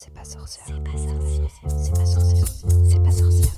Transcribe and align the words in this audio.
C'est 0.00 0.14
pas 0.14 0.22
sorcière. 0.22 0.64
C'est 0.64 0.84
pas 0.84 0.96
sorcière. 0.96 1.50
C'est 1.66 1.92
pas 1.92 2.06
sorcière. 2.06 2.46
C'est 2.88 3.02
pas 3.02 3.10
sorcière. 3.10 3.54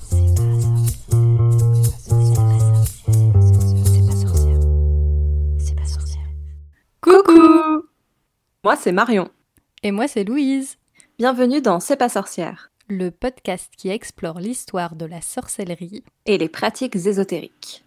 C'est 3.93 4.05
pas 4.07 4.15
sorcière. 4.15 4.59
C'est 5.59 5.75
pas 5.75 5.85
sorcière. 5.85 6.25
Coucou 6.99 7.83
Moi 8.63 8.75
c'est 8.75 8.91
Marion. 8.91 9.29
Et 9.83 9.91
moi, 9.91 10.07
c'est 10.07 10.23
Louise, 10.23 10.77
Bienvenue 11.19 11.61
dans 11.61 11.79
C'est 11.79 11.97
pas 11.97 12.09
sorcière 12.09 12.71
le 12.87 13.11
podcast 13.11 13.71
qui 13.77 13.89
explore 13.89 14.39
l'histoire 14.39 14.95
de 14.95 15.05
la 15.05 15.21
sorcellerie. 15.21 16.03
et 16.25 16.39
les 16.39 16.49
pratiques 16.49 16.95
ésotériques. 16.95 17.85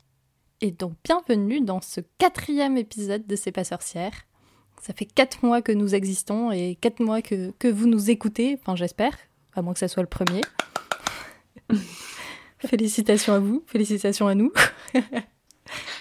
Et 0.60 0.70
donc, 0.70 0.92
bienvenue 1.02 1.60
dans 1.60 1.80
ce 1.80 2.00
quatrième 2.18 2.78
épisode 2.78 3.26
de 3.26 3.34
C'est 3.34 3.50
pas 3.50 3.64
sorcière. 3.64 4.12
Ça 4.80 4.92
fait 4.92 5.06
quatre 5.06 5.44
mois 5.44 5.62
que 5.62 5.72
nous 5.72 5.94
existons 5.94 6.52
et 6.52 6.76
quatre 6.80 7.00
mois 7.00 7.22
que, 7.22 7.52
que 7.58 7.68
vous 7.68 7.86
nous 7.86 8.10
écoutez, 8.10 8.58
enfin 8.60 8.76
j'espère, 8.76 9.16
à 9.54 9.62
moins 9.62 9.72
que 9.72 9.78
ça 9.78 9.88
soit 9.88 10.02
le 10.02 10.08
premier. 10.08 10.42
félicitations 12.58 13.34
à 13.34 13.38
vous, 13.38 13.62
félicitations 13.66 14.26
à 14.26 14.34
nous. 14.34 14.52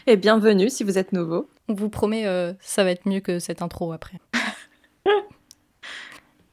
Et 0.08 0.18
bienvenue 0.18 0.70
si 0.70 0.84
vous 0.84 0.98
êtes 0.98 1.14
nouveau. 1.14 1.50
On 1.70 1.74
vous 1.74 1.90
promet, 1.90 2.28
euh, 2.28 2.54
ça 2.60 2.84
va 2.84 2.92
être 2.92 3.08
mieux 3.08 3.22
que 3.22 3.40
cette 3.40 3.62
intro 3.62 3.94
après. 3.94 4.20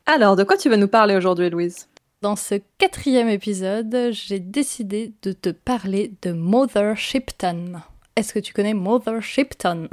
Alors, 0.07 0.37
de 0.37 0.45
quoi 0.45 0.57
tu 0.57 0.69
vas 0.69 0.77
nous 0.77 0.89
parler 0.89 1.17
aujourd'hui 1.17 1.51
Louise? 1.51 1.89
Dans 2.23 2.37
ce 2.37 2.57
quatrième 2.79 3.29
épisode, 3.29 4.11
j'ai 4.13 4.39
décidé 4.39 5.15
de 5.23 5.33
te 5.33 5.49
parler 5.49 6.13
de 6.23 6.33
Mother 6.33 6.97
Shipton. 6.97 7.81
Est-ce 8.15 8.35
que 8.35 8.39
tu 8.39 8.53
connais 8.53 8.75
Mother 8.75 9.23
Shipton 9.23 9.89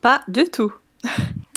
Pas 0.00 0.22
du 0.28 0.44
tout. 0.44 0.72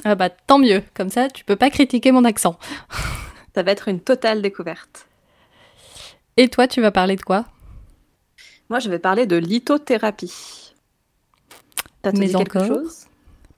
Ah 0.04 0.16
bah 0.16 0.30
tant 0.30 0.59
mieux, 0.59 0.84
comme 0.94 1.09
ça 1.09 1.30
tu 1.30 1.44
peux 1.45 1.55
pas 1.55 1.70
critiquer 1.70 2.12
mon 2.12 2.23
accent. 2.26 2.58
Ça 3.55 3.63
va 3.63 3.71
être 3.71 3.88
une 3.88 4.02
totale 4.02 4.41
découverte. 4.41 5.08
Et 6.38 6.49
toi, 6.49 6.68
tu 6.68 6.81
vas 6.81 6.91
parler 6.91 7.16
de 7.16 7.21
quoi? 7.21 7.45
Moi 8.70 8.79
je 8.79 8.90
vais 8.90 8.99
parler 8.99 9.26
de 9.26 9.37
lithothérapie. 9.37 10.74
Te 12.02 12.10
Mais 12.10 12.27
dit 12.27 12.34
quelque 12.35 12.57
encore 12.57 12.68
chose? 12.68 13.05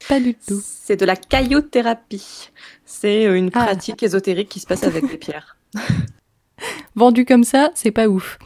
Pas 0.08 0.20
du 0.20 0.36
tout. 0.36 0.62
C'est 0.64 0.96
de 0.96 1.06
la 1.06 1.16
caillothérapie. 1.16 2.50
C'est 2.86 3.24
une 3.24 3.50
Ah. 3.54 3.66
pratique 3.66 4.04
ésotérique 4.04 4.50
qui 4.50 4.60
se 4.60 4.68
passe 4.68 4.84
avec 4.84 5.08
des 5.08 5.18
pierres. 5.18 5.58
Vendu 6.96 7.26
comme 7.26 7.44
ça, 7.44 7.72
c'est 7.74 7.92
pas 7.92 8.08
ouf. 8.08 8.38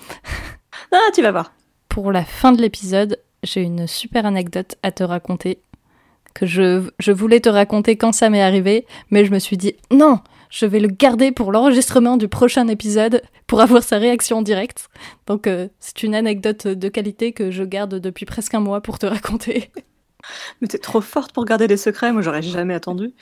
Ah, 0.92 1.10
tu 1.14 1.22
vas 1.22 1.32
voir. 1.32 1.54
Pour 1.90 2.12
la 2.12 2.24
fin 2.24 2.52
de 2.54 2.62
l'épisode, 2.62 3.20
j'ai 3.44 3.62
une 3.62 3.86
super 3.88 4.26
anecdote 4.26 4.76
à 4.84 4.92
te 4.92 5.04
raconter 5.04 5.60
que 6.34 6.46
je, 6.46 6.90
je 7.00 7.12
voulais 7.12 7.40
te 7.40 7.50
raconter 7.50 7.98
quand 7.98 8.12
ça 8.12 8.30
m'est 8.30 8.42
arrivé, 8.42 8.86
mais 9.10 9.26
je 9.26 9.32
me 9.32 9.40
suis 9.40 9.58
dit 9.58 9.76
non, 9.92 10.20
je 10.50 10.66
vais 10.66 10.80
le 10.80 10.88
garder 10.88 11.32
pour 11.32 11.52
l'enregistrement 11.52 12.18
du 12.18 12.28
prochain 12.28 12.68
épisode 12.68 13.22
pour 13.48 13.62
avoir 13.62 13.84
sa 13.84 13.98
réaction 13.98 14.38
en 14.38 14.42
direct. 14.42 14.90
Donc 15.28 15.48
euh, 15.48 15.68
c'est 15.80 16.04
une 16.04 16.14
anecdote 16.14 16.68
de 16.68 16.90
qualité 16.90 17.32
que 17.32 17.52
je 17.52 17.64
garde 17.64 17.96
depuis 17.96 18.26
presque 18.26 18.54
un 18.54 18.60
mois 18.60 18.82
pour 18.82 19.00
te 19.00 19.06
raconter. 19.06 19.72
Mais 20.62 20.68
t'es 20.68 20.78
trop 20.78 21.02
forte 21.02 21.32
pour 21.32 21.46
garder 21.46 21.68
des 21.68 21.78
secrets, 21.78 22.12
moi 22.12 22.22
j'aurais 22.22 22.44
jamais 22.44 22.74
attendu. 22.74 23.14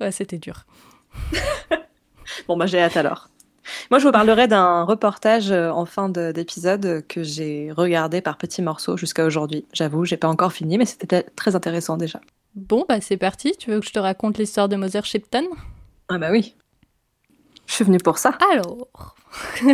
ouais, 0.00 0.10
c'était 0.12 0.38
dur. 0.38 0.64
Bon, 2.48 2.56
bah 2.56 2.66
j'ai 2.66 2.80
hâte 2.80 2.96
alors. 2.96 3.28
Moi, 3.90 3.98
je 3.98 4.06
vous 4.06 4.12
parlerai 4.12 4.48
d'un 4.48 4.84
reportage 4.84 5.50
euh, 5.50 5.70
en 5.70 5.86
fin 5.86 6.08
de- 6.08 6.32
d'épisode 6.32 7.04
que 7.08 7.22
j'ai 7.22 7.70
regardé 7.72 8.20
par 8.20 8.38
petits 8.38 8.62
morceaux 8.62 8.96
jusqu'à 8.96 9.24
aujourd'hui. 9.24 9.64
J'avoue, 9.72 10.04
j'ai 10.04 10.16
pas 10.16 10.28
encore 10.28 10.52
fini, 10.52 10.78
mais 10.78 10.86
c'était 10.86 11.22
très 11.36 11.54
intéressant 11.56 11.96
déjà. 11.96 12.20
Bon, 12.54 12.84
bah 12.88 13.00
c'est 13.00 13.16
parti. 13.16 13.52
Tu 13.58 13.70
veux 13.70 13.80
que 13.80 13.86
je 13.86 13.92
te 13.92 13.98
raconte 13.98 14.38
l'histoire 14.38 14.68
de 14.68 14.76
Mother 14.76 15.04
Shipton? 15.04 15.46
Ah 16.08 16.18
bah 16.18 16.28
oui. 16.30 16.54
Je 17.66 17.72
suis 17.74 17.84
venue 17.84 17.98
pour 17.98 18.18
ça. 18.18 18.38
Alors, 18.52 19.16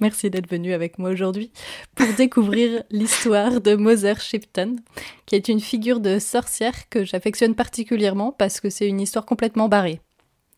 merci 0.00 0.30
d'être 0.30 0.50
venu 0.50 0.72
avec 0.72 0.98
moi 0.98 1.10
aujourd'hui 1.10 1.52
pour 1.94 2.06
découvrir 2.16 2.82
l'histoire 2.90 3.60
de 3.60 3.74
Mother 3.76 4.20
Shipton, 4.20 4.76
qui 5.26 5.36
est 5.36 5.48
une 5.48 5.60
figure 5.60 6.00
de 6.00 6.18
sorcière 6.18 6.88
que 6.90 7.04
j'affectionne 7.04 7.54
particulièrement 7.54 8.32
parce 8.32 8.60
que 8.60 8.68
c'est 8.68 8.88
une 8.88 9.00
histoire 9.00 9.24
complètement 9.26 9.68
barrée. 9.68 10.00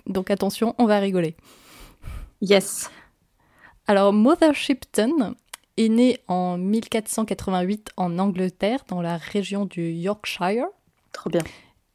Donc 0.06 0.30
attention, 0.30 0.74
on 0.78 0.86
va 0.86 0.98
rigoler. 0.98 1.36
Yes. 2.42 2.90
Alors, 3.86 4.12
Mother 4.12 4.52
Shipton 4.54 5.36
est 5.76 5.88
née 5.88 6.18
en 6.26 6.58
1488 6.58 7.90
en 7.96 8.18
Angleterre, 8.18 8.80
dans 8.88 9.00
la 9.00 9.16
région 9.16 9.64
du 9.64 9.92
Yorkshire. 9.92 10.66
Trop 11.12 11.30
bien. 11.30 11.42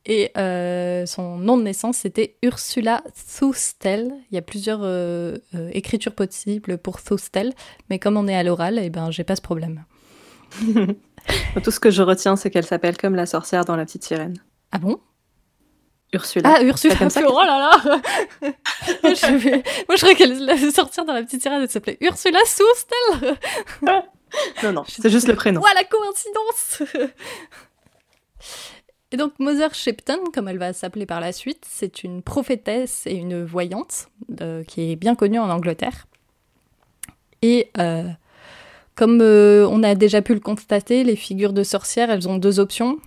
Et 0.06 0.32
euh, 0.38 1.06
son 1.06 1.38
nom 1.38 1.58
de 1.58 1.64
naissance, 1.64 1.98
c'était 1.98 2.38
Ursula 2.42 3.04
Thustel. 3.14 4.14
Il 4.32 4.36
y 4.36 4.38
a 4.38 4.42
plusieurs 4.42 4.80
euh, 4.84 5.38
euh, 5.54 5.70
écritures 5.74 6.16
possibles 6.16 6.78
pour 6.78 7.02
Thustel, 7.02 7.54
mais 7.90 8.00
comme 8.00 8.16
on 8.16 8.26
est 8.30 8.36
à 8.36 8.44
l'oral, 8.44 8.80
eh 8.82 8.90
ben, 8.90 9.12
j'ai 9.12 9.26
pas 9.26 9.36
ce 9.36 9.42
problème. 9.42 9.84
Tout 11.62 11.72
ce 11.72 11.80
que 11.82 11.92
je 11.92 12.02
retiens, 12.04 12.38
c'est 12.38 12.50
qu'elle 12.50 12.66
s'appelle 12.66 12.96
comme 12.96 13.16
la 13.16 13.26
sorcière 13.26 13.66
dans 13.66 13.76
La 13.76 13.84
Petite 13.84 14.06
Sirène. 14.06 14.38
Ah 14.72 14.80
bon? 14.80 14.98
Ursula. 16.14 16.56
Ah, 16.58 16.64
Ursula 16.64 16.96
comme 16.96 17.10
ça 17.10 17.22
Oh 17.28 17.42
là 17.42 17.72
là 17.84 18.02
Moi, 19.04 19.14
je 19.14 19.98
croyais 19.98 20.16
qu'elle 20.16 20.50
allait 20.50 20.72
sortir 20.72 21.06
dans 21.06 21.14
la 21.14 21.24
petite 21.24 21.42
sirène, 21.42 21.62
elle 21.62 21.70
s'appelait 21.70 21.98
Ursula 22.02 22.40
Thustel 22.42 23.38
Non, 24.64 24.74
non, 24.74 24.84
c'est 24.88 25.10
juste 25.10 25.28
le 25.28 25.36
prénom. 25.36 25.62
Ouah, 25.62 25.74
la 25.74 25.84
coïncidence 25.84 26.84
Et 29.12 29.18
donc, 29.18 29.34
Mother 29.40 29.74
Shipton, 29.74 30.20
comme 30.34 30.48
elle 30.48 30.58
va 30.58 30.74
s'appeler 30.74 31.06
par 31.06 31.22
la 31.22 31.32
suite, 31.32 31.66
c'est 31.68 32.04
une 32.04 32.22
prophétesse 32.22 33.04
et 33.06 33.16
une 33.16 33.44
voyante 33.44 34.08
euh, 34.42 34.64
qui 34.64 34.92
est 34.92 34.96
bien 34.96 35.16
connue 35.16 35.40
en 35.40 35.50
Angleterre. 35.50 36.08
Et 37.42 37.70
euh, 37.78 38.10
comme 38.96 39.22
euh, 39.22 39.68
on 39.70 39.84
a 39.84 39.96
déjà 39.96 40.22
pu 40.22 40.34
le 40.34 40.40
constater, 40.40 41.04
les 41.04 41.16
figures 41.16 41.54
de 41.54 41.64
sorcières, 41.64 42.10
elles 42.10 42.28
ont 42.28 42.38
deux 42.38 42.60
options. 42.60 42.98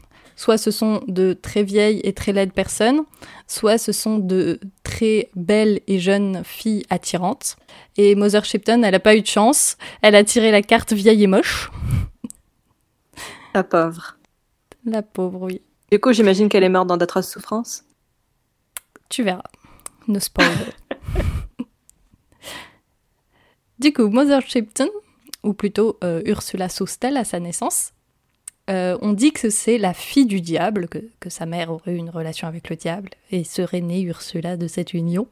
Soit 0.41 0.57
ce 0.57 0.71
sont 0.71 1.03
de 1.07 1.35
très 1.35 1.63
vieilles 1.63 2.01
et 2.03 2.15
très 2.15 2.33
laides 2.33 2.55
personnes, 2.55 3.03
soit 3.47 3.77
ce 3.77 3.93
sont 3.93 4.17
de 4.17 4.59
très 4.85 5.29
belles 5.37 5.83
et 5.87 5.99
jeunes 5.99 6.45
filles 6.45 6.87
attirantes. 6.89 7.57
Et 7.99 8.15
Mother 8.15 8.47
Shipton, 8.47 8.83
elle 8.83 8.93
n'a 8.93 9.01
pas 9.01 9.15
eu 9.17 9.21
de 9.21 9.27
chance. 9.27 9.77
Elle 10.01 10.15
a 10.15 10.25
tiré 10.25 10.51
la 10.51 10.63
carte 10.63 10.95
vieille 10.95 11.25
et 11.25 11.27
moche. 11.27 11.71
La 13.53 13.65
pauvre. 13.65 14.17
La 14.87 15.03
pauvre, 15.03 15.43
oui. 15.43 15.61
Du 15.91 16.01
coup, 16.01 16.15
j'imagine 16.15 16.49
qu'elle 16.49 16.65
est 16.65 16.71
morte 16.71 16.87
dans 16.87 16.97
d'atroces 16.97 17.31
souffrances. 17.31 17.85
Tu 19.11 19.23
verras. 19.23 19.43
No 20.09 20.21
spoil. 20.21 20.49
du 23.79 23.93
coup, 23.93 24.09
Mother 24.09 24.41
Shipton, 24.41 24.89
ou 25.43 25.53
plutôt 25.53 25.99
euh, 26.03 26.23
Ursula 26.25 26.71
Soustel 26.71 27.19
à 27.19 27.25
sa 27.25 27.41
naissance, 27.41 27.93
euh, 28.69 28.99
on 29.01 29.13
dit 29.13 29.33
que 29.33 29.51
c'est 29.51 29.79
la 29.79 29.95
fille 29.95 30.27
du 30.27 30.41
diable, 30.41 30.89
que, 30.89 30.99
que 31.19 31.31
sa 31.31 31.47
mère 31.47 31.71
aurait 31.71 31.93
eu 31.93 31.97
une 31.97 32.11
relation 32.11 32.47
avec 32.47 32.69
le 32.69 32.77
diable 32.77 33.11
et 33.31 33.45
serait 33.45 33.81
née 33.81 34.03
Ursula 34.03 34.57
de 34.57 34.69
cette 34.69 34.93
union. 34.95 35.27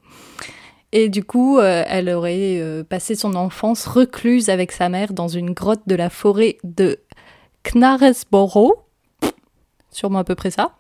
Et 0.93 1.09
du 1.09 1.23
coup, 1.23 1.59
euh, 1.59 1.85
elle 1.87 2.09
aurait 2.09 2.59
euh, 2.61 2.83
passé 2.83 3.15
son 3.15 3.35
enfance 3.35 3.87
recluse 3.87 4.49
avec 4.49 4.73
sa 4.73 4.89
mère 4.89 5.13
dans 5.13 5.29
une 5.29 5.53
grotte 5.53 5.83
de 5.87 5.95
la 5.95 6.09
forêt 6.09 6.57
de 6.65 6.99
Knaresborough. 7.63 8.85
Sûrement 9.91 10.21
à 10.21 10.25
peu 10.25 10.35
près 10.35 10.51
ça. 10.51 10.75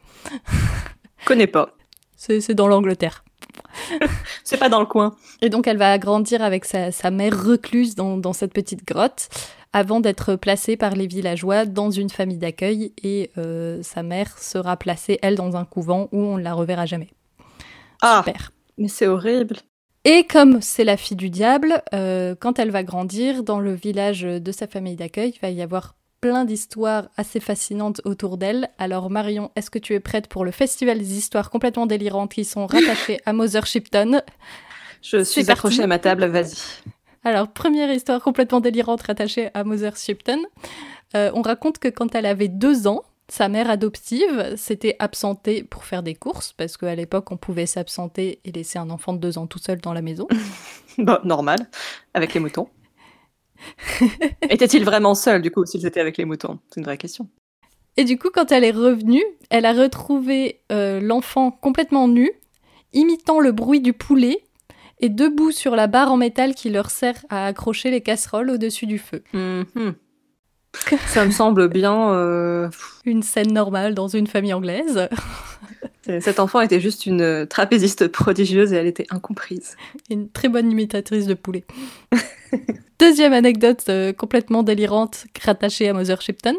Connais 1.27 1.47
pas. 1.47 1.75
C'est 2.17 2.41
c'est 2.41 2.55
dans 2.55 2.69
l'Angleterre. 2.69 3.23
C'est 4.45 4.59
pas 4.59 4.69
dans 4.69 4.81
le 4.81 4.87
coin. 4.87 5.15
Et 5.41 5.49
donc 5.49 5.67
elle 5.67 5.77
va 5.77 5.97
grandir 5.99 6.43
avec 6.43 6.65
sa, 6.65 6.91
sa 6.93 7.11
mère 7.11 7.45
recluse 7.45 7.95
dans, 7.95 8.17
dans 8.17 8.33
cette 8.33 8.53
petite 8.53 8.87
grotte 8.87 9.29
avant 9.73 10.01
d'être 10.01 10.37
placée 10.37 10.77
par 10.77 10.95
les 10.95 11.07
villageois 11.07 11.67
dans 11.67 11.91
une 11.91 12.11
famille 12.11 12.39
d'accueil 12.39 12.93
et 13.03 13.31
euh, 13.39 13.83
sa 13.83 14.03
mère 14.03 14.39
sera 14.39 14.77
placée, 14.77 15.19
elle, 15.23 15.37
dans 15.37 15.57
un 15.57 15.65
couvent 15.65 16.09
où 16.13 16.19
on 16.21 16.39
ne 16.39 16.43
la 16.43 16.55
reverra 16.55 16.87
jamais. 16.87 17.11
Ah, 18.01 18.23
Super. 18.25 18.53
mais 18.79 18.89
c'est 18.89 19.07
horrible. 19.07 19.57
Et 20.05 20.25
comme 20.25 20.63
c'est 20.63 20.85
la 20.85 20.97
fille 20.97 21.17
du 21.17 21.29
diable, 21.29 21.83
euh, 21.93 22.35
quand 22.39 22.59
elle 22.59 22.71
va 22.71 22.83
grandir 22.83 23.43
dans 23.43 23.61
le 23.61 23.75
village 23.75 24.23
de 24.23 24.53
sa 24.53 24.67
famille 24.67 24.97
d'accueil, 24.97 25.35
il 25.37 25.41
va 25.41 25.51
y 25.51 25.61
avoir 25.61 25.97
plein 26.21 26.45
d'histoires 26.45 27.09
assez 27.17 27.41
fascinantes 27.41 28.01
autour 28.05 28.39
d'elle. 28.39 28.69
Alors 28.79 29.11
Marion, 29.11 29.51
est-ce 29.57 29.71
que 29.71 29.79
tu 29.79 29.95
es 29.95 30.01
prête 30.01 30.29
pour 30.29 30.45
le 30.45 30.51
festival 30.51 30.99
des 30.99 31.17
histoires 31.17 31.51
complètement 31.51 31.87
délirantes 31.87 32.33
qui 32.33 32.45
sont 32.45 32.67
rattachées 32.67 33.19
à 33.27 33.33
Mother 33.33 33.67
Shipton? 33.67 34.23
Je 35.03 35.23
suis 35.23 35.45
parti. 35.45 35.53
accrochée 35.53 35.83
à 35.83 35.87
ma 35.87 35.99
table, 35.99 36.27
vas-y. 36.27 36.57
Alors, 37.25 37.49
première 37.49 37.91
histoire 37.93 38.23
complètement 38.23 38.61
délirante 38.61 39.03
rattachée 39.03 39.51
à 39.55 39.65
Mother 39.65 39.97
Shipton. 39.97 40.41
Euh, 41.15 41.31
on 41.35 41.43
raconte 41.43 41.79
que 41.79 41.89
quand 41.89 42.15
elle 42.15 42.27
avait 42.27 42.49
deux 42.49 42.87
ans, 42.87 43.03
sa 43.29 43.49
mère 43.49 43.71
adoptive 43.71 44.57
s'était 44.57 44.97
absentée 44.99 45.63
pour 45.63 45.85
faire 45.85 46.03
des 46.03 46.15
courses, 46.15 46.55
parce 46.55 46.77
qu'à 46.77 46.95
l'époque, 46.95 47.31
on 47.31 47.37
pouvait 47.37 47.67
s'absenter 47.67 48.41
et 48.45 48.53
laisser 48.53 48.79
un 48.79 48.89
enfant 48.91 49.13
de 49.13 49.19
deux 49.19 49.37
ans 49.37 49.47
tout 49.47 49.59
seul 49.59 49.81
dans 49.81 49.93
la 49.93 50.03
maison. 50.03 50.27
Bah, 51.01 51.21
normal, 51.23 51.71
avec 52.13 52.35
les 52.35 52.41
moutons. 52.41 52.69
Était-il 54.51 54.85
vraiment 54.85 55.15
seul, 55.15 55.43
du 55.43 55.51
coup, 55.51 55.65
s'ils 55.67 55.87
étaient 55.87 56.01
avec 56.01 56.17
les 56.17 56.25
moutons? 56.25 56.59
C'est 56.69 56.81
une 56.81 56.85
vraie 56.85 56.99
question. 56.99 57.29
Et 57.97 58.05
du 58.05 58.19
coup, 58.19 58.29
quand 58.33 58.53
elle 58.53 58.65
est 58.65 58.71
revenue, 58.71 59.25
elle 59.51 59.67
a 59.67 59.73
retrouvé 59.73 60.61
euh, 60.71 61.01
l'enfant 61.01 61.51
complètement 61.51 62.07
nu, 62.07 62.31
imitant 62.93 63.41
le 63.41 63.53
bruit 63.53 63.81
du 63.81 63.93
poulet 63.93 64.45
et 65.01 65.09
debout 65.09 65.51
sur 65.51 65.77
la 65.77 65.87
barre 65.87 66.13
en 66.13 66.17
métal 66.17 66.55
qui 66.55 66.71
leur 66.71 66.91
sert 66.91 67.25
à 67.29 67.47
accrocher 67.47 67.91
les 67.91 68.01
casseroles 68.01 68.51
au-dessus 68.51 68.87
du 68.87 68.99
feu. 68.99 69.23
Mhm. 69.33 69.95
Ça 71.07 71.25
me 71.25 71.31
semble 71.31 71.69
bien. 71.69 72.13
euh, 72.13 72.69
Une 73.05 73.23
scène 73.23 73.53
normale 73.53 73.95
dans 73.95 74.09
une 74.09 74.27
famille 74.27 74.53
anglaise. 74.55 75.09
c'est- 76.03 76.21
Cet 76.21 76.41
enfant 76.41 76.61
était 76.61 76.81
juste 76.81 77.07
une 77.07 77.47
trapéziste 77.47 78.09
prodigieuse 78.09 78.73
et 78.73 78.77
elle 78.77 78.87
était 78.87 79.07
incomprise. 79.11 79.77
Une 80.11 80.29
très 80.31 80.49
bonne 80.49 80.71
imitatrice 80.71 81.27
de 81.27 81.35
poulet. 81.35 81.65
Deuxième 82.99 83.33
anecdote 83.33 83.85
euh, 83.89 84.13
complètement 84.13 84.63
délirante 84.63 85.27
rattachée 85.45 85.89
à 85.89 85.93
Mother 85.93 86.21
Shipton. 86.21 86.57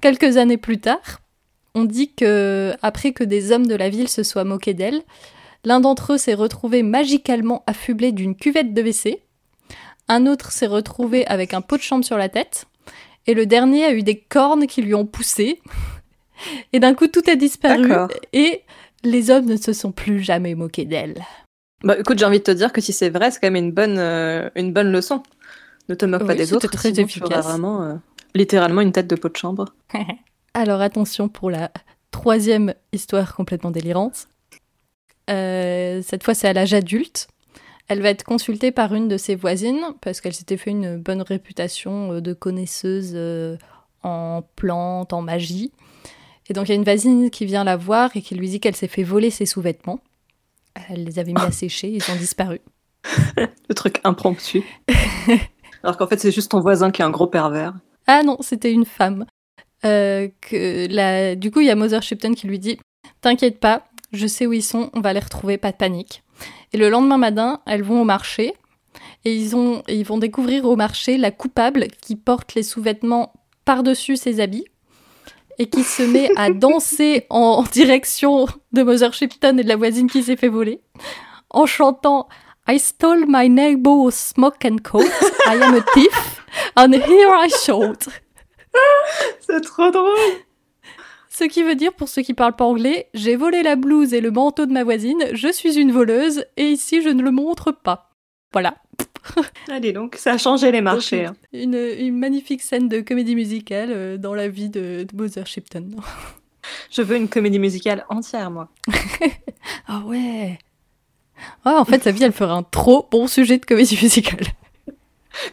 Quelques 0.00 0.36
années 0.36 0.56
plus 0.58 0.80
tard, 0.80 1.20
on 1.74 1.84
dit 1.84 2.12
que 2.12 2.72
après 2.82 3.12
que 3.12 3.24
des 3.24 3.52
hommes 3.52 3.66
de 3.66 3.74
la 3.74 3.88
ville 3.88 4.08
se 4.08 4.22
soient 4.22 4.44
moqués 4.44 4.74
d'elle, 4.74 5.00
l'un 5.64 5.80
d'entre 5.80 6.14
eux 6.14 6.18
s'est 6.18 6.34
retrouvé 6.34 6.82
magicalement 6.82 7.62
affublé 7.66 8.12
d'une 8.12 8.34
cuvette 8.36 8.74
de 8.74 8.82
WC, 8.82 9.22
un 10.08 10.26
autre 10.26 10.50
s'est 10.52 10.66
retrouvé 10.66 11.24
avec 11.26 11.54
un 11.54 11.60
pot 11.62 11.76
de 11.76 11.82
chambre 11.82 12.04
sur 12.04 12.18
la 12.18 12.28
tête, 12.28 12.66
et 13.26 13.34
le 13.34 13.46
dernier 13.46 13.84
a 13.84 13.92
eu 13.92 14.02
des 14.02 14.18
cornes 14.18 14.66
qui 14.66 14.82
lui 14.82 14.94
ont 14.94 15.06
poussé. 15.06 15.60
Et 16.72 16.80
d'un 16.80 16.94
coup, 16.94 17.06
tout 17.06 17.22
a 17.28 17.36
disparu, 17.36 17.92
et 18.32 18.62
les 19.04 19.30
hommes 19.30 19.46
ne 19.46 19.56
se 19.56 19.72
sont 19.72 19.92
plus 19.92 20.20
jamais 20.20 20.54
moqués 20.54 20.84
d'elle. 20.84 21.24
Bah 21.84 21.96
écoute, 21.98 22.18
j'ai 22.18 22.24
envie 22.24 22.38
de 22.38 22.44
te 22.44 22.50
dire 22.50 22.72
que 22.72 22.80
si 22.80 22.92
c'est 22.92 23.10
vrai, 23.10 23.30
c'est 23.30 23.40
quand 23.40 23.50
même 23.50 23.64
une 23.64 23.72
bonne, 23.72 23.98
euh, 23.98 24.48
une 24.54 24.72
bonne 24.72 24.92
leçon. 24.92 25.22
Ne 25.88 25.94
te 25.94 26.06
moque 26.06 26.26
pas 26.26 26.34
des 26.34 26.52
autres. 26.52 26.68
très 26.68 26.94
sinon 26.94 27.06
tu 27.06 27.20
auras 27.20 27.28
efficace. 27.28 27.46
vraiment, 27.46 27.82
euh, 27.82 27.94
littéralement 28.34 28.80
une 28.80 28.92
tête 28.92 29.08
de 29.08 29.16
pot 29.16 29.28
de 29.28 29.36
chambre. 29.36 29.66
Alors 30.54 30.80
attention 30.80 31.28
pour 31.28 31.50
la 31.50 31.72
troisième 32.10 32.74
histoire 32.92 33.34
complètement 33.34 33.70
délirante. 33.70 34.28
Euh, 35.30 36.02
cette 36.04 36.22
fois, 36.22 36.34
c'est 36.34 36.48
à 36.48 36.52
l'âge 36.52 36.74
adulte. 36.74 37.28
Elle 37.88 38.00
va 38.00 38.10
être 38.10 38.24
consultée 38.24 38.72
par 38.72 38.94
une 38.94 39.08
de 39.08 39.16
ses 39.16 39.34
voisines 39.34 39.82
parce 40.00 40.20
qu'elle 40.20 40.34
s'était 40.34 40.56
fait 40.56 40.70
une 40.70 40.96
bonne 40.96 41.22
réputation 41.22 42.12
euh, 42.12 42.20
de 42.20 42.32
connaisseuse 42.32 43.12
euh, 43.14 43.56
en 44.02 44.42
plantes, 44.56 45.12
en 45.12 45.22
magie. 45.22 45.72
Et 46.48 46.54
donc 46.54 46.68
il 46.68 46.70
y 46.70 46.72
a 46.72 46.76
une 46.76 46.84
voisine 46.84 47.30
qui 47.30 47.44
vient 47.44 47.64
la 47.64 47.76
voir 47.76 48.10
et 48.16 48.22
qui 48.22 48.34
lui 48.34 48.48
dit 48.48 48.60
qu'elle 48.60 48.76
s'est 48.76 48.88
fait 48.88 49.02
voler 49.02 49.30
ses 49.30 49.46
sous-vêtements. 49.46 50.00
Elle 50.88 51.04
les 51.04 51.18
avait 51.18 51.32
mis 51.32 51.40
à 51.40 51.50
sécher, 51.50 51.88
ils 51.88 52.10
ont 52.10 52.16
disparu. 52.16 52.60
Le 53.36 53.74
truc 53.74 54.00
impromptu. 54.04 54.62
Alors 55.82 55.96
qu'en 55.96 56.06
fait, 56.06 56.20
c'est 56.20 56.32
juste 56.32 56.50
ton 56.50 56.60
voisin 56.60 56.90
qui 56.90 57.02
est 57.02 57.04
un 57.04 57.10
gros 57.10 57.26
pervers. 57.26 57.74
Ah 58.06 58.22
non, 58.22 58.36
c'était 58.40 58.72
une 58.72 58.84
femme. 58.84 59.26
Euh, 59.84 60.28
que 60.40 60.86
la... 60.88 61.34
Du 61.34 61.50
coup, 61.50 61.60
il 61.60 61.66
y 61.66 61.70
a 61.70 61.74
Mother 61.74 62.02
Shipton 62.02 62.34
qui 62.34 62.46
lui 62.46 62.58
dit 62.58 62.78
T'inquiète 63.20 63.58
pas, 63.58 63.84
je 64.12 64.26
sais 64.26 64.46
où 64.46 64.52
ils 64.52 64.62
sont, 64.62 64.90
on 64.94 65.00
va 65.00 65.12
les 65.12 65.20
retrouver, 65.20 65.58
pas 65.58 65.72
de 65.72 65.76
panique. 65.76 66.22
Et 66.72 66.78
le 66.78 66.88
lendemain 66.88 67.18
matin, 67.18 67.60
elles 67.66 67.82
vont 67.82 68.02
au 68.02 68.04
marché 68.04 68.54
et 69.24 69.34
ils, 69.34 69.54
ont... 69.56 69.82
et 69.88 69.96
ils 69.96 70.06
vont 70.06 70.18
découvrir 70.18 70.64
au 70.64 70.76
marché 70.76 71.16
la 71.16 71.30
coupable 71.30 71.88
qui 72.00 72.16
porte 72.16 72.54
les 72.54 72.62
sous-vêtements 72.62 73.32
par-dessus 73.64 74.16
ses 74.16 74.40
habits 74.40 74.64
et 75.58 75.68
qui 75.68 75.82
se 75.84 76.02
met 76.02 76.30
à 76.36 76.50
danser 76.50 77.26
en 77.30 77.62
direction 77.62 78.46
de 78.72 78.82
Mother 78.82 79.12
Shipton 79.12 79.58
et 79.58 79.62
de 79.62 79.68
la 79.68 79.76
voisine 79.76 80.10
qui 80.10 80.22
s'est 80.22 80.36
fait 80.36 80.48
voler 80.48 80.80
en 81.52 81.66
chantant 81.66 82.28
I 82.68 82.78
stole 82.78 83.26
my 83.26 83.48
neighbor's 83.48 84.14
smoke 84.14 84.64
and 84.64 84.82
coat, 84.84 85.10
I 85.46 85.56
am 85.56 85.74
a 85.74 85.82
thief, 85.94 86.40
and 86.76 86.94
here 86.94 87.34
I 87.34 87.48
shout. 87.48 88.08
C'est 89.40 89.60
trop 89.62 89.90
drôle. 89.90 90.44
Ce 91.34 91.44
qui 91.44 91.62
veut 91.62 91.74
dire, 91.76 91.94
pour 91.94 92.08
ceux 92.10 92.20
qui 92.20 92.34
parlent 92.34 92.54
pas 92.56 92.66
anglais, 92.66 93.08
j'ai 93.14 93.36
volé 93.36 93.62
la 93.62 93.74
blouse 93.74 94.12
et 94.12 94.20
le 94.20 94.30
manteau 94.30 94.66
de 94.66 94.72
ma 94.72 94.84
voisine, 94.84 95.24
je 95.32 95.50
suis 95.50 95.78
une 95.78 95.90
voleuse, 95.90 96.44
et 96.58 96.66
ici 96.66 97.00
je 97.00 97.08
ne 97.08 97.22
le 97.22 97.30
montre 97.30 97.72
pas. 97.72 98.10
Voilà. 98.52 98.74
Allez 99.70 99.92
donc, 99.94 100.16
ça 100.16 100.32
a 100.32 100.38
changé 100.38 100.70
les 100.70 100.82
marchés. 100.82 101.24
hein. 101.24 101.34
Une, 101.54 101.74
une 101.74 102.18
magnifique 102.18 102.60
scène 102.60 102.86
de 102.88 103.00
comédie 103.00 103.34
musicale 103.34 103.88
euh, 103.92 104.16
dans 104.18 104.34
la 104.34 104.48
vie 104.48 104.68
de, 104.68 105.06
de 105.10 105.16
Mother 105.16 105.46
Shipton. 105.46 105.88
Je 106.90 107.00
veux 107.00 107.16
une 107.16 107.28
comédie 107.28 107.58
musicale 107.58 108.04
entière, 108.10 108.50
moi. 108.50 108.68
Ah 109.88 110.02
ouais 110.04 110.58
Ouais, 111.64 111.72
en 111.72 111.84
fait, 111.86 112.02
sa 112.02 112.10
vie, 112.10 112.24
elle 112.24 112.32
ferait 112.32 112.52
un 112.52 112.62
trop 112.62 113.08
bon 113.10 113.26
sujet 113.26 113.56
de 113.58 113.64
comédie 113.64 113.98
musicale. 114.02 114.46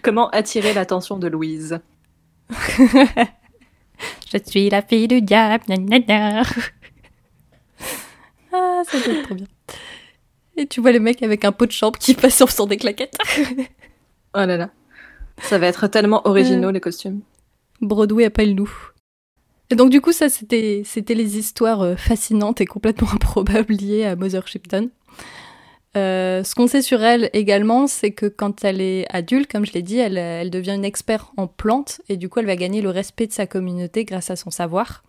Comment 0.02 0.30
attirer 0.32 0.74
l'attention 0.74 1.18
de 1.18 1.28
Louise? 1.28 1.80
Je 4.32 4.38
suis 4.46 4.70
la 4.70 4.82
fille 4.82 5.08
du 5.08 5.22
diable. 5.22 5.64
gna 5.68 5.78
gna 5.78 6.00
gna. 6.00 6.44
Ah, 8.52 8.82
ça 8.84 9.00
doit 9.00 9.14
être 9.14 9.24
trop 9.26 9.36
bien. 9.36 9.46
Et 10.58 10.66
tu 10.66 10.82
vois 10.82 10.92
le 10.92 11.00
mec 11.00 11.22
avec 11.22 11.46
un 11.46 11.52
pot 11.52 11.68
de 11.68 11.72
chambre 11.72 12.00
qui 12.00 12.16
passe 12.16 12.42
en 12.42 12.48
faisant 12.48 12.66
des 12.66 12.78
claquettes. 12.78 13.18
Oh 14.36 14.46
là 14.46 14.58
là. 14.58 14.70
Ça 15.42 15.58
va 15.58 15.66
être 15.66 15.88
tellement 15.88 16.22
originaux, 16.28 16.70
les 16.70 16.80
costumes. 16.80 17.22
Broadway 17.82 18.26
appelle-nous. 18.26 18.72
Et 19.72 19.76
donc 19.76 19.90
du 19.90 20.02
coup, 20.02 20.12
ça, 20.12 20.30
c'était, 20.30 20.84
c'était 20.86 21.16
les 21.16 21.38
histoires 21.40 21.82
euh, 21.82 21.96
fascinantes 21.96 22.62
et 22.62 22.66
complètement 22.68 23.10
improbables 23.14 23.74
liées 23.74 24.06
à 24.06 24.16
Mother 24.16 24.48
Shipton. 24.48 24.90
Euh, 25.98 26.44
ce 26.44 26.54
qu'on 26.54 26.68
sait 26.68 26.82
sur 26.82 27.04
elle 27.04 27.30
également, 27.34 27.88
c'est 27.88 28.12
que 28.12 28.28
quand 28.28 28.64
elle 28.64 28.80
est 28.80 29.08
adulte, 29.10 29.52
comme 29.52 29.66
je 29.66 29.74
l'ai 29.74 29.82
dit, 29.82 29.98
elle, 29.98 30.18
elle 30.18 30.52
devient 30.52 30.76
une 30.76 30.86
experte 30.86 31.32
en 31.38 31.48
plantes 31.48 32.02
et 32.10 32.18
du 32.18 32.30
coup, 32.30 32.40
elle 32.40 32.46
va 32.46 32.56
gagner 32.56 32.82
le 32.82 32.90
respect 32.90 33.28
de 33.28 33.32
sa 33.32 33.48
communauté 33.48 34.06
grâce 34.06 34.30
à 34.30 34.36
son 34.36 34.52
savoir. 34.52 35.04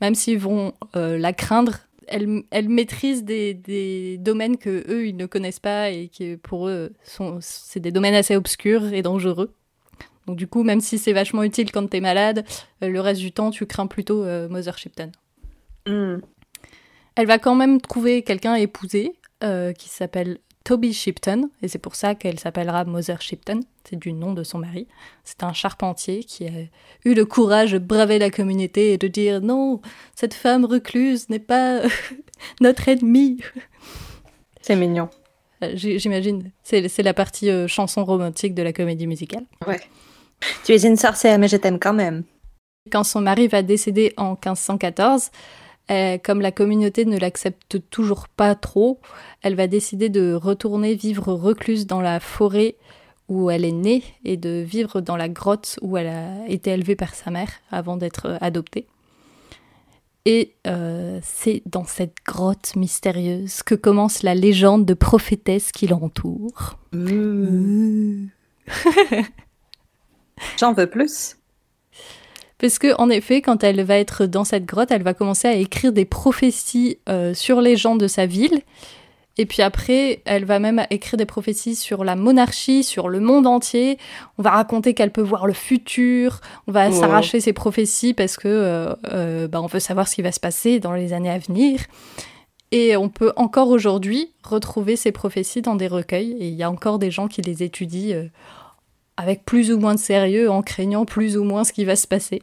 Même 0.00 0.14
s'ils 0.14 0.38
vont 0.38 0.72
euh, 0.96 1.18
la 1.18 1.32
craindre, 1.32 1.74
elle, 2.06 2.42
elle 2.50 2.68
maîtrise 2.68 3.24
des, 3.24 3.54
des 3.54 4.18
domaines 4.18 4.56
que 4.56 4.84
eux 4.90 5.06
ils 5.06 5.16
ne 5.16 5.26
connaissent 5.26 5.60
pas 5.60 5.90
et 5.90 6.08
qui 6.08 6.36
pour 6.36 6.68
eux 6.68 6.92
sont 7.02 7.38
c'est 7.40 7.80
des 7.80 7.92
domaines 7.92 8.14
assez 8.14 8.36
obscurs 8.36 8.92
et 8.92 9.02
dangereux. 9.02 9.54
Donc 10.26 10.36
du 10.36 10.46
coup, 10.46 10.62
même 10.62 10.80
si 10.80 10.98
c'est 10.98 11.12
vachement 11.12 11.42
utile 11.42 11.70
quand 11.70 11.86
t'es 11.88 12.00
malade, 12.00 12.44
euh, 12.82 12.88
le 12.88 13.00
reste 13.00 13.20
du 13.20 13.32
temps, 13.32 13.50
tu 13.50 13.66
crains 13.66 13.86
plutôt 13.86 14.24
Mother 14.24 14.78
Shipton. 14.78 15.12
Hmm. 15.86 16.16
Elle 17.16 17.26
va 17.26 17.38
quand 17.38 17.54
même 17.54 17.80
trouver 17.80 18.22
quelqu'un 18.22 18.52
à 18.52 18.60
épouser 18.60 19.12
euh, 19.42 19.72
qui 19.72 19.88
s'appelle 19.88 20.38
Toby 20.64 20.94
Shipton, 20.94 21.50
et 21.62 21.68
c'est 21.68 21.78
pour 21.78 21.94
ça 21.94 22.14
qu'elle 22.14 22.40
s'appellera 22.40 22.84
Mother 22.84 23.20
Shipton, 23.20 23.60
c'est 23.84 23.98
du 23.98 24.14
nom 24.14 24.32
de 24.32 24.42
son 24.42 24.58
mari. 24.58 24.88
C'est 25.22 25.42
un 25.42 25.52
charpentier 25.52 26.24
qui 26.24 26.46
a 26.46 26.52
eu 27.04 27.12
le 27.12 27.26
courage 27.26 27.72
de 27.72 27.78
braver 27.78 28.18
la 28.18 28.30
communauté 28.30 28.94
et 28.94 28.98
de 28.98 29.06
dire 29.06 29.42
non, 29.42 29.82
cette 30.14 30.32
femme 30.32 30.64
recluse 30.64 31.28
n'est 31.28 31.38
pas 31.38 31.82
notre 32.62 32.88
ennemie. 32.88 33.38
C'est 34.62 34.76
mignon. 34.76 35.10
Euh, 35.62 35.72
J'imagine, 35.74 36.50
c'est 36.62 36.88
c'est 36.88 37.02
la 37.02 37.12
partie 37.12 37.50
euh, 37.50 37.68
chanson 37.68 38.02
romantique 38.04 38.54
de 38.54 38.62
la 38.62 38.72
comédie 38.72 39.06
musicale. 39.06 39.44
Ouais. 39.66 39.80
Tu 40.64 40.72
es 40.72 40.86
une 40.86 40.96
sorcière, 40.96 41.38
mais 41.38 41.48
je 41.48 41.58
t'aime 41.58 41.78
quand 41.78 41.92
même. 41.92 42.24
Quand 42.90 43.04
son 43.04 43.20
mari 43.20 43.48
va 43.48 43.62
décéder 43.62 44.14
en 44.16 44.30
1514, 44.30 45.30
euh, 45.90 46.18
comme 46.18 46.40
la 46.40 46.52
communauté 46.52 47.04
ne 47.04 47.18
l'accepte 47.18 47.78
toujours 47.90 48.28
pas 48.28 48.54
trop, 48.54 49.00
elle 49.42 49.54
va 49.54 49.66
décider 49.66 50.08
de 50.08 50.32
retourner 50.32 50.94
vivre 50.94 51.32
recluse 51.32 51.86
dans 51.86 52.00
la 52.00 52.20
forêt 52.20 52.76
où 53.28 53.50
elle 53.50 53.64
est 53.64 53.72
née 53.72 54.02
et 54.24 54.36
de 54.36 54.64
vivre 54.66 55.00
dans 55.00 55.16
la 55.16 55.28
grotte 55.28 55.78
où 55.82 55.96
elle 55.96 56.08
a 56.08 56.48
été 56.48 56.70
élevée 56.70 56.96
par 56.96 57.14
sa 57.14 57.30
mère 57.30 57.50
avant 57.70 57.96
d'être 57.96 58.38
adoptée. 58.40 58.86
Et 60.26 60.54
euh, 60.66 61.20
c'est 61.22 61.62
dans 61.66 61.84
cette 61.84 62.16
grotte 62.26 62.76
mystérieuse 62.76 63.62
que 63.62 63.74
commence 63.74 64.22
la 64.22 64.34
légende 64.34 64.86
de 64.86 64.94
prophétesse 64.94 65.70
qui 65.70 65.86
l'entoure. 65.86 66.78
Hmm. 66.92 68.28
J'en 70.58 70.72
veux 70.72 70.88
plus. 70.88 71.36
Parce 72.64 72.78
que, 72.78 72.98
en 72.98 73.10
effet, 73.10 73.42
quand 73.42 73.62
elle 73.62 73.82
va 73.82 73.98
être 73.98 74.24
dans 74.24 74.44
cette 74.44 74.64
grotte, 74.64 74.90
elle 74.90 75.02
va 75.02 75.12
commencer 75.12 75.46
à 75.46 75.52
écrire 75.52 75.92
des 75.92 76.06
prophéties 76.06 76.96
euh, 77.10 77.34
sur 77.34 77.60
les 77.60 77.76
gens 77.76 77.94
de 77.94 78.08
sa 78.08 78.24
ville. 78.24 78.62
Et 79.36 79.44
puis 79.44 79.60
après, 79.60 80.22
elle 80.24 80.46
va 80.46 80.58
même 80.60 80.86
écrire 80.88 81.18
des 81.18 81.26
prophéties 81.26 81.74
sur 81.74 82.04
la 82.04 82.16
monarchie, 82.16 82.82
sur 82.82 83.10
le 83.10 83.20
monde 83.20 83.46
entier. 83.46 83.98
On 84.38 84.42
va 84.42 84.52
raconter 84.52 84.94
qu'elle 84.94 85.10
peut 85.10 85.20
voir 85.20 85.46
le 85.46 85.52
futur. 85.52 86.40
On 86.66 86.72
va 86.72 86.88
Wow. 86.88 87.00
s'arracher 87.00 87.38
ses 87.38 87.52
prophéties 87.52 88.14
parce 88.14 88.38
que 88.38 88.48
euh, 88.48 88.94
euh, 89.12 89.46
bah, 89.46 89.60
on 89.60 89.66
veut 89.66 89.78
savoir 89.78 90.08
ce 90.08 90.14
qui 90.14 90.22
va 90.22 90.32
se 90.32 90.40
passer 90.40 90.80
dans 90.80 90.94
les 90.94 91.12
années 91.12 91.28
à 91.28 91.36
venir. 91.38 91.80
Et 92.72 92.96
on 92.96 93.10
peut 93.10 93.34
encore 93.36 93.68
aujourd'hui 93.68 94.32
retrouver 94.42 94.96
ces 94.96 95.12
prophéties 95.12 95.60
dans 95.60 95.76
des 95.76 95.86
recueils. 95.86 96.32
Et 96.40 96.48
il 96.48 96.54
y 96.54 96.62
a 96.62 96.70
encore 96.70 96.98
des 96.98 97.10
gens 97.10 97.28
qui 97.28 97.42
les 97.42 97.62
étudient 97.62 98.16
euh, 98.16 98.28
avec 99.16 99.44
plus 99.44 99.72
ou 99.72 99.78
moins 99.78 99.94
de 99.94 100.00
sérieux, 100.00 100.50
en 100.50 100.62
craignant 100.62 101.04
plus 101.04 101.36
ou 101.36 101.44
moins 101.44 101.64
ce 101.64 101.72
qui 101.72 101.84
va 101.84 101.96
se 101.96 102.06
passer. 102.06 102.42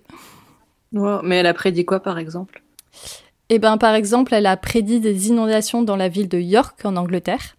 Wow. 0.93 1.21
Mais 1.23 1.37
elle 1.37 1.47
a 1.47 1.53
prédit 1.53 1.85
quoi, 1.85 1.99
par 2.01 2.17
exemple? 2.17 2.61
Eh 3.49 3.59
ben, 3.59 3.77
par 3.77 3.95
exemple, 3.95 4.33
elle 4.33 4.45
a 4.45 4.55
prédit 4.57 4.99
des 4.99 5.27
inondations 5.27 5.81
dans 5.83 5.97
la 5.97 6.07
ville 6.07 6.29
de 6.29 6.39
York, 6.39 6.79
en 6.85 6.95
Angleterre. 6.95 7.57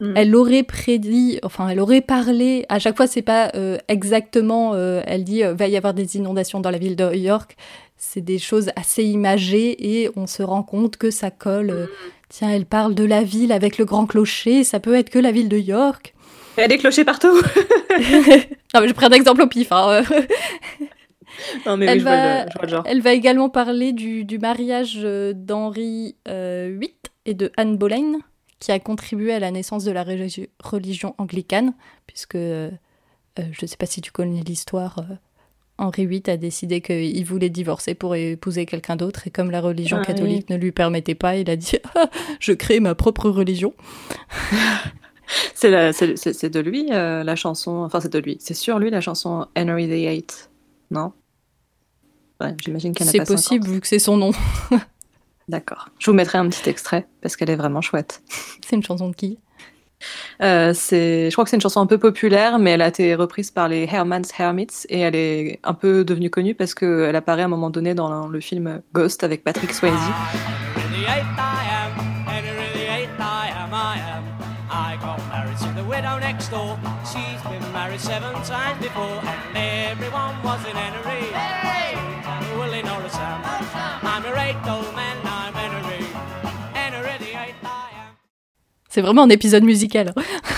Mm. 0.00 0.12
Elle 0.16 0.36
aurait 0.36 0.62
prédit, 0.62 1.38
enfin, 1.42 1.68
elle 1.68 1.80
aurait 1.80 2.00
parlé. 2.00 2.64
À 2.68 2.78
chaque 2.78 2.96
fois, 2.96 3.06
c'est 3.06 3.22
pas 3.22 3.50
euh, 3.54 3.78
exactement. 3.88 4.72
euh, 4.74 5.02
elle 5.06 5.24
dit, 5.24 5.44
euh, 5.44 5.54
va 5.54 5.68
y 5.68 5.76
avoir 5.76 5.92
des 5.92 6.16
inondations 6.16 6.60
dans 6.60 6.70
la 6.70 6.78
ville 6.78 6.96
de 6.96 7.14
York. 7.14 7.56
c'est 7.98 8.20
des 8.20 8.38
choses 8.38 8.70
assez 8.76 9.02
imagées 9.04 10.00
et 10.00 10.08
on 10.16 10.26
se 10.26 10.42
rend 10.42 10.62
compte 10.62 10.96
que 10.96 11.10
ça 11.10 11.30
colle. 11.30 11.70
euh, 11.70 11.86
Tiens, 12.28 12.50
elle 12.50 12.66
parle 12.66 12.94
de 12.94 13.04
la 13.04 13.22
ville 13.22 13.52
avec 13.52 13.78
le 13.78 13.84
grand 13.84 14.06
clocher, 14.06 14.62
ça 14.62 14.80
peut 14.80 14.94
être 14.94 15.10
que 15.10 15.18
la 15.18 15.32
ville 15.32 15.48
de 15.48 15.58
York. 15.58 16.14
Il 16.58 16.62
y 16.62 16.64
a 16.64 16.68
des 16.68 16.78
clochers 16.78 17.04
partout. 17.04 17.32
non, 18.74 18.80
mais 18.80 18.88
je 18.88 18.92
prends 18.92 19.06
un 19.06 19.10
exemple 19.12 19.42
au 19.42 19.46
pif. 19.46 19.70
hein, 19.72 20.02
euh. 20.10 20.20
non, 21.66 21.76
mais 21.76 21.86
Elle 21.86 21.92
oui, 21.94 21.98
je 22.00 22.04
vois, 22.04 22.16
va- 22.16 22.44
le, 22.44 22.50
je 22.50 22.54
vois 22.58 22.62
le 22.66 22.68
genre. 22.68 22.82
Elle 22.86 23.00
va 23.00 23.12
également 23.12 23.48
parler 23.48 23.92
du, 23.92 24.24
du 24.24 24.38
mariage 24.38 24.98
euh, 25.02 25.32
d'Henri 25.34 26.16
euh, 26.28 26.76
VIII 26.80 26.92
et 27.26 27.34
de 27.34 27.52
Anne 27.56 27.76
Boleyn, 27.76 28.18
qui 28.58 28.72
a 28.72 28.78
contribué 28.80 29.32
à 29.32 29.38
la 29.38 29.50
naissance 29.50 29.84
de 29.84 29.92
la 29.92 30.02
religi- 30.04 30.48
religion 30.62 31.14
anglicane, 31.18 31.74
puisque, 32.06 32.34
euh, 32.34 32.70
euh, 33.38 33.42
je 33.52 33.58
ne 33.62 33.66
sais 33.68 33.76
pas 33.76 33.86
si 33.86 34.00
tu 34.00 34.10
connais 34.10 34.40
l'histoire, 34.42 34.98
euh, 34.98 35.14
Henri 35.80 36.06
VIII 36.06 36.22
a 36.26 36.36
décidé 36.36 36.80
qu'il 36.80 37.24
voulait 37.24 37.50
divorcer 37.50 37.94
pour 37.94 38.16
épouser 38.16 38.66
quelqu'un 38.66 38.96
d'autre, 38.96 39.28
et 39.28 39.30
comme 39.30 39.52
la 39.52 39.60
religion 39.60 39.98
Ah, 40.00 40.04
catholique 40.04 40.50
ne 40.50 40.56
lui 40.56 40.72
permettait 40.72 41.14
pas, 41.14 41.36
il 41.36 41.48
a 41.50 41.54
dit 41.54 41.76
Je 42.40 42.50
crée 42.52 42.80
ma 42.80 42.96
propre 42.96 43.30
religion». 43.30 43.74
C'est 45.54 45.70
la- 45.70 45.92
c'est- 45.92 46.16
c'est- 46.16 46.32
c'est 46.32 46.50
de 46.50 46.60
lui 46.60 46.88
euh, 46.92 47.22
la 47.24 47.36
chanson. 47.36 47.78
Enfin, 47.84 48.00
c'est 48.00 48.12
de 48.12 48.18
lui. 48.18 48.36
C'est 48.40 48.54
sur 48.54 48.78
lui 48.78 48.90
la 48.90 49.00
chanson 49.00 49.46
Henry 49.56 49.86
VIII. 49.86 50.24
Non? 50.90 51.12
Ouais, 52.40 52.54
j'imagine 52.64 52.94
qu'elle 52.94 53.06
n'a 53.06 53.12
C'est 53.12 53.18
pas 53.18 53.24
50. 53.26 53.36
possible, 53.36 53.68
vu 53.68 53.80
que 53.80 53.86
c'est 53.86 53.98
son 53.98 54.16
nom. 54.16 54.30
D'accord. 55.48 55.88
Je 55.98 56.10
vous 56.10 56.14
mettrai 56.16 56.38
un 56.38 56.48
petit 56.48 56.68
extrait 56.68 57.06
parce 57.20 57.36
qu'elle 57.36 57.50
est 57.50 57.56
vraiment 57.56 57.80
chouette. 57.80 58.22
C'est 58.66 58.76
une 58.76 58.82
chanson 58.82 59.08
de 59.08 59.14
qui? 59.16 59.38
Euh, 60.42 60.72
c'est, 60.74 61.28
je 61.28 61.34
crois 61.34 61.42
que 61.42 61.50
c'est 61.50 61.56
une 61.56 61.60
chanson 61.60 61.80
un 61.80 61.86
peu 61.86 61.98
populaire, 61.98 62.60
mais 62.60 62.70
elle 62.70 62.82
a 62.82 62.86
été 62.88 63.16
reprise 63.16 63.50
par 63.50 63.66
les 63.68 63.82
Herman's 63.90 64.30
Hermits 64.38 64.86
et 64.88 65.00
elle 65.00 65.16
est 65.16 65.58
un 65.64 65.74
peu 65.74 66.04
devenue 66.04 66.30
connue 66.30 66.54
parce 66.54 66.72
qu'elle 66.72 67.16
apparaît 67.16 67.42
à 67.42 67.46
un 67.46 67.48
moment 67.48 67.68
donné 67.68 67.94
dans 67.94 68.28
le 68.28 68.40
film 68.40 68.80
Ghost 68.94 69.24
avec 69.24 69.42
Patrick 69.42 69.74
Swayze. 69.74 69.94
She's 76.48 77.42
been 77.42 77.72
married 77.74 78.00
seven 78.00 78.32
times 78.42 78.80
before, 78.80 79.20
and 79.54 79.90
everyone 79.92 80.34
was 80.42 80.58
in 80.64 80.74
Henry. 80.74 81.28
So, 82.24 82.58
Willie 82.58 82.82
Norris 82.82 83.14
am. 83.16 83.42
I'm 84.02 84.24
a 84.24 84.32
great 84.32 84.56
old 84.66 84.94
man, 84.96 85.16
I'm 85.24 85.52
Henry. 85.52 86.02
Henry 86.72 87.18
VIII 87.18 87.54
I 87.62 87.90
am. 88.00 88.14
C'est 88.88 89.02
vraiment 89.02 89.24
un 89.24 89.28
épisode 89.28 89.62
musical. 89.62 90.14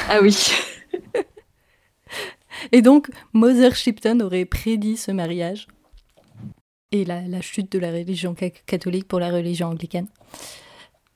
Ah 0.08 0.20
oui. 0.22 0.36
Et 2.72 2.82
donc, 2.82 3.10
Mother 3.32 3.74
Shipton 3.74 4.20
aurait 4.20 4.44
prédit 4.44 4.96
ce 4.96 5.10
mariage 5.10 5.66
et 6.92 7.04
la, 7.04 7.22
la 7.22 7.40
chute 7.40 7.72
de 7.72 7.80
la 7.80 7.90
religion 7.90 8.36
ca- 8.38 8.50
catholique 8.50 9.08
pour 9.08 9.18
la 9.18 9.30
religion 9.32 9.66
anglicane. 9.68 10.06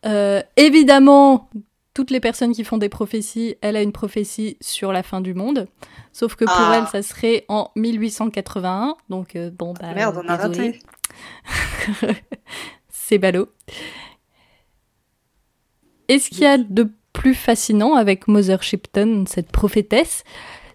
Euh, 0.05 0.43
évidemment, 0.57 1.49
toutes 1.95 2.11
les 2.11 2.21
personnes 2.21 2.53
qui 2.53 2.65
font 2.65 2.77
des 2.77 2.89
prophéties, 2.89 3.57
elle 3.61 3.77
a 3.77 3.83
une 3.83 3.93
prophétie 3.93 4.57
sur 4.61 4.93
la 4.93 5.03
fin 5.03 5.21
du 5.21 5.33
monde. 5.33 5.69
Sauf 6.13 6.35
que 6.35 6.45
pour 6.45 6.55
Ah. 6.57 6.79
elle, 6.79 6.89
ça 6.89 7.03
serait 7.09 7.45
en 7.49 7.71
1881. 7.77 8.97
Donc, 9.09 9.37
euh, 9.37 9.51
bon, 9.51 9.75
bah. 9.75 9.95
Merde, 9.95 10.21
on 10.23 10.29
a 10.29 10.37
raté. 10.37 10.81
C'est 12.89 13.19
ballot. 13.19 13.49
Et 16.09 16.19
ce 16.19 16.29
qu'il 16.31 16.41
y 16.41 16.47
a 16.47 16.59
de 16.59 16.91
plus 17.13 17.35
fascinant 17.35 17.95
avec 17.95 18.29
Mother 18.29 18.63
Shipton, 18.63 19.25
cette 19.27 19.51
prophétesse, 19.51 20.25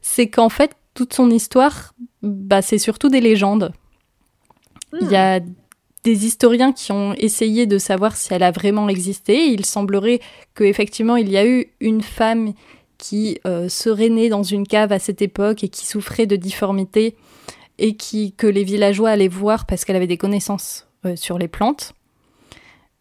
c'est 0.01 0.29
qu'en 0.29 0.49
fait, 0.49 0.75
toute 0.93 1.13
son 1.13 1.29
histoire, 1.29 1.93
bah, 2.23 2.61
c'est 2.61 2.77
surtout 2.77 3.09
des 3.09 3.21
légendes. 3.21 3.71
Il 5.01 5.09
y 5.11 5.15
a 5.15 5.39
des 6.09 6.25
historiens 6.25 6.71
qui 6.71 6.91
ont 6.91 7.13
essayé 7.13 7.67
de 7.67 7.77
savoir 7.77 8.17
si 8.17 8.33
elle 8.33 8.41
a 8.41 8.49
vraiment 8.49 8.89
existé. 8.89 9.45
Il 9.51 9.63
semblerait 9.63 10.21
qu'effectivement, 10.55 11.17
il 11.17 11.29
y 11.29 11.37
a 11.37 11.45
eu 11.45 11.67
une 11.79 12.01
femme 12.01 12.53
qui 12.97 13.37
euh, 13.45 13.69
serait 13.69 14.09
née 14.09 14.27
dans 14.27 14.41
une 14.41 14.65
cave 14.65 14.91
à 14.91 14.97
cette 14.97 15.21
époque 15.21 15.63
et 15.63 15.69
qui 15.69 15.85
souffrait 15.85 16.25
de 16.25 16.35
difformité 16.35 17.15
et 17.77 17.95
qui, 17.95 18.33
que 18.33 18.47
les 18.47 18.63
villageois 18.63 19.11
allaient 19.11 19.27
voir 19.27 19.67
parce 19.67 19.85
qu'elle 19.85 19.95
avait 19.95 20.07
des 20.07 20.17
connaissances 20.17 20.87
euh, 21.05 21.15
sur 21.15 21.37
les 21.37 21.47
plantes. 21.47 21.93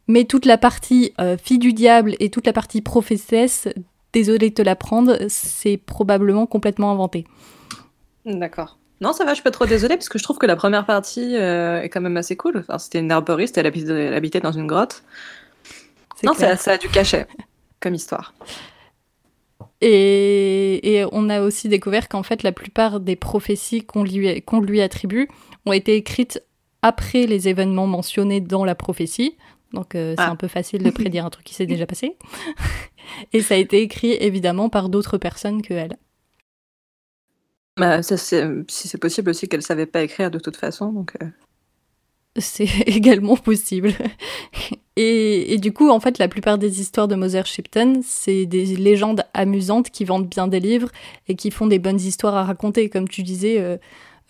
Mais 0.07 0.25
toute 0.25 0.45
la 0.45 0.59
partie 0.59 1.15
euh, 1.19 1.39
fille 1.39 1.59
du 1.59 1.73
diable 1.73 2.15
et 2.21 2.29
toute 2.29 2.47
la 2.47 2.53
partie 2.53 2.83
prophétesse, 2.83 3.69
désolé 4.13 4.51
de 4.51 4.55
te 4.55 4.63
l'apprendre, 4.63 5.17
c'est 5.29 5.79
probablement 5.79 6.45
complètement 6.45 6.93
inventé. 6.93 7.25
D'accord. 8.27 8.78
Non, 9.01 9.13
ça 9.13 9.25
va, 9.25 9.31
je 9.31 9.35
suis 9.37 9.43
pas 9.45 9.51
trop 9.53 9.67
désolée 9.67 9.97
parce 9.97 10.09
que 10.09 10.19
je 10.19 10.25
trouve 10.25 10.39
que 10.39 10.47
la 10.47 10.57
première 10.57 10.85
partie 10.85 11.37
euh, 11.37 11.81
est 11.83 11.89
quand 11.89 12.01
même 12.01 12.17
assez 12.17 12.37
cool. 12.37 12.59
Enfin, 12.59 12.79
c'était 12.79 12.99
une 12.99 13.13
arboriste, 13.13 13.57
elle 13.59 13.67
habitait, 13.67 13.93
elle 14.07 14.15
habitait 14.15 14.41
dans 14.41 14.53
une 14.53 14.67
grotte. 14.67 15.03
Non, 16.25 16.35
ça, 16.35 16.57
ça 16.57 16.73
a 16.73 16.79
du 16.79 16.89
cachet 16.89 17.27
comme 17.81 17.95
histoire. 17.95 18.35
Et, 19.81 20.95
et 20.97 21.05
on 21.13 21.29
a 21.29 21.41
aussi 21.41 21.69
découvert 21.69 22.09
qu'en 22.09 22.23
fait, 22.25 22.43
la 22.43 22.51
plupart 22.53 22.99
des 22.99 23.15
prophéties 23.17 23.85
qu'on 23.85 24.03
lui, 24.03 24.43
qu'on 24.43 24.61
lui 24.61 24.81
attribue 24.81 25.29
ont 25.67 25.73
été 25.73 25.95
écrites 25.95 26.43
après 26.83 27.27
les 27.27 27.49
événements 27.49 27.87
mentionnés 27.87 28.41
dans 28.41 28.65
la 28.65 28.75
prophétie. 28.75 29.37
Donc 29.73 29.95
euh, 29.95 30.15
c'est 30.17 30.25
Ah. 30.25 30.31
un 30.31 30.37
peu 30.37 30.49
facile 30.49 30.83
de 30.83 30.91
prédire 30.91 31.25
un 31.27 31.31
truc 31.31 31.45
qui 31.45 31.55
s'est 31.55 31.67
déjà 31.67 31.87
passé. 31.87 32.17
et 33.33 33.41
ça 33.43 33.55
a 33.55 33.59
été 33.59 33.81
écrit 33.83 34.13
évidemment 34.15 34.69
par 34.69 34.89
d'autres 34.89 35.19
personnes 35.19 35.63
que 35.63 35.75
elle. 35.75 35.97
Bah, 37.79 38.03
ça, 38.03 38.17
si 38.17 38.37
c'est 38.69 38.99
possible 38.99 39.31
aussi 39.31 39.49
qu'elle 39.49 39.63
savait 39.63 39.87
pas 39.87 40.03
écrire 40.03 40.31
de 40.31 40.39
toute 40.39 40.57
façon, 40.57 40.93
donc. 40.93 41.13
euh, 41.23 41.27
C'est 42.37 42.65
également 42.87 43.37
possible. 43.37 43.93
Et, 44.97 45.55
et 45.55 45.59
du 45.59 45.73
coup, 45.73 45.89
en 45.91 46.01
fait, 46.01 46.19
la 46.19 46.27
plupart 46.29 46.59
des 46.59 46.81
histoires 46.81 47.07
de 47.07 47.15
Mother 47.15 47.47
Shipton, 47.47 48.01
c'est 48.03 48.47
des 48.47 48.65
légendes 48.77 49.23
amusantes 49.33 49.91
qui 49.91 50.05
vendent 50.05 50.29
bien 50.29 50.49
des 50.49 50.59
livres 50.61 50.89
et 51.29 51.37
qui 51.37 51.51
font 51.53 51.67
des 51.69 51.79
bonnes 51.79 52.01
histoires 52.01 52.35
à 52.35 52.45
raconter. 52.45 52.89
Comme 52.91 53.09
tu 53.09 53.23
disais, 53.23 53.61
euh, 53.61 53.77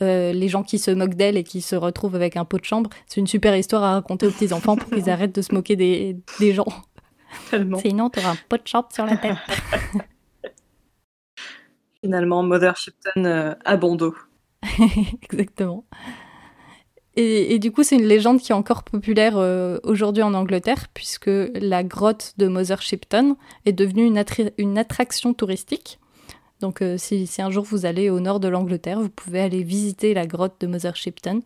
euh, 0.02 0.32
les 0.32 0.48
gens 0.48 0.62
qui 0.62 0.78
se 0.78 0.90
moquent 0.90 1.14
d'elle 1.16 1.38
et 1.38 1.44
qui 1.44 1.62
se 1.62 1.74
retrouvent 1.74 2.14
avec 2.16 2.36
un 2.36 2.44
pot 2.44 2.58
de 2.58 2.64
chambre, 2.66 2.90
c'est 3.06 3.20
une 3.20 3.26
super 3.26 3.56
histoire 3.56 3.82
à 3.82 3.94
raconter 3.94 4.26
aux 4.26 4.30
petits-enfants 4.30 4.76
pour 4.76 4.90
qu'ils 4.90 5.08
arrêtent 5.10 5.34
de 5.34 5.42
se 5.42 5.54
moquer 5.54 5.74
des, 5.76 6.16
des 6.38 6.52
gens. 6.52 6.66
Tellement. 7.50 7.78
Sinon, 7.78 8.10
t'auras 8.10 8.32
un 8.32 8.38
pot 8.48 8.56
de 8.62 8.66
chambre 8.68 8.88
sur 8.92 9.06
la 9.06 9.16
tête. 9.16 9.36
Finalement, 12.02 12.42
Mother 12.42 12.76
Shipton 12.76 13.24
euh, 13.24 13.54
à 13.64 13.76
bon 13.76 13.96
dos. 13.96 14.14
Exactement. 15.22 15.84
Et, 17.18 17.54
et 17.54 17.58
du 17.58 17.72
coup, 17.72 17.82
c'est 17.82 17.96
une 17.96 18.06
légende 18.06 18.38
qui 18.38 18.52
est 18.52 18.54
encore 18.54 18.84
populaire 18.84 19.38
euh, 19.38 19.78
aujourd'hui 19.82 20.22
en 20.22 20.34
Angleterre, 20.34 20.86
puisque 20.94 21.28
la 21.52 21.82
grotte 21.82 22.34
de 22.38 22.46
Mother 22.46 22.80
Shipton 22.80 23.36
est 23.66 23.72
devenue 23.72 24.06
une, 24.06 24.78
attraction 24.78 25.34
touristique. 25.34 25.98
Donc, 26.60 26.80
euh, 26.80 26.94
si, 26.96 27.26
si 27.26 27.42
un 27.42 27.50
jour 27.50 27.64
vous 27.64 27.86
allez 27.86 28.08
au 28.08 28.20
nord 28.20 28.38
de 28.38 28.46
l'Angleterre, 28.46 29.00
vous 29.00 29.08
pouvez 29.08 29.40
aller 29.40 29.64
visiter 29.64 30.14
la 30.14 30.28
grotte 30.28 30.60
de 30.60 30.68
Mother 30.68 30.94
Shipton. 30.94 31.40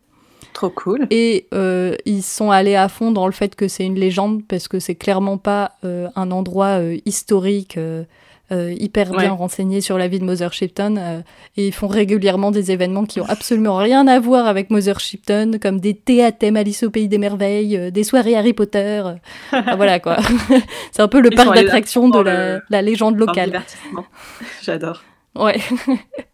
Trop 0.53 0.69
cool. 0.69 1.07
Et 1.09 1.49
euh, 1.55 1.97
ils 2.05 2.23
sont 2.23 2.51
allés 2.51 2.75
à 2.75 2.91
fond 2.91 3.11
dans 3.11 3.25
le 3.25 3.33
fait 3.33 3.55
que 3.55 3.67
c'est 3.67 3.87
une 3.87 3.99
légende, 3.99 4.43
parce 4.47 4.69
que 4.69 4.79
c'est 4.79 4.97
clairement 4.97 5.39
pas 5.39 5.77
un 5.83 6.31
endroit 6.31 6.81
historique. 7.07 7.79
Euh, 8.53 8.73
hyper 8.79 9.11
bien 9.11 9.19
Ouais. 9.19 9.29
renseigné 9.29 9.81
sur 9.81 9.97
la 9.99 10.07
vie 10.09 10.19
de 10.21 10.25
Mother 10.25 10.53
Shipton 10.53 10.97
euh, 10.99 11.21
et 11.57 11.67
ils 11.69 11.73
font 11.73 11.87
régulièrement 11.89 12.51
des 12.51 12.71
événements 12.71 13.05
qui 13.07 13.21
ont 13.21 13.27
absolument 13.29 13.77
rien 13.77 14.07
à 14.07 14.21
voir 14.21 14.47
avec 14.47 14.71
Mother 14.71 15.01
Shipton 15.01 15.53
comme 15.61 15.81
des 15.81 15.95
thés 15.95 16.23
à 16.23 16.31
thème 16.33 16.57
Alice 16.57 16.83
au 16.83 16.91
pays 16.91 17.09
des 17.09 17.19
merveilles 17.19 17.77
euh, 17.77 17.91
des 17.91 18.05
soirées 18.05 18.37
Harry 18.37 18.53
Potter 18.53 19.03
enfin, 19.53 19.75
voilà 19.77 19.99
quoi 20.01 20.19
c'est 20.93 21.03
un 21.03 21.09
peu 21.09 21.21
le 21.21 21.31
Ils 21.33 21.37
parc 21.37 21.55
d'attractions 21.55 22.09
de 22.09 22.19
la, 22.21 22.55
le- 22.57 22.63
la 22.71 22.83
légende 22.83 23.17
locale. 23.19 23.63
J'adore. 24.63 25.03
ouais 25.35 25.59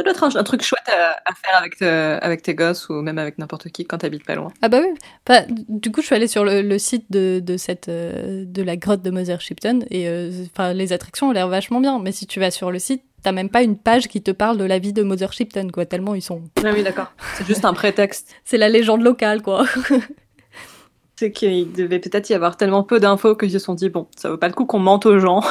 Ça 0.00 0.04
doit 0.04 0.12
être 0.12 0.24
un, 0.24 0.34
un 0.40 0.44
truc 0.44 0.62
chouette 0.62 0.88
à, 0.88 1.10
à 1.30 1.34
faire 1.34 1.58
avec, 1.58 1.76
te- 1.76 2.18
avec 2.24 2.40
tes 2.40 2.54
gosses 2.54 2.88
ou 2.88 2.94
même 3.02 3.18
avec 3.18 3.36
n'importe 3.36 3.68
qui 3.68 3.84
quand 3.84 3.98
t'habites 3.98 4.24
pas 4.24 4.34
loin. 4.34 4.50
Ah 4.62 4.68
bah 4.70 4.78
oui. 4.82 4.88
Enfin, 5.28 5.44
du 5.68 5.92
coup, 5.92 6.00
je 6.00 6.06
suis 6.06 6.14
allée 6.14 6.26
sur 6.26 6.42
le, 6.42 6.62
le 6.62 6.78
site 6.78 7.04
de, 7.10 7.40
de 7.44 7.56
cette 7.58 7.88
euh, 7.90 8.44
de 8.46 8.62
la 8.62 8.76
grotte 8.76 9.02
de 9.02 9.10
Mother 9.10 9.40
Shipton 9.42 9.80
et 9.90 10.08
euh, 10.08 10.30
enfin 10.54 10.72
les 10.72 10.94
attractions 10.94 11.28
ont 11.28 11.32
l'air 11.32 11.48
vachement 11.48 11.80
bien. 11.80 11.98
Mais 11.98 12.12
si 12.12 12.26
tu 12.26 12.40
vas 12.40 12.50
sur 12.50 12.70
le 12.70 12.78
site, 12.78 13.02
t'as 13.22 13.32
même 13.32 13.50
pas 13.50 13.62
une 13.62 13.76
page 13.76 14.08
qui 14.08 14.22
te 14.22 14.30
parle 14.30 14.56
de 14.56 14.64
la 14.64 14.78
vie 14.78 14.94
de 14.94 15.02
Mother 15.02 15.34
Shipton 15.34 15.68
quoi. 15.70 15.84
Tellement 15.84 16.14
ils 16.14 16.22
sont. 16.22 16.40
Ah 16.64 16.70
oui, 16.72 16.82
d'accord. 16.82 17.12
C'est 17.34 17.46
juste 17.46 17.66
un 17.66 17.74
prétexte. 17.74 18.34
C'est 18.44 18.56
la 18.56 18.70
légende 18.70 19.02
locale 19.02 19.42
quoi. 19.42 19.66
C'est 21.16 21.32
qu'il 21.32 21.70
devait 21.72 21.98
peut-être 21.98 22.30
y 22.30 22.34
avoir 22.34 22.56
tellement 22.56 22.82
peu 22.82 22.98
d'infos 22.98 23.36
qu'ils 23.36 23.50
se 23.50 23.58
sont 23.58 23.74
dit, 23.74 23.90
bon, 23.90 24.06
ça 24.16 24.30
vaut 24.30 24.38
pas 24.38 24.48
le 24.48 24.54
coup 24.54 24.64
qu'on 24.64 24.78
mente 24.78 25.04
aux 25.04 25.18
gens. 25.18 25.42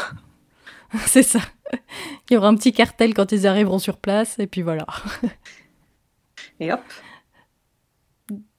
C'est 1.06 1.24
ça. 1.24 1.40
Il 2.30 2.34
y 2.34 2.38
aura 2.38 2.48
un 2.48 2.56
petit 2.56 2.74
cartel 2.74 3.14
quand 3.14 3.32
ils 3.32 3.48
arriveront 3.48 3.80
sur 3.80 3.98
place 3.98 4.40
et 4.40 4.48
puis 4.48 4.62
voilà. 4.62 4.86
Et 6.60 6.72
hop. 6.72 6.82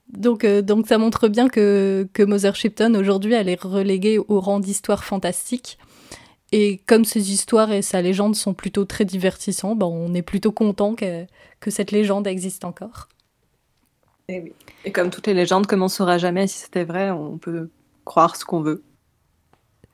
Donc, 0.09 0.43
euh, 0.43 0.61
donc 0.61 0.87
ça 0.87 0.97
montre 0.97 1.27
bien 1.29 1.47
que, 1.47 2.07
que 2.13 2.23
Mother 2.23 2.55
Shipton 2.55 2.95
aujourd'hui 2.95 3.33
elle 3.33 3.47
est 3.47 3.61
reléguée 3.61 4.17
au 4.17 4.39
rang 4.39 4.59
d'histoire 4.59 5.03
fantastique. 5.03 5.77
Et 6.51 6.81
comme 6.85 7.05
ces 7.05 7.31
histoires 7.31 7.71
et 7.71 7.81
sa 7.81 8.01
légende 8.01 8.35
sont 8.35 8.53
plutôt 8.53 8.83
très 8.83 9.05
divertissants, 9.05 9.75
ben 9.75 9.85
on 9.85 10.13
est 10.13 10.21
plutôt 10.21 10.51
content 10.51 10.95
que, 10.95 11.25
que 11.61 11.71
cette 11.71 11.91
légende 11.91 12.27
existe 12.27 12.65
encore. 12.65 13.07
Et, 14.27 14.41
oui. 14.41 14.53
Et 14.83 14.91
comme 14.91 15.09
toutes 15.09 15.27
les 15.27 15.33
légendes, 15.33 15.65
comme 15.65 15.81
on 15.81 15.85
ne 15.85 15.89
saura 15.89 16.17
jamais 16.17 16.47
si 16.47 16.59
c'était 16.59 16.83
vrai, 16.83 17.09
on 17.11 17.37
peut 17.37 17.69
croire 18.03 18.35
ce 18.35 18.43
qu'on 18.43 18.61
veut. 18.61 18.83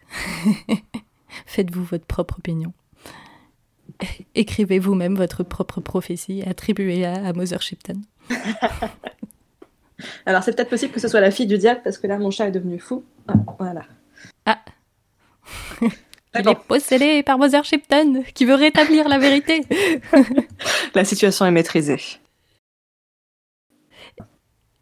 Faites-vous 1.45 1.83
votre 1.83 2.05
propre 2.05 2.39
opinion. 2.39 2.73
Écrivez 4.35 4.79
vous-même 4.79 5.15
votre 5.15 5.43
propre 5.43 5.81
prophétie 5.81 6.39
et 6.39 6.47
attribuez-la 6.47 7.27
à 7.27 7.33
Mother 7.33 7.61
Shipton. 7.61 8.01
Alors 10.25 10.43
c'est 10.43 10.55
peut-être 10.55 10.69
possible 10.69 10.93
que 10.93 10.99
ce 10.99 11.07
soit 11.07 11.21
la 11.21 11.31
fille 11.31 11.47
du 11.47 11.57
diable 11.57 11.81
parce 11.83 11.97
que 11.97 12.05
là 12.07 12.19
mon 12.19 12.29
chat 12.29 12.47
est 12.47 12.51
devenu 12.51 12.79
fou. 12.79 13.03
Ah, 13.27 13.33
voilà. 13.57 13.83
Ah. 14.45 14.59
Il 16.39 16.47
est 16.47 16.67
possédé 16.67 17.23
par 17.23 17.39
Mother 17.39 17.63
Shipton 17.63 18.23
qui 18.35 18.45
veut 18.45 18.53
rétablir 18.53 19.07
la 19.07 19.17
vérité. 19.17 19.65
La 20.93 21.03
situation 21.03 21.47
est 21.47 21.51
maîtrisée. 21.51 21.99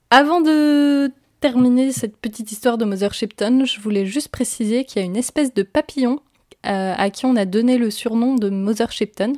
Avant 0.09 0.41
de 0.41 1.12
terminer 1.39 1.91
cette 1.93 2.17
petite 2.17 2.51
histoire 2.51 2.77
de 2.77 2.83
Mother 2.83 3.13
Shipton, 3.13 3.63
je 3.65 3.79
voulais 3.79 4.05
juste 4.05 4.29
préciser 4.29 4.83
qu'il 4.83 5.01
y 5.01 5.03
a 5.03 5.05
une 5.05 5.15
espèce 5.15 5.53
de 5.53 5.63
papillon 5.63 6.19
à 6.65 7.10
qui 7.10 7.25
on 7.25 7.36
a 7.36 7.45
donné 7.45 7.77
le 7.77 7.89
surnom 7.91 8.36
de 8.36 8.50
Mother 8.50 8.91
Shipton. 8.91 9.34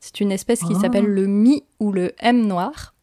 C'est 0.00 0.20
une 0.20 0.30
espèce 0.32 0.60
qui 0.60 0.74
Ah. 0.76 0.80
s'appelle 0.80 1.06
le 1.06 1.26
Mi 1.26 1.64
ou 1.80 1.92
le 1.92 2.12
M 2.20 2.46
noir. 2.46 2.94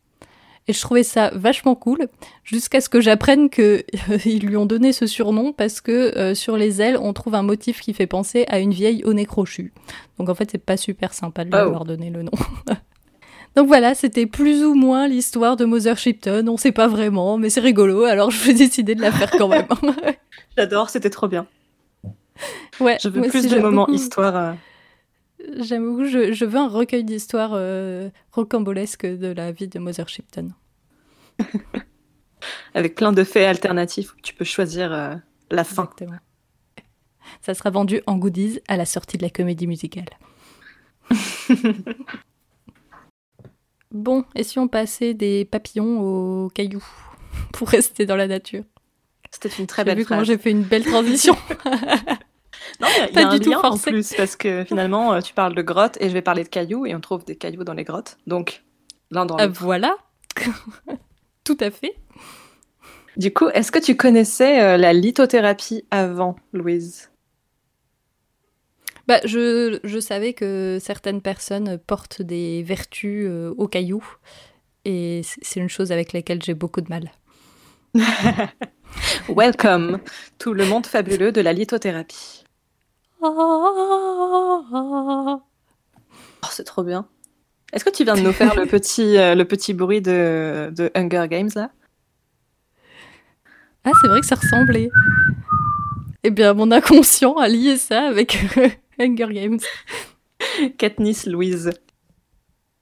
Et 0.67 0.73
je 0.73 0.81
trouvais 0.81 1.03
ça 1.03 1.29
vachement 1.35 1.75
cool, 1.75 2.07
jusqu'à 2.43 2.81
ce 2.81 2.89
que 2.89 2.99
j'apprenne 2.99 3.51
qu'ils 3.51 3.83
lui 4.41 4.57
ont 4.57 4.65
donné 4.65 4.93
ce 4.93 5.05
surnom 5.05 5.53
parce 5.53 5.79
que 5.79 5.91
euh, 6.17 6.33
sur 6.33 6.57
les 6.57 6.81
ailes, 6.81 6.97
on 6.99 7.13
trouve 7.13 7.35
un 7.35 7.43
motif 7.43 7.81
qui 7.81 7.93
fait 7.93 8.07
penser 8.07 8.45
à 8.47 8.57
une 8.57 8.71
vieille 8.71 9.03
au 9.03 9.13
nez 9.13 9.27
crochu. 9.27 9.73
Donc 10.17 10.27
en 10.29 10.33
fait, 10.33 10.49
c'est 10.49 10.57
pas 10.57 10.75
super 10.77 11.13
sympa 11.13 11.43
de 11.45 11.51
lui 11.51 11.55
Oh. 11.59 11.67
avoir 11.67 11.85
donné 11.85 12.09
le 12.09 12.23
nom. 12.23 12.31
Donc 13.55 13.67
voilà, 13.67 13.93
c'était 13.95 14.25
plus 14.25 14.65
ou 14.65 14.73
moins 14.73 15.07
l'histoire 15.07 15.55
de 15.55 15.63
Mother 15.65 15.97
Shipton. 15.97 16.45
On 16.49 16.57
sait 16.57 16.71
pas 16.73 16.87
vraiment, 16.87 17.37
mais 17.37 17.49
c'est 17.49 17.61
rigolo, 17.61 18.03
alors 18.03 18.29
je 18.31 18.43
vais 18.43 18.53
décider 18.53 18.95
de 18.95 19.01
la 19.01 19.11
faire 19.11 19.31
quand 19.31 19.47
même. 19.47 19.67
J'adore, 20.57 20.89
c'était 20.89 21.09
trop 21.11 21.27
bien. 21.27 21.45
Ouais, 22.79 22.97
Je 23.01 23.09
veux 23.09 23.21
plus 23.21 23.39
aussi, 23.39 23.49
de 23.49 23.59
moments 23.59 23.85
beaucoup- 23.85 23.93
histoire. 23.95 24.35
euh. 24.35 24.53
J'aime 25.59 25.85
beaucoup, 25.89 26.05
je, 26.05 26.31
je 26.33 26.45
veux 26.45 26.57
un 26.57 26.67
recueil 26.69 27.03
d'histoires 27.03 27.51
euh, 27.53 28.09
rocambolesques 28.31 29.05
de 29.05 29.27
la 29.27 29.51
vie 29.51 29.67
de 29.67 29.77
Mother 29.79 30.07
Shipton. 30.09 30.51
avec 32.73 32.95
plein 32.95 33.11
de 33.11 33.23
faits 33.23 33.47
alternatifs 33.47 34.13
où 34.13 34.17
tu 34.21 34.33
peux 34.33 34.45
choisir 34.45 34.91
euh, 34.93 35.15
la 35.51 35.63
fin. 35.63 35.83
Exactement. 35.83 36.17
Ça 37.41 37.53
sera 37.53 37.69
vendu 37.69 38.01
en 38.07 38.17
goodies 38.17 38.59
à 38.67 38.77
la 38.77 38.85
sortie 38.85 39.17
de 39.17 39.23
la 39.23 39.29
comédie 39.29 39.67
musicale. 39.67 40.05
bon, 43.91 44.25
et 44.35 44.43
si 44.43 44.59
on 44.59 44.67
passait 44.67 45.13
des 45.13 45.45
papillons 45.45 45.99
aux 46.01 46.49
cailloux 46.49 46.85
pour 47.53 47.69
rester 47.69 48.05
dans 48.05 48.15
la 48.15 48.27
nature? 48.27 48.63
C'était 49.41 49.55
une 49.59 49.67
très 49.67 49.81
J'ai 49.81 49.85
belle 49.85 49.97
vu 49.99 50.05
comment 50.05 50.23
j'ai 50.23 50.37
fait 50.37 50.51
une 50.51 50.63
belle 50.63 50.83
transition. 50.85 51.35
Non, 52.81 52.87
il 52.95 52.99
y 52.99 53.01
a, 53.03 53.09
y 53.09 53.13
Pas 53.13 53.21
a 53.21 53.27
un 53.27 53.37
du 53.37 53.39
tout 53.41 53.51
lien 53.51 53.59
en 53.61 53.77
plus 53.77 54.13
parce 54.17 54.35
que 54.35 54.63
finalement 54.65 55.13
euh, 55.13 55.21
tu 55.21 55.33
parles 55.33 55.53
de 55.55 55.61
grottes 55.61 55.97
et 56.01 56.09
je 56.09 56.13
vais 56.13 56.21
parler 56.23 56.43
de 56.43 56.49
cailloux 56.49 56.85
et 56.85 56.95
on 56.95 56.99
trouve 56.99 57.23
des 57.23 57.35
cailloux 57.35 57.63
dans 57.63 57.73
les 57.73 57.83
grottes. 57.83 58.17
Donc 58.27 58.63
l'un 59.11 59.25
dans 59.25 59.35
Ah, 59.35 59.45
l'autre. 59.45 59.59
voilà. 59.61 59.95
Tout 61.43 61.57
à 61.59 61.69
fait. 61.69 61.93
Du 63.17 63.31
coup, 63.31 63.47
est-ce 63.49 63.71
que 63.71 63.79
tu 63.79 63.95
connaissais 63.95 64.61
euh, 64.61 64.77
la 64.77 64.93
lithothérapie 64.93 65.85
avant, 65.91 66.35
Louise? 66.53 67.11
Bah, 69.07 69.19
je, 69.25 69.79
je 69.83 69.99
savais 69.99 70.33
que 70.33 70.79
certaines 70.81 71.21
personnes 71.21 71.77
portent 71.77 72.21
des 72.23 72.63
vertus 72.63 73.25
euh, 73.29 73.53
aux 73.57 73.67
cailloux. 73.67 74.05
Et 74.85 75.21
c'est 75.23 75.59
une 75.59 75.69
chose 75.69 75.91
avec 75.91 76.13
laquelle 76.13 76.41
j'ai 76.43 76.55
beaucoup 76.55 76.81
de 76.81 76.89
mal. 76.89 77.11
Welcome, 79.29 79.99
tout 80.37 80.53
le 80.53 80.65
monde 80.65 80.85
fabuleux 80.85 81.31
de 81.31 81.41
la 81.41 81.53
lithothérapie. 81.53 82.43
Oh, 83.21 84.61
c'est 86.51 86.63
trop 86.63 86.83
bien. 86.83 87.07
Est-ce 87.73 87.83
que 87.83 87.89
tu 87.89 88.03
viens 88.03 88.15
de 88.15 88.21
nous 88.21 88.31
faire 88.31 88.55
le 88.55 88.65
petit, 88.67 89.17
euh, 89.17 89.35
le 89.35 89.45
petit 89.45 89.73
bruit 89.73 90.01
de, 90.01 90.71
de 90.75 90.91
Hunger 90.95 91.27
Games 91.29 91.49
là? 91.55 91.71
Ah, 93.83 93.91
c'est 94.01 94.07
vrai 94.07 94.21
que 94.21 94.25
ça 94.25 94.35
ressemblait. 94.35 94.89
Eh 96.23 96.31
bien, 96.31 96.53
mon 96.53 96.71
inconscient 96.71 97.35
a 97.35 97.47
lié 97.47 97.77
ça 97.77 98.07
avec 98.07 98.37
euh, 98.57 98.69
Hunger 98.99 99.27
Games. 99.31 99.59
Katniss 100.77 101.25
Louise. 101.25 101.71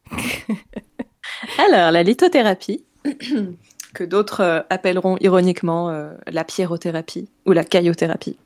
Alors, 1.58 1.92
la 1.92 2.04
lithothérapie, 2.04 2.86
que 3.94 4.04
d'autres 4.04 4.42
euh, 4.42 4.62
appelleront 4.70 5.18
ironiquement 5.22 5.90
euh, 5.90 6.12
la 6.28 6.44
pierrothérapie 6.44 7.30
ou 7.46 7.52
la 7.52 7.64
caillothérapie, 7.64 8.38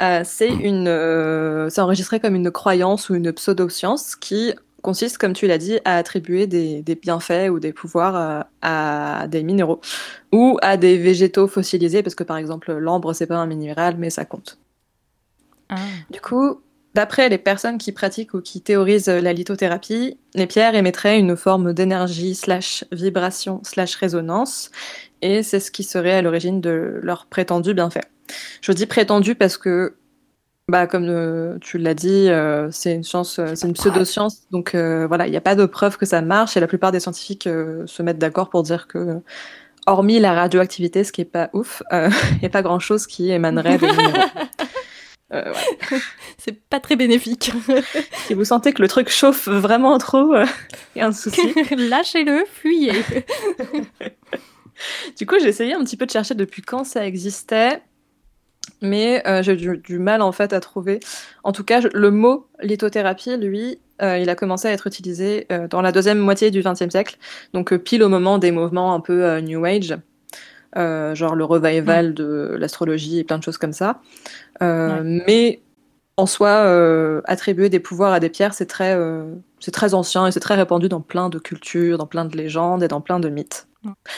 euh, 0.00 0.22
c'est 0.24 0.48
une, 0.48 0.88
euh, 0.88 1.68
c'est 1.68 1.80
enregistré 1.80 2.20
comme 2.20 2.34
une 2.34 2.50
croyance 2.50 3.10
ou 3.10 3.14
une 3.14 3.32
pseudo-science 3.32 4.16
qui 4.16 4.54
consiste, 4.80 5.18
comme 5.18 5.32
tu 5.32 5.46
l'as 5.46 5.58
dit, 5.58 5.78
à 5.84 5.96
attribuer 5.96 6.46
des, 6.46 6.82
des 6.82 6.94
bienfaits 6.94 7.50
ou 7.50 7.60
des 7.60 7.72
pouvoirs 7.72 8.46
à 8.62 9.26
des 9.28 9.44
minéraux 9.44 9.80
ou 10.32 10.58
à 10.60 10.76
des 10.76 10.98
végétaux 10.98 11.46
fossilisés, 11.46 12.02
parce 12.02 12.16
que 12.16 12.24
par 12.24 12.36
exemple, 12.36 12.72
l'ambre, 12.72 13.12
c'est 13.12 13.26
pas 13.26 13.36
un 13.36 13.46
minéral, 13.46 13.94
mais 13.98 14.10
ça 14.10 14.24
compte. 14.24 14.58
Ah. 15.68 15.76
Du 16.10 16.20
coup, 16.20 16.60
d'après 16.94 17.28
les 17.28 17.38
personnes 17.38 17.78
qui 17.78 17.92
pratiquent 17.92 18.34
ou 18.34 18.40
qui 18.40 18.60
théorisent 18.60 19.08
la 19.08 19.32
lithothérapie, 19.32 20.18
les 20.34 20.46
pierres 20.46 20.74
émettraient 20.74 21.18
une 21.18 21.36
forme 21.36 21.72
d'énergie 21.72 22.34
slash 22.34 22.84
vibration 22.92 23.60
slash 23.64 23.94
résonance, 23.96 24.70
et 25.22 25.42
c'est 25.42 25.60
ce 25.60 25.70
qui 25.70 25.84
serait 25.84 26.12
à 26.12 26.22
l'origine 26.22 26.60
de 26.60 27.00
leur 27.02 27.26
prétendu 27.26 27.74
bienfait. 27.74 28.04
Je 28.60 28.72
dis 28.72 28.86
prétendu 28.86 29.34
parce 29.34 29.56
que, 29.56 29.96
bah, 30.68 30.86
comme 30.86 31.08
euh, 31.08 31.58
tu 31.60 31.78
l'as 31.78 31.94
dit, 31.94 32.28
euh, 32.28 32.70
c'est 32.70 32.94
une 32.94 33.04
science, 33.04 33.38
euh, 33.38 33.52
c'est 33.54 33.66
une 33.66 33.74
pseudo-science, 33.74 34.42
donc 34.50 34.74
voilà, 34.74 35.26
il 35.26 35.30
n'y 35.30 35.36
a 35.36 35.42
pas 35.42 35.54
de 35.54 35.66
preuve 35.66 35.96
que 35.96 36.06
ça 36.06 36.20
marche, 36.20 36.56
et 36.56 36.60
la 36.60 36.66
plupart 36.66 36.92
des 36.92 37.00
scientifiques 37.00 37.44
se 37.44 38.02
mettent 38.02 38.18
d'accord 38.18 38.50
pour 38.50 38.62
dire 38.62 38.86
que, 38.86 39.20
hormis 39.86 40.20
la 40.20 40.34
radioactivité, 40.34 41.04
ce 41.04 41.12
qui 41.12 41.22
est 41.22 41.26
pas 41.26 41.50
ouf, 41.52 41.82
il 41.92 42.38
n'y 42.40 42.46
a 42.46 42.50
pas 42.50 42.62
grand-chose 42.62 43.06
qui 43.06 43.30
émanerait 43.30 43.78
des. 43.78 43.88
Euh. 45.32 45.52
C'est 46.38 46.60
pas 46.68 46.80
très 46.80 46.96
bénéfique. 46.96 47.52
Si 48.26 48.34
vous 48.34 48.44
sentez 48.44 48.72
que 48.72 48.80
le 48.82 48.88
truc 48.88 49.08
chauffe 49.08 49.48
vraiment 49.48 49.98
trop, 49.98 50.32
euh, 50.34 50.46
il 50.94 51.00
y 51.00 51.02
a 51.02 51.06
un 51.08 51.12
souci. 51.12 51.40
Lâchez-le, 51.76 52.44
fuyez. 52.52 52.92
du 55.18 55.26
coup, 55.26 55.36
j'ai 55.40 55.48
essayé 55.48 55.74
un 55.74 55.82
petit 55.84 55.96
peu 55.96 56.06
de 56.06 56.10
chercher 56.10 56.34
depuis 56.34 56.62
quand 56.62 56.84
ça 56.84 57.04
existait, 57.06 57.82
mais 58.80 59.22
euh, 59.26 59.42
j'ai 59.42 59.56
du, 59.56 59.76
du 59.78 59.98
mal 59.98 60.22
en 60.22 60.32
fait 60.32 60.52
à 60.52 60.60
trouver. 60.60 61.00
En 61.44 61.52
tout 61.52 61.64
cas, 61.64 61.80
je- 61.80 61.88
le 61.92 62.10
mot 62.10 62.46
lithothérapie, 62.62 63.36
lui, 63.36 63.78
euh, 64.00 64.18
il 64.18 64.30
a 64.30 64.34
commencé 64.34 64.68
à 64.68 64.72
être 64.72 64.86
utilisé 64.86 65.46
dans 65.70 65.82
la 65.82 65.92
deuxième 65.92 66.18
moitié 66.18 66.50
du 66.50 66.62
XXe 66.62 66.90
siècle, 66.90 67.18
donc 67.54 67.74
pile 67.78 68.02
au 68.02 68.08
moment 68.08 68.38
des 68.38 68.50
mouvements 68.52 68.94
un 68.94 69.00
peu 69.00 69.38
New 69.40 69.64
Age. 69.64 69.96
Euh, 70.76 71.14
genre 71.14 71.34
le 71.34 71.44
revival 71.44 72.14
de 72.14 72.56
l'astrologie 72.58 73.18
et 73.18 73.24
plein 73.24 73.38
de 73.38 73.42
choses 73.42 73.58
comme 73.58 73.72
ça. 73.72 74.00
Euh, 74.62 75.02
Mais 75.26 75.60
en 76.16 76.26
soi, 76.26 76.48
euh, 76.48 77.20
attribuer 77.24 77.68
des 77.68 77.80
pouvoirs 77.80 78.12
à 78.12 78.20
des 78.20 78.28
pierres, 78.28 78.54
c'est 78.54 78.66
très, 78.66 78.96
c'est 79.60 79.70
très 79.70 79.94
ancien 79.94 80.26
et 80.26 80.32
c'est 80.32 80.40
très 80.40 80.54
répandu 80.54 80.88
dans 80.88 81.00
plein 81.00 81.28
de 81.28 81.38
cultures, 81.38 81.98
dans 81.98 82.06
plein 82.06 82.24
de 82.24 82.36
légendes 82.36 82.82
et 82.82 82.88
dans 82.88 83.00
plein 83.00 83.20
de 83.20 83.28
mythes. 83.28 83.68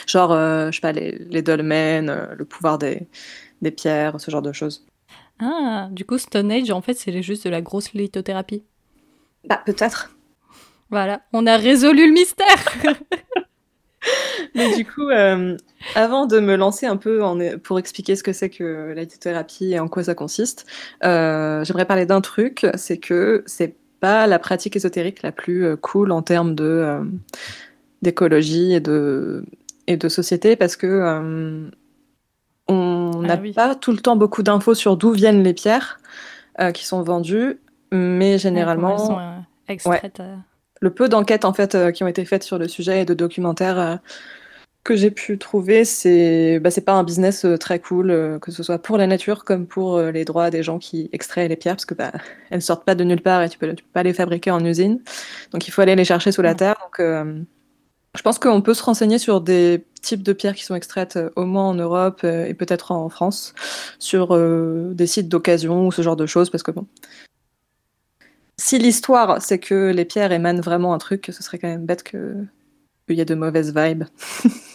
Genre, 0.05 0.31
je 0.31 0.71
sais 0.71 0.81
pas, 0.81 0.91
les, 0.91 1.11
les 1.29 1.41
dolmens, 1.41 2.35
le 2.37 2.45
pouvoir 2.45 2.77
des, 2.77 3.07
des 3.61 3.71
pierres, 3.71 4.19
ce 4.19 4.29
genre 4.29 4.41
de 4.41 4.51
choses. 4.51 4.85
Ah, 5.39 5.89
du 5.91 6.05
coup, 6.05 6.17
Stone 6.17 6.51
Age, 6.51 6.71
en 6.71 6.81
fait, 6.81 6.93
c'est 6.93 7.21
juste 7.21 7.45
de 7.45 7.49
la 7.49 7.61
grosse 7.61 7.93
lithothérapie. 7.93 8.63
Bah, 9.47 9.61
peut-être. 9.65 10.15
Voilà, 10.89 11.21
on 11.33 11.45
a 11.47 11.57
résolu 11.57 12.07
le 12.07 12.13
mystère. 12.13 12.45
Mais 14.55 14.75
du 14.75 14.85
coup, 14.85 15.09
euh, 15.09 15.57
avant 15.93 16.25
de 16.25 16.39
me 16.39 16.55
lancer 16.55 16.85
un 16.87 16.97
peu 16.97 17.23
en, 17.23 17.37
pour 17.63 17.77
expliquer 17.79 18.15
ce 18.15 18.23
que 18.23 18.33
c'est 18.33 18.49
que 18.49 18.93
la 18.95 19.01
lithothérapie 19.03 19.73
et 19.73 19.79
en 19.79 19.87
quoi 19.87 20.03
ça 20.03 20.15
consiste, 20.15 20.65
euh, 21.03 21.63
j'aimerais 21.63 21.85
parler 21.85 22.05
d'un 22.05 22.21
truc, 22.21 22.65
c'est 22.75 22.97
que 22.97 23.43
c'est 23.45 23.75
pas 23.99 24.27
la 24.27 24.39
pratique 24.39 24.75
ésotérique 24.75 25.21
la 25.21 25.31
plus 25.31 25.65
euh, 25.65 25.75
cool 25.75 26.11
en 26.11 26.21
termes 26.21 26.55
de 26.55 26.63
euh, 26.65 27.03
d'écologie 28.01 28.73
et 28.73 28.79
de 28.79 29.45
et 29.87 29.97
de 29.97 30.09
société 30.09 30.55
parce 30.55 30.75
que 30.75 31.69
on 32.67 33.11
Ah 33.23 33.27
n'a 33.27 33.35
oui. 33.37 33.53
pas 33.53 33.75
tout 33.75 33.91
le 33.91 33.99
temps 33.99 34.15
beaucoup 34.15 34.41
d'infos 34.43 34.73
sur 34.73 34.97
d'où 34.97 35.11
viennent 35.11 35.43
les 35.43 35.53
pierres 35.53 35.99
qui 36.73 36.85
sont 36.85 37.01
vendues, 37.03 37.59
mais 37.91 38.37
généralement 38.37 38.93
Elles 39.67 39.79
sont 39.79 39.91
extraites. 39.91 40.21
le 40.81 40.89
peu 40.89 41.07
d'enquêtes 41.09 41.45
en 41.45 41.53
fait 41.53 41.77
qui 41.93 42.03
ont 42.03 42.07
été 42.07 42.25
faites 42.25 42.43
sur 42.43 42.57
le 42.57 42.67
sujet 42.67 43.01
et 43.01 43.05
de 43.05 43.13
documentaires 43.13 43.99
que 44.85 44.95
j'ai 44.95 45.09
pu 45.09 45.37
trouver, 45.39 45.83
c'est 45.83 46.59
bah, 46.59 46.69
c'est 46.69 46.81
pas 46.81 46.93
un 46.93 47.03
business 47.03 47.43
euh, 47.43 47.57
très 47.57 47.79
cool, 47.79 48.11
euh, 48.11 48.39
que 48.39 48.51
ce 48.51 48.61
soit 48.61 48.77
pour 48.77 48.97
la 48.97 49.07
nature 49.07 49.43
comme 49.43 49.65
pour 49.65 49.97
euh, 49.97 50.11
les 50.11 50.25
droits 50.25 50.51
des 50.51 50.61
gens 50.61 50.77
qui 50.77 51.09
extraient 51.11 51.47
les 51.47 51.55
pierres, 51.55 51.75
parce 51.75 51.85
que 51.85 51.95
bah, 51.95 52.11
elles 52.51 52.61
sortent 52.61 52.85
pas 52.85 52.93
de 52.95 53.03
nulle 53.03 53.21
part 53.21 53.41
et 53.41 53.49
tu 53.49 53.57
peux, 53.57 53.73
tu 53.73 53.83
peux 53.83 53.89
pas 53.91 54.03
les 54.03 54.13
fabriquer 54.13 54.51
en 54.51 54.63
usine. 54.63 55.01
Donc 55.51 55.67
il 55.67 55.71
faut 55.71 55.81
aller 55.81 55.95
les 55.95 56.05
chercher 56.05 56.31
sous 56.31 56.43
la 56.43 56.53
terre. 56.53 56.75
Donc 56.83 56.99
euh, 56.99 57.41
Je 58.15 58.21
pense 58.21 58.39
qu'on 58.39 58.61
peut 58.61 58.75
se 58.75 58.83
renseigner 58.83 59.17
sur 59.19 59.41
des 59.41 59.85
types 60.03 60.23
de 60.23 60.33
pierres 60.33 60.55
qui 60.55 60.63
sont 60.65 60.75
extraites 60.75 61.19
au 61.35 61.45
moins 61.45 61.69
en 61.69 61.75
Europe 61.75 62.23
et 62.23 62.53
peut-être 62.53 62.91
en 62.91 63.09
France, 63.09 63.55
sur 63.99 64.35
euh, 64.35 64.91
des 64.93 65.07
sites 65.07 65.29
d'occasion 65.29 65.87
ou 65.87 65.91
ce 65.91 66.03
genre 66.03 66.15
de 66.15 66.27
choses, 66.27 66.51
parce 66.51 66.63
que 66.63 66.71
bon. 66.71 66.87
Si 68.57 68.77
l'histoire, 68.79 69.41
c'est 69.41 69.59
que 69.59 69.91
les 69.91 70.05
pierres 70.05 70.31
émanent 70.31 70.61
vraiment 70.61 70.93
un 70.93 70.99
truc, 70.99 71.31
ce 71.33 71.43
serait 71.43 71.57
quand 71.59 71.67
même 71.67 71.85
bête 71.85 72.03
que 72.03 72.35
qu'il 73.07 73.17
y 73.17 73.21
ait 73.21 73.25
de 73.25 73.35
mauvaises 73.35 73.75
vibes. 73.75 74.05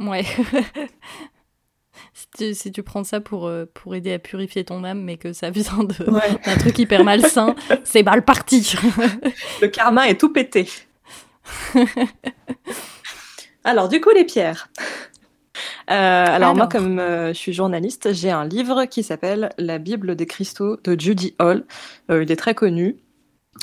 Ouais. 0.00 0.24
si, 2.12 2.26
tu, 2.36 2.54
si 2.54 2.72
tu 2.72 2.82
prends 2.82 3.04
ça 3.04 3.20
pour, 3.20 3.46
euh, 3.46 3.66
pour 3.72 3.94
aider 3.94 4.12
à 4.12 4.18
purifier 4.18 4.64
ton 4.64 4.84
âme, 4.84 5.02
mais 5.02 5.16
que 5.16 5.32
ça 5.32 5.50
vient 5.50 5.86
Ouais. 6.06 6.38
d'un 6.44 6.56
truc 6.56 6.78
hyper 6.78 7.04
malsain, 7.04 7.54
c'est 7.84 8.02
mal 8.02 8.24
parti. 8.24 8.74
Le 9.62 9.68
karma 9.68 10.08
est 10.08 10.20
tout 10.20 10.32
pété. 10.32 10.68
alors, 13.64 13.88
du 13.88 14.00
coup, 14.00 14.10
les 14.10 14.24
pierres. 14.24 14.68
Euh, 15.90 15.94
alors, 16.26 16.54
moi, 16.54 16.66
comme 16.66 16.98
euh, 16.98 17.28
je 17.28 17.38
suis 17.38 17.52
journaliste, 17.52 18.12
j'ai 18.12 18.30
un 18.30 18.44
livre 18.44 18.86
qui 18.86 19.02
s'appelle 19.02 19.50
La 19.58 19.78
Bible 19.78 20.16
des 20.16 20.26
cristaux 20.26 20.76
de 20.82 20.98
Judy 20.98 21.34
Hall. 21.38 21.64
Euh, 22.10 22.22
il 22.22 22.32
est 22.32 22.36
très 22.36 22.54
connu. 22.54 22.96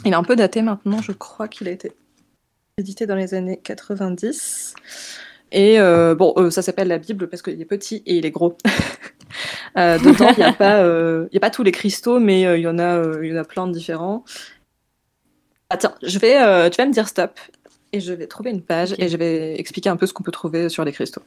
Il 0.06 0.12
est 0.12 0.16
un 0.16 0.24
peu 0.24 0.36
daté 0.36 0.62
maintenant, 0.62 1.02
je 1.02 1.12
crois 1.12 1.48
qu'il 1.48 1.68
a 1.68 1.72
été 1.72 1.92
édité 2.78 3.06
dans 3.06 3.16
les 3.16 3.34
années 3.34 3.60
90. 3.64 4.74
Et 5.54 5.80
euh, 5.80 6.16
bon, 6.16 6.34
euh, 6.38 6.50
ça 6.50 6.64
s'appelle 6.64 6.88
la 6.88 6.98
Bible 6.98 7.30
parce 7.30 7.44
qu'il 7.44 7.62
est 7.62 7.66
petit 7.66 7.98
et 8.08 8.18
il 8.18 8.26
est 8.26 8.32
gros. 8.32 8.58
Euh, 9.76 9.98
dedans, 9.98 10.28
il 10.30 10.38
n'y 10.38 10.44
a, 10.44 10.54
pas, 10.58 10.84
euh, 10.84 11.28
y 11.32 11.38
a 11.38 11.40
pas 11.40 11.50
tous 11.50 11.64
les 11.64 11.72
cristaux, 11.72 12.20
mais 12.20 12.42
il 12.42 12.62
y, 12.62 12.68
en 12.68 12.78
a, 12.78 13.04
y 13.24 13.34
en 13.34 13.38
a 13.38 13.44
plein 13.44 13.66
de 13.66 13.74
différents. 13.74 14.24
Ah 15.72 15.78
tiens, 15.78 15.96
je 16.04 16.20
vais, 16.20 16.70
tu 16.70 16.78
vas 16.78 16.86
me 16.86 16.94
dire 16.94 17.08
stop 17.08 17.40
et 17.92 18.00
je 18.00 18.14
vais 18.14 18.28
trouver 18.28 18.52
une 18.52 18.62
page 18.62 18.94
et 19.00 19.10
je 19.10 19.18
vais 19.18 19.60
expliquer 19.60 19.90
un 19.90 19.98
peu 19.98 20.06
ce 20.06 20.14
qu'on 20.14 20.22
peut 20.22 20.32
trouver 20.32 20.70
sur 20.70 20.86
les 20.86 20.92
cristaux. 20.92 21.24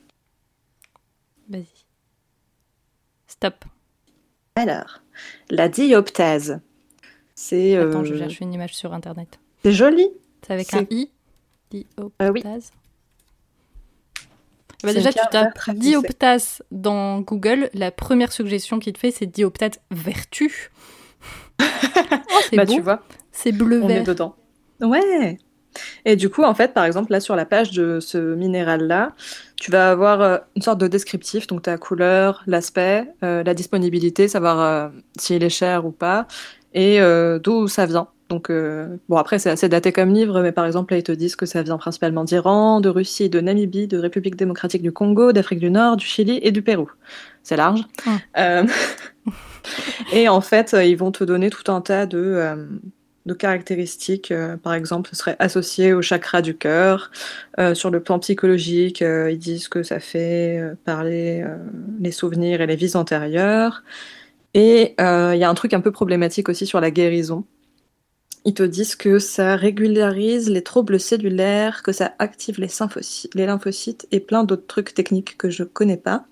Vas-y. 1.49 1.67
Stop. 3.27 3.65
Alors, 4.55 5.01
la 5.51 5.69
dioptase. 5.69 6.61
C'est 7.35 7.77
Attends, 7.77 8.05
je 8.05 8.15
cherche 8.15 8.39
une 8.39 8.55
image 8.55 8.77
sur 8.77 8.95
internet. 8.95 9.41
c'est 9.65 9.73
joli. 9.73 10.09
C'est 10.47 10.53
avec 10.53 10.73
un 10.75 10.87
i? 10.91 11.11
Dioptase. 11.73 12.31
Oui. 12.33 12.45
Bah 14.83 14.93
déjà, 14.93 15.13
tu 15.13 15.19
tapes 15.31 15.59
dioptase 15.71 16.63
dans 16.71 17.21
Google. 17.21 17.71
La 17.75 17.91
première 17.91 18.33
suggestion 18.33 18.79
qu'il 18.79 18.93
te 18.93 18.99
fait, 18.99 19.11
c'est 19.11 19.27
dioptase 19.27 19.81
vertu. 19.91 20.71
oh, 21.61 21.65
c'est 22.51 22.57
Bah 22.57 22.65
beau. 22.67 22.75
tu 22.75 22.81
vois, 22.81 23.03
C'est 23.33 23.53
bleu 23.53 23.83
on 23.83 23.89
est 23.89 24.03
dedans. 24.03 24.37
Ouais. 24.81 25.39
Et 26.05 26.17
du 26.17 26.31
coup, 26.31 26.43
en 26.43 26.55
fait, 26.55 26.73
par 26.73 26.85
exemple, 26.85 27.13
là 27.13 27.21
sur 27.21 27.37
la 27.37 27.45
page 27.45 27.73
de 27.73 28.01
ce 28.01 28.35
minéral-là, 28.35 29.13
tu 29.57 29.71
vas 29.71 29.91
avoir 29.91 30.23
euh, 30.23 30.39
une 30.57 30.63
sorte 30.63 30.79
de 30.79 30.87
descriptif, 30.89 31.47
donc 31.47 31.63
ta 31.63 31.77
couleur, 31.79 32.43
l'aspect, 32.47 33.07
euh, 33.23 33.43
la 33.43 33.55
disponibilité, 33.55 34.29
savoir 34.29 34.61
euh, 34.61 34.89
s'il 35.19 35.43
est 35.45 35.51
cher 35.51 35.85
ou 35.87 35.93
pas, 35.93 36.27
et 36.73 37.01
euh, 37.01 37.39
d'où 37.39 37.69
ça 37.69 37.87
vient. 37.87 38.09
Donc, 38.29 38.51
euh, 38.51 38.97
bon, 39.09 39.17
après, 39.17 39.39
c'est 39.39 39.51
assez 39.51 39.69
daté 39.69 39.93
comme 39.93 40.13
livre, 40.13 40.41
mais 40.43 40.51
par 40.51 40.67
exemple, 40.67 40.93
là, 40.93 40.99
ils 40.99 41.05
te 41.05 41.13
disent 41.13 41.37
que 41.37 41.47
ça 41.47 41.63
vient 41.63 41.79
principalement 41.79 42.25
d'Iran, 42.25 42.81
de 42.81 42.89
Russie, 42.89 43.29
de 43.29 43.41
Namibie, 43.41 43.87
de 43.87 43.99
République 43.99 44.35
démocratique 44.35 44.83
du 44.83 44.91
Congo, 44.91 45.33
d'Afrique 45.33 45.61
du 45.61 45.71
Nord, 45.71 45.97
du 45.97 46.05
Chili 46.05 46.41
et 46.43 46.51
du 46.51 46.63
Pérou. 46.63 46.91
C'est 47.45 47.57
large. 47.57 47.83
Hum. 48.07 48.19
Euh, 48.39 48.65
et 50.13 50.29
en 50.29 50.41
fait, 50.41 50.75
euh, 50.75 50.85
ils 50.85 50.97
vont 50.97 51.13
te 51.13 51.23
donner 51.23 51.51
tout 51.51 51.71
un 51.71 51.81
tas 51.81 52.07
de, 52.07 52.19
euh, 52.19 52.67
de 53.27 53.35
caractéristiques. 53.35 54.35
par 54.65 54.75
exemple, 54.75 55.11
ce 55.11 55.17
serait 55.17 55.37
associé 55.39 55.93
au 55.93 56.03
chakra 56.03 56.43
du 56.43 56.57
cœur. 56.57 57.13
Sur 57.75 57.91
le 57.91 58.01
plan 58.01 58.19
psychologique, 58.21 59.01
ils 59.01 59.39
disent 59.39 59.67
que 59.69 59.83
ça 59.83 59.99
fait 59.99 60.63
parler 60.85 61.45
les 61.99 62.13
souvenirs 62.13 62.61
et 62.61 62.69
les 62.69 62.77
vies 62.77 62.95
antérieures. 62.95 63.83
Et 64.55 64.95
il 64.99 65.39
y 65.39 65.45
a 65.45 65.51
un 65.51 65.55
truc 65.55 65.75
un 65.75 65.81
peu 65.81 65.91
problématique 65.91 66.49
aussi 66.49 66.67
sur 66.67 66.81
la 66.81 66.93
guérison. 66.93 67.45
Ils 68.47 68.55
te 68.55 68.63
disent 68.63 68.95
que 68.95 69.19
ça 69.19 69.57
régularise 69.57 70.49
les 70.49 70.63
troubles 70.63 71.01
cellulaires, 71.01 71.83
que 71.83 71.91
ça 71.91 72.15
active 72.21 72.61
les, 72.61 72.69
lymphocytes 73.45 74.07
et 74.13 74.21
plein 74.21 74.45
d'autres 74.45 74.69
trucs 74.69 74.95
techniques 74.95 75.37
que 75.37 75.51
je 75.51 75.65
connais 75.65 75.97
pas. 75.97 76.27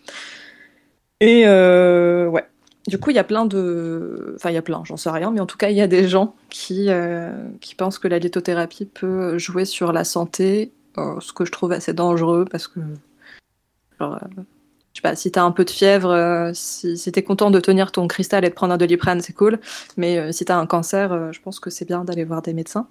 Et 1.21 1.43
euh, 1.47 2.29
ouais. 2.29 2.45
Du 2.87 2.99
coup, 2.99 3.11
il 3.11 3.17
y 3.17 3.19
a 3.19 3.25
plein 3.25 3.47
de. 3.47 4.35
Enfin, 4.37 4.51
il 4.51 4.55
y 4.55 4.59
a 4.59 4.63
plein, 4.63 4.85
j'en 4.85 4.97
sais 4.97 5.11
rien, 5.11 5.33
mais 5.33 5.41
en 5.41 5.47
tout 5.47 5.57
cas, 5.57 5.71
il 5.71 5.77
y 5.77 5.81
a 5.81 5.89
des 5.89 6.07
gens 6.07 6.37
qui, 6.51 6.87
euh, 6.89 7.33
qui 7.61 7.75
pensent 7.75 7.99
que 7.99 8.07
la 8.07 8.21
lithothérapie 8.21 8.87
peut 8.87 9.37
jouer 9.37 9.65
sur 9.65 9.93
la 9.93 10.05
santé, 10.05 10.71
euh, 10.99 11.19
ce 11.19 11.33
que 11.33 11.45
je 11.45 11.51
trouve 11.51 11.73
assez 11.73 11.95
dangereux 11.95 12.45
parce 12.49 12.69
que. 12.69 12.79
Je 14.95 15.01
sais 15.01 15.03
pas, 15.03 15.17
si 15.17 15.33
t'as 15.33 15.43
un 15.43 15.51
peu 15.51 15.65
de 15.65 15.71
fièvre, 15.71 16.11
euh, 16.11 16.53
si, 16.55 16.97
si 16.97 17.11
t'es 17.11 17.25
content 17.25 17.51
de 17.51 17.59
tenir 17.59 17.91
ton 17.91 18.07
cristal 18.07 18.45
et 18.45 18.49
de 18.49 18.55
prendre 18.55 18.73
un 18.73 18.77
doliprane, 18.77 19.21
c'est 19.21 19.33
cool. 19.33 19.59
Mais 19.97 20.19
euh, 20.19 20.31
si 20.31 20.45
t'as 20.45 20.57
un 20.57 20.67
cancer, 20.67 21.13
euh, 21.13 21.33
je 21.33 21.41
pense 21.41 21.59
que 21.59 21.69
c'est 21.69 21.85
bien 21.85 22.05
d'aller 22.05 22.23
voir 22.23 22.43
des 22.43 22.55
médecins, 22.55 22.87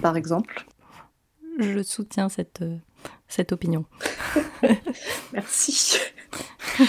par 0.00 0.16
exemple. 0.16 0.64
Je 1.58 1.82
soutiens 1.82 2.30
cette, 2.30 2.64
cette 3.28 3.52
opinion. 3.52 3.84
Merci. 5.34 5.98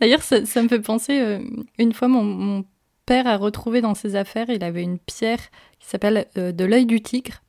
D'ailleurs, 0.00 0.22
ça, 0.22 0.46
ça 0.46 0.62
me 0.62 0.68
fait 0.68 0.80
penser, 0.80 1.40
une 1.78 1.92
fois, 1.92 2.08
mon, 2.08 2.24
mon 2.24 2.64
père 3.04 3.26
a 3.26 3.36
retrouvé 3.36 3.82
dans 3.82 3.94
ses 3.94 4.16
affaires, 4.16 4.48
il 4.48 4.64
avait 4.64 4.82
une 4.82 4.98
pierre 4.98 5.40
qui 5.78 5.88
s'appelle 5.88 6.26
de 6.34 6.64
l'œil 6.64 6.86
du 6.86 7.02
tigre. 7.02 7.41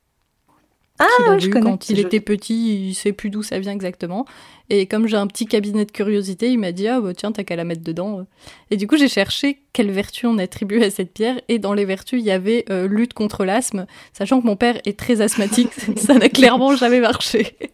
Ah, 1.00 1.06
qu'il 1.16 1.26
a 1.26 1.38
je 1.38 1.44
vu 1.46 1.50
connais, 1.50 1.64
quand 1.70 1.90
il 1.90 1.98
était 1.98 2.20
petit, 2.20 2.88
il 2.90 2.94
sait 2.94 3.12
plus 3.12 3.28
d'où 3.30 3.42
ça 3.42 3.58
vient 3.58 3.72
exactement. 3.72 4.26
Et 4.70 4.86
comme 4.86 5.08
j'ai 5.08 5.16
un 5.16 5.26
petit 5.26 5.44
cabinet 5.46 5.84
de 5.84 5.90
curiosité, 5.90 6.50
il 6.50 6.58
m'a 6.58 6.70
dit 6.72 6.86
Ah, 6.86 7.00
bah, 7.00 7.12
tiens, 7.14 7.32
t'as 7.32 7.42
qu'à 7.42 7.56
la 7.56 7.64
mettre 7.64 7.82
dedans. 7.82 8.26
Et 8.70 8.76
du 8.76 8.86
coup, 8.86 8.96
j'ai 8.96 9.08
cherché 9.08 9.58
quelle 9.72 9.90
vertu 9.90 10.26
on 10.26 10.38
attribuait 10.38 10.84
à 10.84 10.90
cette 10.90 11.12
pierre. 11.12 11.40
Et 11.48 11.58
dans 11.58 11.74
les 11.74 11.84
vertus, 11.84 12.20
il 12.20 12.24
y 12.24 12.30
avait 12.30 12.64
euh, 12.70 12.86
lutte 12.86 13.12
contre 13.12 13.44
l'asthme, 13.44 13.86
sachant 14.12 14.40
que 14.40 14.46
mon 14.46 14.54
père 14.56 14.80
est 14.86 14.96
très 14.98 15.20
asthmatique, 15.20 15.72
ça 15.96 16.14
n'a 16.14 16.28
clairement 16.28 16.76
jamais 16.76 17.00
marché. 17.00 17.56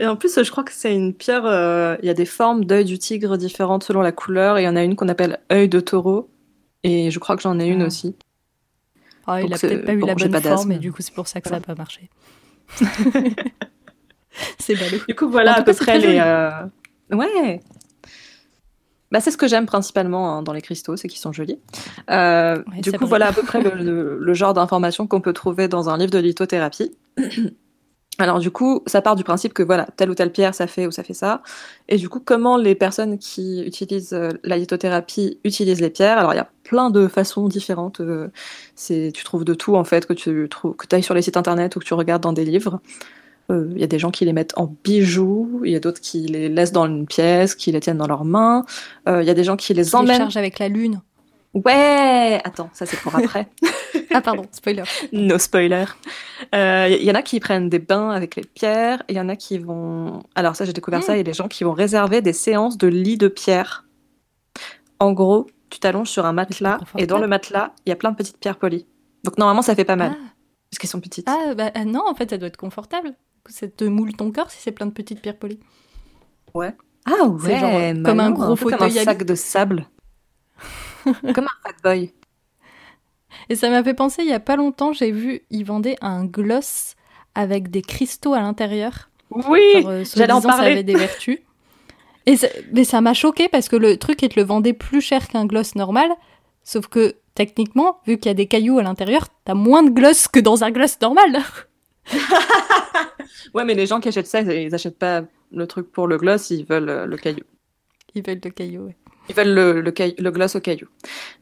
Et 0.00 0.06
en 0.06 0.16
plus, 0.16 0.42
je 0.42 0.50
crois 0.50 0.64
que 0.64 0.72
c'est 0.72 0.92
une 0.92 1.14
pierre. 1.14 1.46
euh, 1.46 1.96
Il 2.02 2.06
y 2.06 2.10
a 2.10 2.14
des 2.14 2.26
formes 2.26 2.64
d'œil 2.64 2.84
du 2.84 2.98
tigre 2.98 3.36
différentes 3.36 3.84
selon 3.84 4.00
la 4.00 4.10
couleur. 4.12 4.58
Et 4.58 4.62
il 4.62 4.64
y 4.64 4.68
en 4.68 4.74
a 4.76 4.82
une 4.82 4.96
qu'on 4.96 5.08
appelle 5.08 5.38
œil 5.52 5.68
de 5.68 5.78
taureau. 5.80 6.30
Et 6.82 7.12
je 7.12 7.18
crois 7.20 7.36
que 7.36 7.42
j'en 7.42 7.60
ai 7.60 7.66
une 7.68 7.82
Ah. 7.82 7.86
aussi. 7.86 8.16
Ah, 9.26 9.40
il 9.40 9.44
Donc 9.44 9.52
a 9.54 9.56
c'est- 9.58 9.68
peut-être 9.68 9.84
pas 9.86 9.92
eu 9.94 9.98
bon, 9.98 10.06
la 10.06 10.14
bonne 10.14 10.40
forme, 10.42 10.72
et 10.72 10.78
du 10.78 10.92
coup, 10.92 11.02
c'est 11.02 11.14
pour 11.14 11.28
ça 11.28 11.40
que 11.40 11.48
ça 11.48 11.56
n'a 11.56 11.60
pas 11.60 11.74
marché. 11.74 12.08
c'est 14.58 14.74
ballot. 14.74 14.98
Du 15.08 15.14
coup, 15.14 15.28
voilà 15.28 15.54
à 15.58 15.62
peu 15.62 15.72
près 15.74 15.98
les. 15.98 16.18
euh, 16.20 16.50
Ouais. 17.10 17.60
Bah, 19.10 19.20
c'est 19.20 19.30
ce 19.30 19.36
que 19.36 19.46
j'aime 19.46 19.66
principalement 19.66 20.38
hein, 20.38 20.42
dans 20.42 20.54
les 20.54 20.62
cristaux, 20.62 20.96
c'est 20.96 21.06
qu'ils 21.06 21.20
sont 21.20 21.32
jolis. 21.32 21.58
Euh, 22.10 22.62
Ouais, 22.72 22.80
du 22.80 22.90
coup, 22.92 22.96
brille. 22.98 23.08
voilà 23.10 23.26
à 23.28 23.32
peu 23.32 23.42
près 23.42 23.60
le, 23.62 23.70
le- 23.82 24.18
le 24.18 24.34
genre 24.34 24.54
d'informations 24.54 25.06
qu'on 25.06 25.20
peut 25.20 25.34
trouver 25.34 25.68
dans 25.68 25.90
un 25.90 25.98
livre 25.98 26.10
de 26.10 26.18
lithothérapie. 26.18 26.96
Alors 28.22 28.38
du 28.38 28.50
coup, 28.50 28.82
ça 28.86 29.02
part 29.02 29.16
du 29.16 29.24
principe 29.24 29.52
que 29.52 29.62
voilà, 29.62 29.86
telle 29.96 30.10
ou 30.10 30.14
telle 30.14 30.32
pierre, 30.32 30.54
ça 30.54 30.66
fait 30.66 30.86
ou 30.86 30.90
ça 30.90 31.02
fait 31.02 31.14
ça. 31.14 31.42
Et 31.88 31.96
du 31.96 32.08
coup, 32.08 32.20
comment 32.24 32.56
les 32.56 32.74
personnes 32.74 33.18
qui 33.18 33.62
utilisent 33.62 34.12
euh, 34.14 34.30
la 34.44 34.56
lithothérapie 34.56 35.38
utilisent 35.44 35.80
les 35.80 35.90
pierres? 35.90 36.18
Alors 36.18 36.32
il 36.32 36.36
y 36.36 36.40
a 36.40 36.48
plein 36.64 36.90
de 36.90 37.08
façons 37.08 37.48
différentes. 37.48 38.00
euh, 38.00 38.28
c'est, 38.76 39.10
tu 39.14 39.24
trouves 39.24 39.44
de 39.44 39.54
tout 39.54 39.76
en 39.76 39.84
fait, 39.84 40.06
que 40.06 40.12
tu 40.14 40.48
trouves, 40.48 40.76
que 40.76 40.86
ailles 40.94 41.02
sur 41.02 41.14
les 41.14 41.22
sites 41.22 41.36
internet 41.36 41.76
ou 41.76 41.80
que 41.80 41.84
tu 41.84 41.94
regardes 41.94 42.22
dans 42.22 42.32
des 42.32 42.44
livres. 42.44 42.80
Euh, 43.50 43.68
Il 43.74 43.80
y 43.80 43.84
a 43.84 43.88
des 43.88 43.98
gens 43.98 44.10
qui 44.10 44.24
les 44.24 44.32
mettent 44.32 44.56
en 44.56 44.74
bijoux, 44.84 45.60
il 45.64 45.72
y 45.72 45.76
a 45.76 45.80
d'autres 45.80 46.00
qui 46.00 46.20
les 46.26 46.48
laissent 46.48 46.72
dans 46.72 46.86
une 46.86 47.06
pièce, 47.06 47.54
qui 47.56 47.72
les 47.72 47.80
tiennent 47.80 47.98
dans 47.98 48.06
leurs 48.06 48.24
mains. 48.24 48.64
Il 49.06 49.24
y 49.24 49.30
a 49.30 49.34
des 49.34 49.44
gens 49.44 49.56
qui 49.56 49.74
les 49.74 49.82
Il 49.82 49.84
les 49.86 49.96
emmènent. 49.96 50.18
charge 50.18 50.36
avec 50.36 50.58
la 50.60 50.68
lune. 50.68 51.00
Ouais, 51.54 52.40
attends, 52.44 52.70
ça 52.72 52.86
c'est 52.86 52.96
pour 52.98 53.14
après. 53.14 53.48
Ah, 54.14 54.20
pardon, 54.20 54.44
spoiler. 54.52 54.82
No 55.12 55.38
spoiler. 55.38 55.86
Il 56.52 57.02
y 57.02 57.10
en 57.10 57.14
a 57.14 57.22
qui 57.22 57.40
prennent 57.40 57.70
des 57.70 57.78
bains 57.78 58.10
avec 58.10 58.36
les 58.36 58.42
pierres, 58.42 59.02
il 59.08 59.16
y 59.16 59.20
en 59.20 59.28
a 59.30 59.36
qui 59.36 59.56
vont. 59.56 60.22
Alors, 60.34 60.54
ça, 60.54 60.66
j'ai 60.66 60.74
découvert 60.74 61.02
ça, 61.02 61.14
il 61.14 61.16
y 61.16 61.20
a 61.20 61.24
des 61.24 61.32
gens 61.32 61.48
qui 61.48 61.64
vont 61.64 61.72
réserver 61.72 62.20
des 62.20 62.34
séances 62.34 62.76
de 62.76 62.88
lit 62.88 63.16
de 63.16 63.28
pierre. 63.28 63.86
En 65.00 65.12
gros, 65.12 65.46
tu 65.70 65.78
t'allonges 65.78 66.10
sur 66.10 66.26
un 66.26 66.34
matelas, 66.34 66.78
et 66.98 67.06
dans 67.06 67.18
le 67.18 67.26
matelas, 67.26 67.72
il 67.86 67.88
y 67.88 67.92
a 67.92 67.96
plein 67.96 68.10
de 68.10 68.16
petites 68.16 68.36
pierres 68.38 68.58
polies. 68.58 68.86
Donc, 69.24 69.38
normalement, 69.38 69.62
ça 69.62 69.74
fait 69.74 69.86
pas 69.86 69.96
mal, 69.96 70.12
Ah, 70.14 70.18
parce 70.70 70.78
qu'elles 70.78 70.90
sont 70.90 71.00
petites. 71.00 71.26
ah, 71.26 71.54
bah 71.54 71.70
ah, 71.74 71.84
non, 71.86 72.02
en 72.06 72.14
fait, 72.14 72.28
ça 72.28 72.36
doit 72.36 72.48
être 72.48 72.58
confortable. 72.58 73.14
Ça 73.48 73.66
te 73.66 73.84
moule 73.84 74.12
ton 74.12 74.30
corps 74.30 74.50
si 74.50 74.58
c'est 74.60 74.72
plein 74.72 74.86
de 74.86 74.92
petites 74.92 75.22
pierres 75.22 75.38
polies. 75.38 75.60
Ah 76.54 77.26
ouais, 77.26 77.58
genre, 77.58 77.74
euh, 77.74 78.02
comme 78.02 78.20
un 78.20 78.30
gros 78.30 78.48
comme 78.48 78.56
fauteuil 78.56 78.98
à 78.98 79.02
un 79.02 79.04
sac 79.04 79.24
de 79.24 79.34
sable. 79.34 79.86
comme 81.34 81.44
un 81.44 81.62
fat 81.64 81.74
boy. 81.82 82.12
Et 83.48 83.54
ça 83.56 83.70
m'a 83.70 83.82
fait 83.82 83.94
penser, 83.94 84.22
il 84.22 84.28
y 84.28 84.32
a 84.34 84.40
pas 84.40 84.56
longtemps, 84.56 84.92
j'ai 84.92 85.10
vu, 85.10 85.42
ils 85.50 85.64
vendaient 85.64 85.96
un 86.00 86.24
gloss 86.24 86.94
avec 87.34 87.70
des 87.70 87.82
cristaux 87.82 88.34
à 88.34 88.40
l'intérieur. 88.40 89.08
Oui, 89.30 89.60
euh, 89.86 90.04
j'allais 90.14 90.32
en 90.32 90.40
soi-disant, 90.40 90.40
ça 90.40 90.48
parler. 90.48 90.72
avait 90.72 90.82
des 90.82 90.94
vertus. 90.96 91.38
Et 92.26 92.36
ça- 92.36 92.48
mais 92.72 92.84
ça 92.84 93.00
m'a 93.00 93.14
choqué 93.14 93.48
parce 93.48 93.68
que 93.68 93.76
le 93.76 93.96
truc, 93.96 94.22
ils 94.22 94.28
te 94.28 94.38
le 94.38 94.44
vendaient 94.46 94.74
plus 94.74 95.00
cher 95.00 95.26
qu'un 95.28 95.46
gloss 95.46 95.74
normal. 95.74 96.10
Sauf 96.62 96.86
que, 96.86 97.16
techniquement, 97.34 97.98
vu 98.06 98.18
qu'il 98.18 98.26
y 98.26 98.30
a 98.30 98.34
des 98.34 98.46
cailloux 98.46 98.78
à 98.78 98.82
l'intérieur, 98.82 99.26
t'as 99.44 99.54
moins 99.54 99.82
de 99.82 99.90
gloss 99.90 100.28
que 100.28 100.38
dans 100.38 100.62
un 100.62 100.70
gloss 100.70 101.00
normal. 101.00 101.38
Ouais, 103.54 103.64
mais 103.64 103.74
les 103.74 103.86
gens 103.86 104.00
qui 104.00 104.08
achètent 104.08 104.26
ça, 104.26 104.40
ils 104.40 104.74
achètent 104.74 104.98
pas 104.98 105.22
le 105.50 105.66
truc 105.66 105.90
pour 105.92 106.06
le 106.06 106.16
gloss, 106.16 106.50
ils 106.50 106.64
veulent 106.64 106.88
euh, 106.88 107.06
le 107.06 107.16
caillou. 107.16 107.44
Ils 108.14 108.24
veulent 108.26 108.40
le 108.42 108.50
caillou, 108.50 108.86
ouais. 108.86 108.96
Ils 109.28 109.34
veulent 109.34 109.54
le, 109.54 109.80
le, 109.80 110.30
gloss 110.30 110.56
au 110.56 110.60
caillou. 110.60 110.86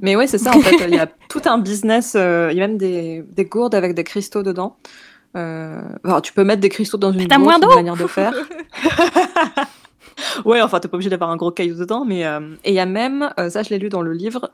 Mais 0.00 0.16
ouais, 0.16 0.26
c'est 0.26 0.38
ça, 0.38 0.50
en 0.56 0.60
fait. 0.60 0.76
Il 0.86 0.94
y 0.94 0.98
a 0.98 1.06
tout 1.28 1.42
un 1.46 1.58
business. 1.58 2.14
euh, 2.16 2.48
Il 2.52 2.58
y 2.58 2.62
a 2.62 2.66
même 2.66 2.78
des, 2.78 3.24
des 3.28 3.44
gourdes 3.44 3.74
avec 3.74 3.94
des 3.94 4.04
cristaux 4.04 4.42
dedans. 4.42 4.76
Euh, 5.36 5.80
alors, 6.04 6.22
tu 6.22 6.32
peux 6.32 6.44
mettre 6.44 6.60
des 6.60 6.68
cristaux 6.68 6.98
dans 6.98 7.12
une 7.12 7.26
gourde, 7.26 7.40
moins 7.40 7.54
c'est 7.54 7.62
une 7.64 7.68
d'eau 7.68 7.74
manière 7.74 7.96
de 7.96 8.06
faire. 8.06 8.34
Ouais, 10.44 10.60
enfin, 10.60 10.80
t'es 10.80 10.88
pas 10.88 10.96
obligé 10.96 11.10
d'avoir 11.10 11.30
un 11.30 11.36
gros 11.36 11.50
caillou 11.50 11.76
dedans, 11.76 12.04
mais 12.04 12.26
euh, 12.26 12.54
et 12.64 12.70
il 12.70 12.74
y 12.74 12.80
a 12.80 12.86
même, 12.86 13.32
euh, 13.38 13.48
ça 13.50 13.62
je 13.62 13.70
l'ai 13.70 13.78
lu 13.78 13.88
dans 13.88 14.02
le 14.02 14.12
livre, 14.12 14.50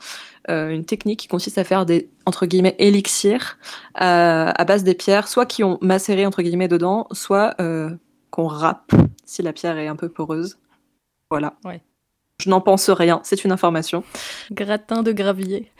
euh, 0.50 0.70
une 0.70 0.84
technique 0.84 1.20
qui 1.20 1.28
consiste 1.28 1.58
à 1.58 1.64
faire 1.64 1.86
des 1.86 2.08
entre 2.24 2.46
guillemets 2.46 2.76
élixirs 2.78 3.58
à 3.94 4.64
base 4.66 4.84
des 4.84 4.94
pierres, 4.94 5.28
soit 5.28 5.46
qui 5.46 5.64
ont 5.64 5.78
macéré 5.80 6.26
entre 6.26 6.42
guillemets 6.42 6.68
dedans, 6.68 7.06
soit 7.12 7.56
qu'on 8.30 8.46
râpe 8.46 8.92
si 9.24 9.42
la 9.42 9.52
pierre 9.52 9.78
est 9.78 9.88
un 9.88 9.96
peu 9.96 10.08
poreuse. 10.08 10.58
Voilà. 11.30 11.54
Ouais. 11.64 11.80
Je 12.38 12.50
n'en 12.50 12.60
pense 12.60 12.90
rien, 12.90 13.20
c'est 13.24 13.44
une 13.44 13.52
information. 13.52 14.04
Gratin 14.52 15.02
de 15.02 15.12
gravier. 15.12 15.72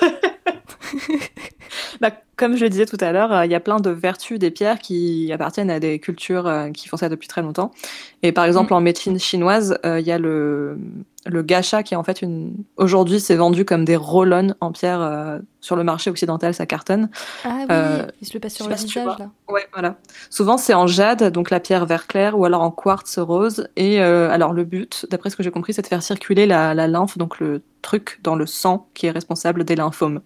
Bah, 2.00 2.10
comme 2.36 2.56
je 2.56 2.62
le 2.64 2.70
disais 2.70 2.86
tout 2.86 2.98
à 3.00 3.10
l'heure, 3.10 3.32
euh, 3.32 3.44
il 3.44 3.50
y 3.50 3.54
a 3.54 3.60
plein 3.60 3.80
de 3.80 3.90
vertus 3.90 4.38
des 4.38 4.50
pierres 4.52 4.78
qui 4.78 5.30
appartiennent 5.32 5.70
à 5.70 5.80
des 5.80 5.98
cultures 5.98 6.46
euh, 6.46 6.70
qui 6.70 6.88
font 6.88 6.96
ça 6.96 7.08
depuis 7.08 7.26
très 7.26 7.42
longtemps. 7.42 7.72
Et 8.22 8.30
par 8.32 8.44
exemple, 8.44 8.72
Mm. 8.72 8.76
en 8.76 8.80
médecine 8.80 9.18
chinoise, 9.18 9.78
euh, 9.84 9.98
il 9.98 10.06
y 10.06 10.12
a 10.12 10.18
le, 10.18 10.78
le 11.26 11.42
gacha 11.42 11.82
qui 11.82 11.94
est 11.94 11.96
en 11.96 12.04
fait 12.04 12.22
une. 12.22 12.54
Aujourd'hui, 12.76 13.18
c'est 13.18 13.34
vendu 13.34 13.64
comme 13.64 13.84
des 13.84 13.96
roll 13.96 14.54
en 14.60 14.72
pierre 14.72 15.40
sur 15.60 15.74
le 15.74 15.84
marché 15.84 16.10
occidental, 16.10 16.54
ça 16.54 16.66
cartonne. 16.66 17.08
Ah 17.44 17.66
oui, 17.68 18.12
il 18.20 18.26
se 18.28 18.34
le 18.34 18.40
passe 18.40 18.54
sur 18.54 18.68
le 18.68 18.76
si 18.76 18.86
visage, 18.86 19.18
là. 19.18 19.30
Ouais, 19.48 19.66
voilà. 19.72 19.96
Souvent, 20.30 20.58
c'est 20.58 20.74
en 20.74 20.86
jade, 20.86 21.32
donc 21.32 21.50
la 21.50 21.60
pierre 21.60 21.86
vert 21.86 22.06
clair, 22.06 22.38
ou 22.38 22.44
alors 22.44 22.62
en 22.62 22.70
quartz 22.70 23.18
rose. 23.18 23.68
Et 23.76 24.00
alors, 24.00 24.52
le 24.52 24.64
but, 24.64 25.06
d'après 25.10 25.30
ce 25.30 25.36
que 25.36 25.42
j'ai 25.42 25.50
compris, 25.50 25.72
c'est 25.72 25.82
de 25.82 25.86
faire 25.86 26.02
circuler 26.02 26.46
la, 26.46 26.74
la 26.74 26.86
lymphe, 26.86 27.18
donc 27.18 27.40
le 27.40 27.62
truc 27.82 28.20
dans 28.22 28.36
le 28.36 28.46
sang 28.46 28.88
qui 28.94 29.06
est 29.06 29.10
responsable 29.10 29.64
des 29.64 29.76
lymphomes. 29.76 30.20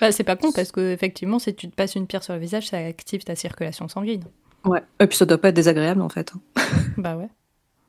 Bah, 0.00 0.12
c'est 0.12 0.24
pas 0.24 0.36
con 0.36 0.52
parce 0.52 0.70
que 0.72 0.92
effectivement, 0.92 1.38
si 1.38 1.54
tu 1.54 1.68
te 1.68 1.74
passes 1.74 1.94
une 1.94 2.06
pierre 2.06 2.22
sur 2.22 2.34
le 2.34 2.40
visage, 2.40 2.68
ça 2.68 2.78
active 2.78 3.24
ta 3.24 3.34
circulation 3.34 3.88
sanguine. 3.88 4.24
Ouais. 4.64 4.82
Et 5.00 5.06
puis, 5.06 5.16
ça 5.16 5.24
doit 5.26 5.38
pas 5.38 5.48
être 5.48 5.54
désagréable, 5.56 6.00
en 6.02 6.08
fait. 6.08 6.32
Bah 6.96 7.16
ouais. 7.16 7.28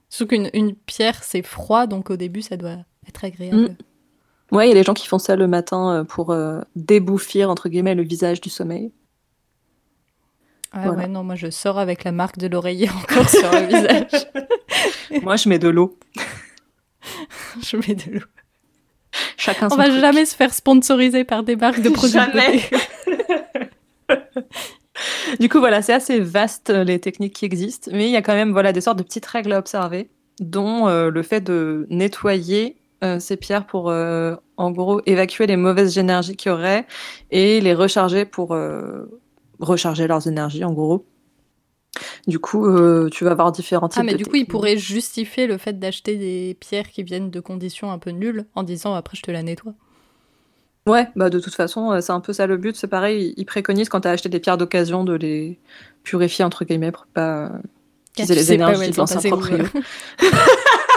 Surtout 0.10 0.30
qu'une 0.36 0.50
une 0.54 0.76
pierre, 0.76 1.24
c'est 1.24 1.42
froid, 1.44 1.86
donc 1.88 2.10
au 2.10 2.16
début, 2.18 2.42
ça 2.42 2.58
doit 2.58 2.78
être 3.08 3.24
agréable. 3.24 3.76
Ouais, 4.52 4.66
il 4.66 4.70
y 4.70 4.72
a 4.72 4.76
des 4.76 4.84
gens 4.84 4.96
qui 4.96 5.08
font 5.08 5.20
ça 5.20 5.36
le 5.36 5.48
matin 5.48 5.94
euh, 5.94 6.04
pour 6.04 6.32
euh, 6.32 6.62
débouffir, 6.76 7.50
entre 7.52 7.70
guillemets, 7.70 7.94
le 7.96 8.02
visage 8.04 8.42
du 8.42 8.50
sommeil. 8.50 8.92
Ah 10.72 10.86
Voilà. 10.86 11.04
ouais, 11.04 11.08
non, 11.08 11.24
moi 11.24 11.36
je 11.36 11.50
sors 11.50 11.80
avec 11.80 12.04
la 12.04 12.12
marque 12.12 12.38
de 12.38 12.48
l'oreiller 12.48 12.90
encore 13.04 13.28
sur 13.30 13.52
le 13.52 13.66
visage. 13.68 14.28
Moi, 15.24 15.36
je 15.38 15.50
mets 15.50 15.58
de 15.58 15.70
l'eau. 15.70 15.98
Je 17.64 17.78
mets 17.78 17.96
de 17.96 18.12
l'eau. 18.20 18.26
Chacun 19.40 19.68
On 19.68 19.70
son 19.70 19.78
va 19.78 19.86
truc. 19.86 20.00
jamais 20.00 20.26
se 20.26 20.36
faire 20.36 20.54
sponsoriser 20.54 21.24
par 21.24 21.44
des 21.44 21.56
marques 21.56 21.82
de 21.82 21.90
produits. 21.90 22.12
Jamais. 22.12 22.62
Du 25.40 25.48
coup, 25.48 25.60
voilà, 25.60 25.82
c'est 25.82 25.94
assez 25.94 26.20
vaste 26.20 26.72
euh, 26.72 26.84
les 26.84 27.00
techniques 27.00 27.34
qui 27.34 27.46
existent, 27.46 27.90
mais 27.94 28.08
il 28.08 28.12
y 28.12 28.18
a 28.18 28.22
quand 28.22 28.34
même 28.34 28.52
voilà, 28.52 28.74
des 28.74 28.82
sortes 28.82 28.98
de 28.98 29.04
petites 29.04 29.26
règles 29.26 29.54
à 29.54 29.60
observer, 29.60 30.10
dont 30.42 30.88
euh, 30.88 31.10
le 31.10 31.24
fait 31.24 31.40
de 31.40 31.88
nettoyer 31.90 32.76
euh, 33.04 33.20
ces 33.20 33.38
pierres 33.38 33.66
pour, 33.66 33.90
euh, 33.90 34.36
en 34.58 34.72
gros, 34.72 35.02
évacuer 35.06 35.48
les 35.48 35.56
mauvaises 35.56 35.98
énergies 35.98 36.36
qu'il 36.36 36.52
y 36.52 36.54
aurait 36.54 36.86
et 37.32 37.62
les 37.62 37.74
recharger 37.74 38.26
pour 38.26 38.58
recharger 39.60 40.08
leurs 40.08 40.28
énergies, 40.28 40.66
en 40.66 40.74
gros. 40.74 41.06
Du 42.28 42.40
coup, 42.40 42.66
euh, 42.66 43.10
tu 43.10 43.24
vas 43.24 43.32
avoir 43.32 43.52
différents 43.52 43.90
types 43.90 44.00
Ah, 44.02 44.04
mais 44.04 44.14
de 44.14 44.18
du 44.18 44.26
coup, 44.26 44.36
ils 44.36 44.46
pourraient 44.46 44.78
justifier 44.78 45.48
le 45.48 45.58
fait 45.58 45.80
d'acheter 45.80 46.18
des 46.18 46.56
pierres 46.60 46.90
qui 46.90 47.04
viennent 47.04 47.32
de 47.32 47.40
conditions 47.40 47.92
un 47.92 47.98
peu 47.98 48.12
nulles 48.12 48.46
en 48.56 48.64
disant 48.64 48.94
après 48.94 49.18
je 49.18 49.24
te 49.24 49.32
la 49.32 49.42
nettoie. 49.44 49.74
Ouais, 50.86 51.08
bah 51.16 51.30
de 51.30 51.40
toute 51.40 51.54
façon, 51.54 51.92
euh, 51.92 52.02
c'est 52.02 52.12
un 52.12 52.20
peu 52.20 52.34
ça 52.34 52.48
le 52.48 52.58
but. 52.58 52.76
C'est 52.76 52.88
pareil, 52.88 53.34
ils 53.38 53.46
préconisent 53.46 53.90
quand 53.90 54.02
tu 54.02 54.08
as 54.08 54.12
acheté 54.12 54.30
des 54.30 54.40
pierres 54.40 54.58
d'occasion 54.58 55.04
de 55.04 55.14
les 55.14 55.60
purifier, 56.04 56.46
entre 56.46 56.66
guillemets, 56.66 56.92
pour 56.92 57.06
pas 57.08 57.52
Tu 58.16 58.24
les 58.24 58.54
énergies 58.54 58.92
de 58.92 58.98
l'ancien. 58.98 59.20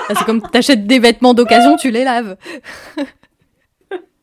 Ah, 0.09 0.15
c'est 0.19 0.25
comme 0.25 0.43
t'achètes 0.43 0.85
des 0.89 0.99
vêtements 0.99 1.33
d'occasion, 1.33 1.77
tu 1.77 1.93
les 1.93 2.03
laves. 2.03 2.37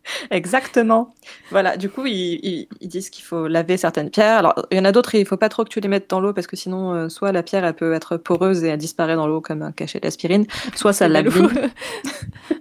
Exactement. 0.31 1.13
Voilà, 1.51 1.77
du 1.77 1.89
coup, 1.89 2.05
ils, 2.05 2.39
ils- 2.43 2.67
ils 2.81 2.87
disent 2.87 3.09
qu'il 3.09 3.23
faut 3.23 3.47
laver 3.47 3.77
certaines 3.77 4.09
pierres. 4.09 4.37
Alors, 4.39 4.55
il 4.71 4.77
y 4.77 4.79
en 4.79 4.85
a 4.85 4.91
d'autres, 4.91 5.15
il 5.15 5.25
faut 5.25 5.37
pas 5.37 5.49
trop 5.49 5.63
que 5.63 5.69
tu 5.69 5.79
les 5.79 5.87
mettes 5.87 6.09
dans 6.09 6.19
l'eau 6.19 6.33
parce 6.33 6.47
que 6.47 6.55
sinon, 6.55 6.93
euh, 6.93 7.09
soit 7.09 7.31
la 7.31 7.43
pierre, 7.43 7.65
elle 7.65 7.73
peut 7.73 7.93
être 7.93 8.17
poreuse 8.17 8.63
et 8.63 8.67
elle 8.69 8.77
disparaît 8.77 9.15
dans 9.15 9.27
l'eau 9.27 9.41
comme 9.41 9.61
un 9.61 9.71
cachet 9.71 9.99
d'aspirine, 9.99 10.45
soit 10.75 10.93
ça 10.93 11.07
l'abîme. 11.07 11.49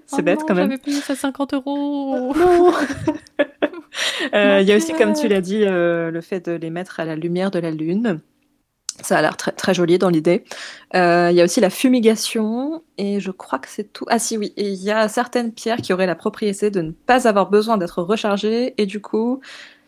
C'est 0.07 0.21
Oh 0.21 0.23
bête 0.23 0.41
non, 0.41 0.47
quand 0.47 0.55
même. 0.55 0.71
J'avais 0.71 0.79
payé 0.83 1.01
ça 1.01 1.15
50 1.15 1.55
euros. 1.55 2.33
Non 2.37 2.73
Euh, 4.35 4.59
Il 4.63 4.69
y 4.69 4.73
a 4.73 4.77
aussi, 4.77 4.93
comme 4.93 5.13
tu 5.15 5.29
l'as 5.29 5.41
dit, 5.41 5.65
euh, 5.65 6.11
le 6.11 6.21
fait 6.21 6.45
de 6.49 6.53
les 6.53 6.71
mettre 6.71 7.01
à 7.01 7.05
la 7.05 7.17
lumière 7.17 7.51
de 7.51 7.59
la 7.59 7.71
lune. 7.71 8.21
Ça 9.03 9.19
a 9.19 9.23
l'air 9.23 9.37
très, 9.37 9.53
très 9.53 9.75
joli 9.75 9.97
dans 9.99 10.09
l'idée. 10.11 10.45
Euh, 10.95 11.29
Il 11.31 11.37
y 11.37 11.41
a 11.41 11.45
aussi 11.45 11.61
la 11.61 11.71
fumigation, 11.71 12.83
et 12.97 13.21
je 13.21 13.31
crois 13.31 13.59
que 13.59 13.69
c'est 13.69 13.93
tout. 13.93 14.05
Ah 14.09 14.19
si, 14.19 14.37
oui, 14.37 14.53
il 14.57 14.75
y 14.75 14.91
a 14.91 15.09
certaines 15.09 15.53
pierres 15.53 15.79
qui 15.79 15.93
auraient 15.93 16.07
la 16.07 16.17
propriété 16.17 16.71
de 16.71 16.83
ne 16.83 16.91
pas 16.91 17.29
avoir 17.29 17.49
besoin 17.49 17.79
d'être 17.79 18.03
rechargées, 18.03 18.75
et 18.77 18.87
du 18.87 19.01
coup, 19.01 19.41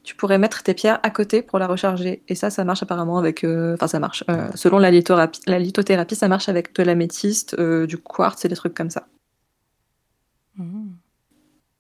tu 0.05 0.15
pourrais 0.15 0.39
mettre 0.39 0.63
tes 0.63 0.75
pierres 0.75 1.01
à 1.03 1.11
côté 1.11 1.43
pour 1.43 1.59
la 1.59 1.67
recharger. 1.67 2.23
Et 2.29 2.35
ça, 2.35 2.51
ça 2.51 2.65
marche 2.65 2.83
apparemment 2.83 3.19
avec... 3.19 3.43
euh, 3.45 3.75
Enfin, 3.75 3.89
ça 3.89 3.99
marche. 3.99 4.25
Euh, 4.31 4.49
selon 4.55 4.79
la 4.79 4.91
lithothérapie, 4.91 5.41
la 5.47 5.59
lithothérapie, 5.59 6.15
ça 6.15 6.29
marche 6.29 6.49
avec 6.49 6.75
de 6.75 6.83
l'améthyste, 6.85 7.61
du 7.61 7.99
quartz 7.99 8.45
et 8.45 8.49
des 8.49 8.57
trucs 8.57 8.75
comme 8.75 8.91
ça. 8.91 9.09
Mmh. 10.57 10.91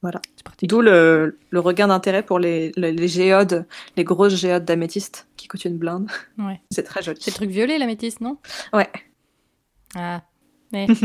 Voilà. 0.02 0.20
D'où 0.62 0.80
le, 0.80 1.38
le 1.50 1.60
regain 1.60 1.88
d'intérêt 1.88 2.22
pour 2.22 2.38
les, 2.38 2.72
les, 2.76 2.92
les 2.92 3.08
géodes, 3.08 3.66
les 3.96 4.04
grosses 4.04 4.34
géodes 4.34 4.64
d'améthyste 4.64 5.26
qui 5.36 5.48
coûtent 5.48 5.64
une 5.64 5.78
blinde. 5.78 6.10
Ouais. 6.38 6.60
C'est 6.70 6.82
très 6.84 7.02
joli. 7.02 7.18
C'est 7.20 7.30
le 7.30 7.34
truc 7.36 7.50
violet, 7.50 7.78
la 7.78 7.86
métisse, 7.86 8.20
non? 8.20 8.38
Ouais. 8.72 8.88
Ah. 9.94 10.22
Mais. 10.72 10.86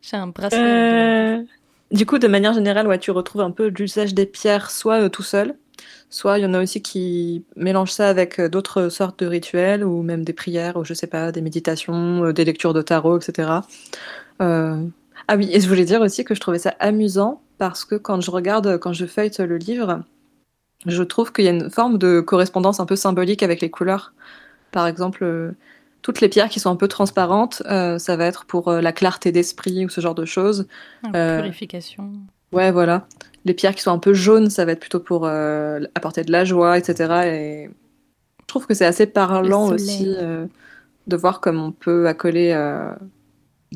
J'ai 0.00 0.16
un 0.16 0.28
bracelet. 0.28 0.60
Euh, 0.60 1.42
Du 1.90 2.06
coup, 2.06 2.18
de 2.18 2.28
manière 2.28 2.52
générale, 2.52 2.86
ouais, 2.88 2.98
tu 2.98 3.10
retrouves 3.10 3.42
un 3.42 3.50
peu 3.50 3.68
l'usage 3.68 4.14
des 4.14 4.26
pierres, 4.26 4.70
soit 4.70 5.02
euh, 5.04 5.08
tout 5.08 5.22
seul, 5.22 5.56
soit 6.10 6.38
il 6.38 6.42
y 6.42 6.46
en 6.46 6.54
a 6.54 6.62
aussi 6.62 6.82
qui 6.82 7.44
mélangent 7.56 7.92
ça 7.92 8.08
avec 8.08 8.38
euh, 8.40 8.48
d'autres 8.48 8.88
sortes 8.88 9.20
de 9.20 9.26
rituels, 9.26 9.84
ou 9.84 10.02
même 10.02 10.24
des 10.24 10.32
prières, 10.32 10.76
ou 10.76 10.84
je 10.84 10.94
sais 10.94 11.06
pas, 11.08 11.32
des 11.32 11.40
méditations, 11.42 12.32
des 12.32 12.44
lectures 12.44 12.74
de 12.74 12.82
tarot, 12.82 13.18
etc. 13.20 13.50
Ah 15.28 15.36
oui, 15.36 15.48
et 15.52 15.60
je 15.60 15.68
voulais 15.68 15.84
dire 15.84 16.00
aussi 16.00 16.24
que 16.24 16.34
je 16.34 16.40
trouvais 16.40 16.58
ça 16.58 16.74
amusant, 16.78 17.42
parce 17.58 17.84
que 17.84 17.94
quand 17.94 18.20
je 18.20 18.30
regarde, 18.30 18.78
quand 18.78 18.92
je 18.92 19.06
feuillete 19.06 19.40
le 19.40 19.56
livre, 19.56 20.02
je 20.86 21.02
trouve 21.02 21.32
qu'il 21.32 21.44
y 21.44 21.48
a 21.48 21.52
une 21.52 21.70
forme 21.70 21.98
de 21.98 22.20
correspondance 22.20 22.80
un 22.80 22.86
peu 22.86 22.96
symbolique 22.96 23.42
avec 23.42 23.60
les 23.60 23.70
couleurs. 23.70 24.12
Par 24.72 24.86
exemple, 24.86 25.24
euh, 25.24 25.52
toutes 26.06 26.20
les 26.20 26.28
pierres 26.28 26.48
qui 26.48 26.60
sont 26.60 26.70
un 26.70 26.76
peu 26.76 26.86
transparentes, 26.86 27.64
euh, 27.66 27.98
ça 27.98 28.16
va 28.16 28.26
être 28.26 28.44
pour 28.44 28.68
euh, 28.68 28.80
la 28.80 28.92
clarté 28.92 29.32
d'esprit 29.32 29.84
ou 29.84 29.88
ce 29.88 30.00
genre 30.00 30.14
de 30.14 30.24
choses. 30.24 30.68
Ah, 31.02 31.10
euh, 31.16 31.40
Purification. 31.40 32.12
Ouais, 32.52 32.70
voilà. 32.70 33.08
Les 33.44 33.54
pierres 33.54 33.74
qui 33.74 33.82
sont 33.82 33.90
un 33.90 33.98
peu 33.98 34.14
jaunes, 34.14 34.48
ça 34.48 34.64
va 34.64 34.70
être 34.70 34.78
plutôt 34.78 35.00
pour 35.00 35.26
apporter 35.26 36.22
de 36.22 36.30
la 36.30 36.44
joie, 36.44 36.78
etc. 36.78 37.12
Et 37.26 37.70
je 38.40 38.46
trouve 38.46 38.68
que 38.68 38.74
c'est 38.74 38.86
assez 38.86 39.06
parlant 39.06 39.66
aussi 39.66 40.06
de 40.06 41.16
voir 41.16 41.40
comme 41.40 41.60
on 41.60 41.72
peut 41.72 42.06
accoler 42.06 42.52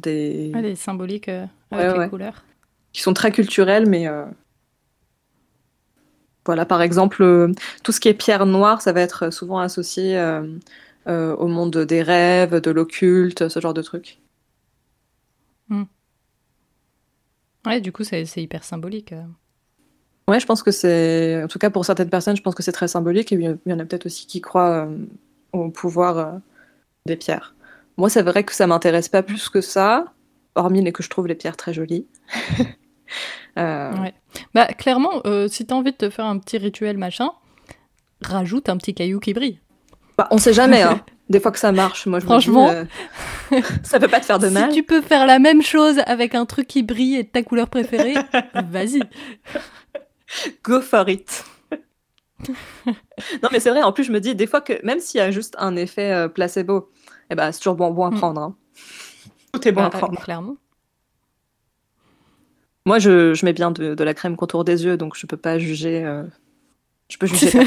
des... 0.01 0.53
Ah, 0.55 0.63
des 0.63 0.77
symboliques 0.77 1.29
euh, 1.29 1.47
avec 1.71 1.93
Ouais, 1.93 2.05
les 2.05 2.11
couleurs. 2.11 2.45
qui 2.93 3.03
sont 3.03 3.15
très 3.15 3.33
culturelles, 3.33 3.87
mais 3.89 4.09
euh, 4.09 4.25
voilà, 6.45 6.65
par 6.67 6.83
exemple, 6.83 7.23
euh, 7.23 7.53
tout 7.85 7.93
ce 7.93 8.01
qui 8.01 8.09
est 8.09 8.15
pierre 8.15 8.47
noire, 8.47 8.83
ça 8.83 8.93
va 8.93 9.01
être 9.01 9.31
souvent 9.31 9.59
associé 9.59 10.19
au 11.07 11.47
monde 11.49 11.77
des 11.79 12.03
rêves, 12.03 12.61
de 12.61 12.71
l'occulte, 12.71 13.49
ce 13.49 13.61
genre 13.61 13.75
de 13.75 13.83
trucs. 13.83 14.21
Ouais, 17.67 17.81
du 17.81 17.93
coup, 17.93 18.05
c'est 18.05 18.25
hyper 18.37 18.65
symbolique. 18.65 19.15
Ouais, 20.29 20.39
je 20.39 20.47
pense 20.47 20.63
que 20.63 20.71
c'est, 20.71 21.43
en 21.43 21.49
tout 21.49 21.59
cas 21.59 21.71
pour 21.71 21.85
certaines 21.85 22.09
personnes, 22.09 22.37
je 22.37 22.43
pense 22.43 22.55
que 22.55 22.63
c'est 22.63 22.73
très 22.73 22.87
symbolique, 22.89 23.33
et 23.33 23.37
il 23.37 23.59
y 23.67 23.73
en 23.73 23.79
a 23.81 23.85
peut-être 23.85 24.07
aussi 24.07 24.27
qui 24.27 24.41
croient 24.41 24.87
euh, 24.87 24.97
au 25.53 25.71
pouvoir 25.71 26.19
euh, 26.19 26.33
des 27.07 27.17
pierres. 27.17 27.55
Moi, 28.01 28.09
c'est 28.09 28.23
vrai 28.23 28.45
que 28.45 28.55
ça 28.55 28.67
m'intéresse 28.67 29.09
pas 29.11 29.23
plus 29.23 29.49
que 29.51 29.61
ça, 29.61 30.07
hormis 30.55 30.83
les 30.83 30.91
que 30.93 31.03
je 31.03 31.11
trouve 31.11 31.27
les 31.27 31.35
pierres 31.35 31.57
très 31.57 31.73
jolies. 31.75 32.07
Euh, 33.59 33.93
Ouais. 34.01 34.15
Bah, 34.55 34.67
clairement, 34.69 35.23
euh, 35.27 35.49
si 35.49 35.67
t'as 35.67 35.75
envie 35.75 35.91
de 35.91 35.97
te 35.97 36.09
faire 36.09 36.25
un 36.25 36.39
petit 36.39 36.57
rituel 36.57 36.97
machin, 36.97 37.31
rajoute 38.23 38.69
un 38.69 38.77
petit 38.77 38.95
caillou 38.95 39.19
qui 39.19 39.35
brille. 39.35 39.59
bah, 40.17 40.29
on 40.31 40.39
sait 40.39 40.53
jamais, 40.53 40.83
hein. 40.83 41.01
Des 41.29 41.41
fois 41.41 41.51
que 41.51 41.59
ça 41.59 41.73
marche, 41.73 42.07
moi 42.07 42.21
je 42.21 42.25
me 42.25 42.31
Franchement. 42.31 42.71
dis, 42.71 43.57
euh, 43.57 43.61
ça 43.83 43.99
peut 43.99 44.07
pas 44.09 44.21
te 44.21 44.25
faire 44.27 44.39
de 44.39 44.49
mal. 44.49 44.71
Si 44.71 44.77
tu 44.77 44.83
peux 44.85 45.01
faire 45.01 45.27
la 45.27 45.41
même 45.41 45.63
chose 45.63 45.99
avec 46.07 46.37
un 46.37 46.47
truc 46.47 46.69
qui 46.69 46.85
brille 46.85 47.17
et 47.17 47.25
de 47.25 47.29
ta 47.29 47.43
couleur 47.43 47.69
préférée, 47.69 48.15
vas-y. 48.69 49.01
Go 50.63 50.81
for 50.81 51.09
it. 51.09 51.45
non, 52.87 53.49
mais 53.53 53.59
c'est 53.61 53.71
vrai, 53.71 53.83
en 53.83 53.93
plus, 53.93 54.05
je 54.05 54.13
me 54.13 54.21
dis 54.21 54.35
des 54.37 54.47
fois 54.47 54.61
que 54.61 54.75
même 54.87 55.01
s'il 55.01 55.19
y 55.19 55.23
a 55.23 55.31
juste 55.33 55.55
un 55.59 55.75
effet 55.77 56.13
euh, 56.13 56.29
placebo, 56.29 56.91
eh 57.31 57.35
ben, 57.35 57.53
c'est 57.53 57.59
toujours 57.61 57.77
bon, 57.77 57.91
bon 57.91 58.05
à 58.07 58.11
Mm. 58.11 58.17
prendre. 58.17 58.41
hein. 58.43 58.57
Tout 59.53 59.67
est 59.69 59.73
bon 59.73 59.83
à 59.83 59.91
prendre. 59.91 60.21
clairement. 60.23 60.57
Moi, 62.87 62.99
je, 62.99 63.35
je 63.35 63.45
mets 63.45 63.53
bien 63.53 63.71
de, 63.71 63.95
de 63.95 64.05
la 64.05 64.15
crème 64.15 64.37
contour 64.37 64.65
des 64.65 64.85
yeux, 64.85 64.97
donc 64.97 65.17
je 65.17 65.27
peux 65.27 65.37
pas 65.37 65.59
juger. 65.59 66.05
euh, 66.05 66.25
Je 67.09 67.19
peux 67.19 67.27
juger. 67.27 67.51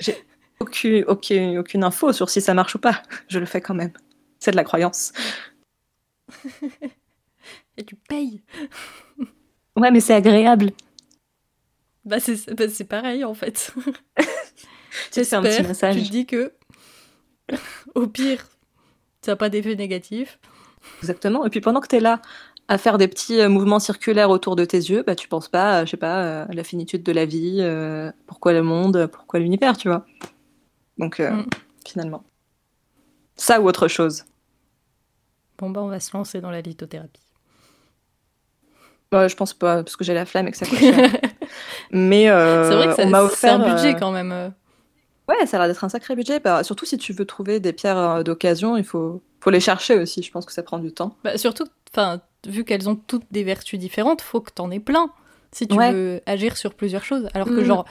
J'ai 0.00 0.16
aucune, 0.60 1.04
aucune, 1.08 1.58
aucune 1.58 1.84
info 1.84 2.12
sur 2.12 2.28
si 2.30 2.40
ça 2.40 2.54
marche 2.54 2.74
ou 2.74 2.78
pas. 2.78 3.02
Je 3.28 3.38
le 3.38 3.46
fais 3.46 3.60
quand 3.60 3.74
même. 3.74 3.92
C'est 4.38 4.50
de 4.50 4.56
la 4.56 4.64
croyance. 4.64 5.12
Et 7.76 7.84
tu 7.84 7.96
payes. 7.96 8.42
Ouais, 9.76 9.90
mais 9.90 9.98
c'est 9.98 10.14
agréable. 10.14 10.70
Bah 12.04 12.20
c'est 12.20 12.48
bah, 12.54 12.68
c'est 12.68 12.84
pareil 12.84 13.24
en 13.24 13.34
fait. 13.34 13.74
Tu 15.10 15.24
fais 15.24 15.34
un 15.34 15.42
petit 15.42 15.62
massage. 15.64 15.96
Tu 15.96 16.02
te 16.04 16.10
dis 16.12 16.26
que 16.26 16.52
au 17.94 18.06
pire, 18.06 18.46
ça 19.22 19.32
n'a 19.32 19.36
pas 19.36 19.48
d'effet 19.48 19.76
négatif. 19.76 20.38
Exactement. 21.00 21.44
Et 21.46 21.50
puis 21.50 21.60
pendant 21.60 21.80
que 21.80 21.88
tu 21.88 21.96
es 21.96 22.00
là 22.00 22.20
à 22.68 22.78
faire 22.78 22.96
des 22.98 23.08
petits 23.08 23.40
euh, 23.40 23.48
mouvements 23.48 23.78
circulaires 23.78 24.30
autour 24.30 24.56
de 24.56 24.64
tes 24.64 24.78
yeux, 24.78 25.02
bah, 25.06 25.14
tu 25.14 25.28
penses 25.28 25.48
pas, 25.48 25.80
euh, 25.82 25.84
je 25.86 25.90
sais 25.92 25.96
pas, 25.98 26.22
euh, 26.22 26.46
à 26.48 26.52
la 26.52 26.64
finitude 26.64 27.02
de 27.02 27.12
la 27.12 27.26
vie, 27.26 27.58
euh, 27.60 28.10
pourquoi 28.26 28.52
le 28.54 28.62
monde, 28.62 29.06
pourquoi 29.12 29.40
l'univers, 29.40 29.76
tu 29.76 29.88
vois. 29.88 30.06
Donc, 30.98 31.20
euh, 31.20 31.30
Mm. 31.30 31.46
finalement. 31.86 32.24
Ça 33.36 33.60
ou 33.60 33.66
autre 33.68 33.88
chose. 33.88 34.24
Bon 35.58 35.70
bah 35.70 35.82
on 35.82 35.88
va 35.88 36.00
se 36.00 36.16
lancer 36.16 36.40
dans 36.40 36.50
la 36.50 36.60
lithothérapie. 36.60 37.20
Ouais, 39.12 39.28
je 39.28 39.36
pense 39.36 39.54
pas, 39.54 39.84
parce 39.84 39.94
que 39.96 40.02
j'ai 40.04 40.14
la 40.14 40.26
flamme 40.26 40.48
et 40.48 40.50
que 40.50 40.56
ça 40.56 40.66
coûte 40.66 40.78
cher. 40.78 41.10
Mais 41.92 42.28
euh, 42.28 42.68
c'est 42.68 42.76
vrai 42.76 42.88
que 42.88 42.94
ça- 42.94 43.02
on 43.04 43.10
m'a 43.10 43.28
c'est 43.28 43.48
un 43.48 43.58
budget 43.74 43.94
quand 43.96 44.10
même. 44.10 44.52
Ouais, 45.28 45.46
ça 45.46 45.56
a 45.56 45.60
l'air 45.60 45.68
d'être 45.68 45.84
un 45.84 45.88
sacré 45.88 46.14
budget. 46.16 46.40
Bah, 46.40 46.62
surtout 46.64 46.84
si 46.84 46.98
tu 46.98 47.12
veux 47.12 47.24
trouver 47.24 47.60
des 47.60 47.72
pierres 47.72 47.98
euh, 47.98 48.22
d'occasion, 48.22 48.76
il 48.76 48.84
faut, 48.84 49.22
faut 49.40 49.50
les 49.50 49.60
chercher 49.60 49.98
aussi. 49.98 50.22
Je 50.22 50.30
pense 50.30 50.44
que 50.44 50.52
ça 50.52 50.62
prend 50.62 50.78
du 50.78 50.92
temps. 50.92 51.16
Bah, 51.24 51.38
surtout, 51.38 51.64
vu 52.46 52.64
qu'elles 52.64 52.88
ont 52.88 52.96
toutes 52.96 53.24
des 53.30 53.42
vertus 53.44 53.78
différentes, 53.78 54.20
faut 54.20 54.40
que 54.40 54.50
t'en 54.50 54.70
aies 54.70 54.80
plein 54.80 55.10
si 55.52 55.66
tu 55.68 55.76
Ouais. 55.76 55.92
veux 55.92 56.20
agir 56.26 56.56
sur 56.56 56.74
plusieurs 56.74 57.04
choses. 57.04 57.28
Alors 57.32 57.46
que 57.48 57.52
Mhm. 57.60 57.64
genre, 57.64 57.84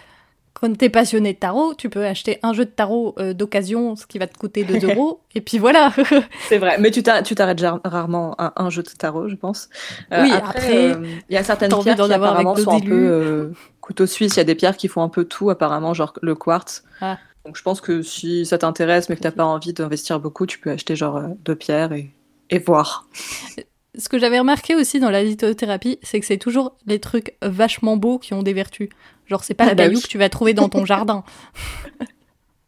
quand 0.53 0.77
t'es 0.77 0.89
passionné 0.89 1.33
de 1.33 1.39
tarot, 1.39 1.73
tu 1.73 1.89
peux 1.89 2.05
acheter 2.05 2.37
un 2.43 2.53
jeu 2.53 2.65
de 2.65 2.69
tarot 2.69 3.15
euh, 3.17 3.33
d'occasion, 3.33 3.95
ce 3.95 4.05
qui 4.05 4.19
va 4.19 4.27
te 4.27 4.37
coûter 4.37 4.63
2 4.63 4.77
euros, 4.85 5.21
et 5.33 5.41
puis 5.41 5.57
voilà. 5.57 5.91
C'est 6.49 6.59
vrai, 6.59 6.77
mais 6.77 6.91
tu 6.91 7.01
t'a- 7.01 7.23
tu 7.23 7.33
t'arrêtes 7.33 7.63
rarement 7.83 8.35
à 8.37 8.61
un 8.61 8.69
jeu 8.69 8.83
de 8.83 8.89
tarot, 8.89 9.27
je 9.29 9.35
pense. 9.35 9.69
Euh, 10.11 10.21
Oui, 10.21 10.31
après, 10.31 10.91
euh, 10.93 11.17
il 11.29 11.33
y 11.33 11.37
a 11.37 11.43
certaines 11.43 11.71
pierres 11.81 11.95
d'en 11.95 12.05
qui 12.07 12.13
apparemment 12.13 12.55
sont 12.55 12.69
un 12.75 12.79
peu 12.81 13.51
couteau 13.83 14.07
suisse. 14.07 14.35
Il 14.35 14.37
y 14.37 14.41
a 14.41 14.45
des 14.45 14.55
pierres 14.55 14.77
qui 14.77 14.87
font 14.87 15.03
un 15.03 15.09
peu 15.09 15.25
tout, 15.25 15.49
apparemment, 15.49 15.93
genre 15.93 16.13
le 16.21 16.33
quartz. 16.35 16.83
Ah. 17.01 17.19
Donc 17.45 17.57
je 17.57 17.61
pense 17.61 17.81
que 17.81 18.01
si 18.01 18.45
ça 18.45 18.57
t'intéresse, 18.57 19.09
mais 19.09 19.15
que 19.15 19.21
t'as 19.21 19.31
pas 19.31 19.45
envie 19.45 19.73
d'investir 19.73 20.19
beaucoup, 20.19 20.45
tu 20.45 20.59
peux 20.59 20.71
acheter 20.71 20.95
genre 20.95 21.17
euh, 21.17 21.27
deux 21.43 21.55
pierres 21.55 21.91
et, 21.93 22.09
et 22.49 22.59
voir. 22.59 23.07
Ce 23.95 24.09
que 24.09 24.17
j'avais 24.17 24.39
remarqué 24.39 24.73
aussi 24.73 24.99
dans 24.99 25.11
la 25.11 25.23
lithothérapie, 25.23 25.99
c'est 26.01 26.19
que 26.19 26.25
c'est 26.25 26.37
toujours 26.39 26.75
les 26.87 26.99
trucs 26.99 27.35
vachement 27.43 27.95
beaux 27.95 28.17
qui 28.17 28.33
ont 28.33 28.41
des 28.41 28.53
vertus. 28.53 28.89
Genre, 29.27 29.43
c'est 29.43 29.53
pas 29.53 29.65
Ah 29.65 29.69
le 29.69 29.75
bah 29.75 29.83
caillou 29.83 29.97
oui. 29.97 30.01
que 30.01 30.07
tu 30.07 30.17
vas 30.17 30.29
trouver 30.29 30.55
dans 30.55 30.67
ton 30.67 30.83
jardin. 30.83 31.23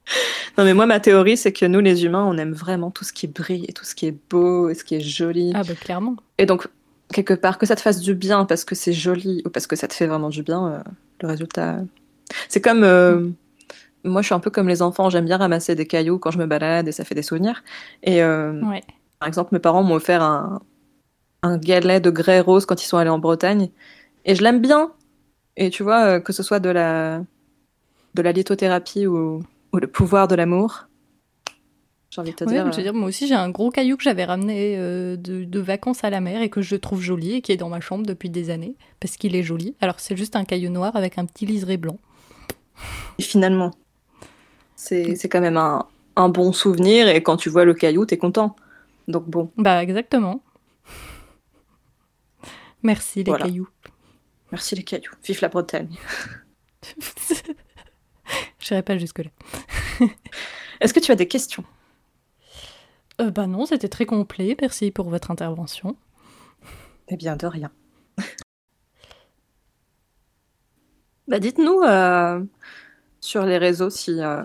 Non, 0.58 0.64
mais 0.64 0.74
moi, 0.74 0.86
ma 0.86 1.00
théorie, 1.00 1.38
c'est 1.38 1.52
que 1.52 1.66
nous, 1.66 1.80
les 1.80 2.06
humains, 2.06 2.24
on 2.24 2.38
aime 2.38 2.54
vraiment 2.54 2.92
tout 2.92 3.04
ce 3.04 3.14
qui 3.14 3.28
brille, 3.28 3.66
et 3.68 3.74
tout 3.74 3.84
ce 3.84 3.96
qui 3.96 4.06
est 4.08 4.18
beau, 4.30 4.70
et 4.70 4.76
ce 4.76 4.84
qui 4.84 4.96
est 4.96 5.02
joli. 5.02 5.52
Ah 5.54 5.64
bah 5.64 5.74
clairement. 5.74 6.16
Et 6.38 6.46
donc, 6.46 6.68
quelque 7.14 7.34
part, 7.34 7.58
que 7.58 7.66
ça 7.66 7.76
te 7.76 7.82
fasse 7.82 8.00
du 8.02 8.16
bien 8.16 8.46
parce 8.46 8.66
que 8.66 8.76
c'est 8.76 8.94
joli 8.94 9.42
ou 9.46 9.50
parce 9.50 9.68
que 9.68 9.76
ça 9.76 9.88
te 9.88 9.94
fait 9.94 10.08
vraiment 10.08 10.30
du 10.30 10.44
bien, 10.44 10.68
euh, 10.68 10.80
le 11.22 11.28
résultat. 11.28 11.78
C'est 12.50 12.62
comme. 12.62 12.84
euh, 12.84 13.30
moi, 14.04 14.22
je 14.22 14.28
suis 14.28 14.36
un 14.36 14.40
peu 14.40 14.52
comme 14.52 14.68
les 14.68 14.82
enfants, 14.84 15.10
j'aime 15.10 15.26
bien 15.26 15.38
ramasser 15.38 15.74
des 15.76 15.88
cailloux 15.88 16.20
quand 16.20 16.30
je 16.32 16.38
me 16.38 16.46
balade 16.46 16.88
et 16.88 16.92
ça 16.92 17.04
fait 17.04 17.16
des 17.16 17.24
souvenirs. 17.24 17.64
Et 18.04 18.22
euh, 18.24 18.62
Ouais. 18.62 18.84
par 19.20 19.28
exemple, 19.28 19.50
mes 19.54 19.60
parents 19.60 19.82
m'ont 19.84 19.96
offert 19.96 20.22
un, 20.22 20.62
un 21.42 21.58
galet 21.58 22.00
de 22.02 22.12
grès 22.12 22.40
rose 22.40 22.66
quand 22.68 22.84
ils 22.84 22.88
sont 22.88 22.98
allés 22.98 23.10
en 23.10 23.18
Bretagne. 23.20 23.70
Et 24.26 24.36
je 24.36 24.44
l'aime 24.44 24.62
bien. 24.62 24.92
Et 25.58 25.70
tu 25.72 25.84
vois, 25.84 26.20
que 26.20 26.34
ce 26.34 26.44
soit 26.44 26.60
de 26.60 26.70
la, 26.70 27.24
de 28.14 28.22
la 28.22 28.32
lithothérapie 28.32 29.08
ou, 29.08 29.44
ou 29.74 29.78
le 29.78 29.88
pouvoir 29.88 30.28
de 30.28 30.36
l'amour, 30.36 30.88
j'ai 32.10 32.22
envie 32.22 32.32
de 32.32 32.36
te 32.36 32.44
Ouais, 32.46 32.52
dire. 32.54 32.72
je 32.72 32.78
veux 32.78 32.84
dire, 32.84 32.94
moi 32.94 33.08
aussi, 33.10 33.28
j'ai 33.28 33.34
un 33.36 33.50
gros 33.50 33.72
caillou 33.72 33.98
que 33.98 34.04
j'avais 34.04 34.24
ramené 34.26 34.76
euh, 34.78 35.16
de, 35.18 35.44
de 35.44 35.60
vacances 35.60 36.04
à 36.04 36.10
la 36.10 36.22
mer 36.22 36.42
et 36.42 36.50
que 36.50 36.62
je 36.62 36.76
trouve 36.76 37.02
joli 37.02 37.34
et 37.36 37.42
qui 37.42 37.52
est 37.52 37.58
dans 37.58 37.70
ma 37.70 37.82
chambre 37.82 38.06
depuis 38.06 38.30
des 38.30 38.50
années 38.50 38.76
parce 39.00 39.18
qu'il 39.18 39.36
est 39.36 39.44
joli. 39.44 39.76
Alors, 39.82 40.00
c'est 40.00 40.16
juste 40.16 40.36
un 40.36 40.46
caillou 40.46 40.70
noir 40.70 40.96
avec 40.96 41.18
un 41.18 41.26
petit 41.26 41.46
liseré 41.46 41.78
blanc. 41.78 41.98
Et 43.20 43.24
finalement, 43.24 43.72
c'est 44.76 45.16
c'est 45.16 45.30
quand 45.30 45.42
même 45.42 45.58
un, 45.58 45.86
un 46.16 46.30
bon 46.30 46.52
souvenir 46.54 47.08
et 47.10 47.22
quand 47.24 47.38
tu 47.38 47.50
vois 47.50 47.66
le 47.66 47.74
caillou, 47.74 48.06
t'es 48.06 48.18
content. 48.18 48.56
Donc 49.08 49.30
bon, 49.30 49.52
Bah, 49.58 49.82
exactement. 49.84 50.42
Merci, 52.84 53.20
les 53.20 53.32
Voilà. 53.32 53.46
cailloux. 53.46 53.68
merci 54.52 54.76
les 54.76 54.84
cailloux. 54.84 55.12
Vive 55.24 55.40
la 55.42 55.48
Bretagne. 55.50 55.90
Je 58.60 58.74
n'irai 58.74 58.84
pas 58.84 58.98
jusque-là. 58.98 59.30
Est-ce 60.82 60.94
que 60.94 61.00
tu 61.00 61.12
as 61.12 61.16
des 61.16 61.28
questions? 61.28 61.64
Euh, 63.22 63.32
bah 63.32 63.48
non, 63.48 63.66
c'était 63.66 63.88
très 63.90 64.06
complet. 64.06 64.56
Merci 64.62 64.92
pour 64.92 65.10
votre 65.10 65.32
intervention. 65.32 65.96
Eh 67.08 67.16
bien, 67.18 67.36
de 67.36 67.48
rien. 67.48 67.72
bah 71.28 71.40
dites-nous 71.40 71.82
euh, 71.82 72.44
sur 73.20 73.46
les 73.46 73.58
réseaux 73.58 73.90
si, 73.90 74.22
euh, 74.22 74.44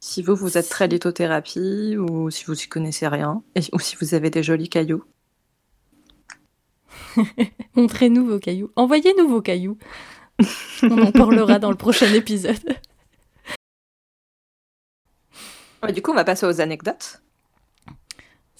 si 0.00 0.22
vous, 0.22 0.34
vous 0.36 0.56
êtes 0.58 0.68
très 0.68 0.88
lithothérapie 0.88 1.96
ou 1.98 2.30
si 2.30 2.44
vous 2.44 2.60
y 2.60 2.66
connaissez 2.68 3.08
rien 3.08 3.42
et- 3.54 3.60
ou 3.72 3.78
si 3.80 3.96
vous 4.00 4.14
avez 4.14 4.30
des 4.30 4.42
jolis 4.42 4.68
cailloux. 4.68 5.04
Montrez-nous 7.74 8.26
vos 8.26 8.38
cailloux. 8.38 8.70
Envoyez-nous 8.76 9.28
vos 9.28 9.42
cailloux. 9.42 9.76
On 10.82 11.02
en 11.02 11.12
parlera 11.12 11.58
dans 11.58 11.70
le 11.70 11.76
prochain 11.76 12.12
épisode. 12.14 12.76
Ouais, 15.82 15.92
du 15.92 16.00
coup, 16.00 16.12
on 16.12 16.14
va 16.14 16.24
passer 16.24 16.46
aux 16.46 16.60
anecdotes. 16.60 17.22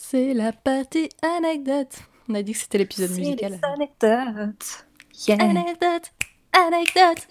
C'est 0.05 0.35
la 0.35 0.53
partie 0.53 1.09
anecdote. 1.23 1.95
On 2.29 2.35
a 2.35 2.43
dit 2.43 2.53
que 2.53 2.59
c'était 2.59 2.79
l'épisode 2.79 3.11
musical. 3.13 3.53
les 3.53 3.61
anecdotes. 3.65 4.87
Yeah. 5.29 5.37
Anecdote, 5.41 6.11
anecdote, 6.53 7.27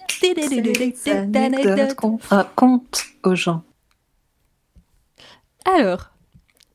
C'est 0.96 1.12
anecdotes 1.12 1.66
anecdote. 1.68 1.96
qu'on 1.96 2.18
raconte 2.30 3.04
aux 3.24 3.36
gens. 3.36 3.64
Alors, 5.66 6.12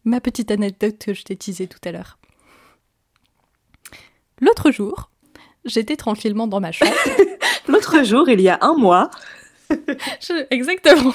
ma 0.05 0.21
petite 0.21 0.51
anecdote 0.51 0.99
que 0.99 1.15
je 1.15 1.23
t'ai 1.23 1.37
teasée 1.37 1.67
tout 1.67 1.79
à 1.87 1.93
l'heure. 1.93 2.19
L'autre 4.41 4.71
jour, 4.71 5.11
j'étais 5.65 5.97
tranquillement 5.97 6.47
dans 6.47 6.61
ma 6.61 6.73
chambre. 6.73 6.93
L'autre 7.69 8.03
jour, 8.05 8.29
il 8.29 8.41
y 8.43 8.49
a 8.51 8.59
un 8.61 8.75
mois, 8.75 9.11
Je- 9.71 10.47
Exactement. 10.51 11.15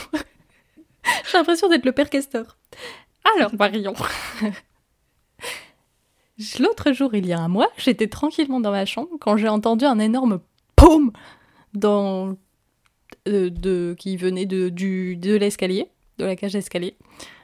J'ai 1.32 1.38
l'impression 1.38 1.70
d'être 1.70 1.86
le 1.86 1.92
père 1.92 2.10
Castor. 2.10 2.58
Alors, 3.38 3.54
Marion. 3.60 3.94
L'autre 6.60 6.92
jour, 6.94 7.14
il 7.16 7.26
y 7.26 7.34
a 7.34 7.40
un 7.40 7.48
mois, 7.48 7.70
j'étais 7.78 8.08
tranquillement 8.08 8.60
dans 8.60 8.72
ma 8.72 8.86
chambre 8.86 9.10
quand 9.20 9.38
j'ai 9.38 9.48
entendu 9.50 9.86
un 9.86 10.00
énorme 10.00 10.40
paume 10.76 11.12
dans, 11.74 12.36
euh, 13.28 13.50
de, 13.50 13.96
qui 13.98 14.18
venait 14.18 14.46
de, 14.46 14.70
du, 14.70 15.16
de 15.18 15.36
l'escalier, 15.36 15.88
de 16.18 16.26
la 16.26 16.36
cage 16.36 16.54
d'escalier. 16.54 16.96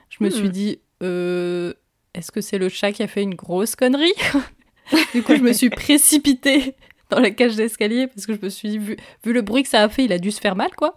Je 0.09 0.23
me 0.23 0.29
Hmm. 0.29 0.31
suis 0.31 0.49
dit, 0.49 0.79
euh, 1.03 1.73
est-ce 2.13 2.31
que 2.31 2.41
c'est 2.41 2.57
le 2.57 2.69
chat 2.69 2.91
qui 2.91 3.03
a 3.03 3.07
fait 3.07 3.21
une 3.23 3.35
grosse 3.35 3.75
connerie? 3.75 4.13
Du 5.13 5.21
coup, 5.21 5.35
je 5.35 5.41
me 5.41 5.51
suis 5.51 5.69
précipitée 5.69 6.75
dans 7.09 7.19
la 7.19 7.29
cage 7.31 7.57
d'escalier 7.57 8.07
parce 8.07 8.25
que 8.25 8.33
je 8.33 8.39
me 8.41 8.47
suis 8.49 8.69
dit, 8.69 8.77
vu, 8.77 8.97
vu 9.25 9.33
le 9.33 9.41
bruit 9.41 9.63
que 9.63 9.69
ça 9.69 9.83
a 9.83 9.89
fait, 9.89 10.05
il 10.05 10.13
a 10.13 10.17
dû 10.17 10.31
se 10.31 10.39
faire 10.39 10.55
mal, 10.55 10.69
quoi. 10.77 10.95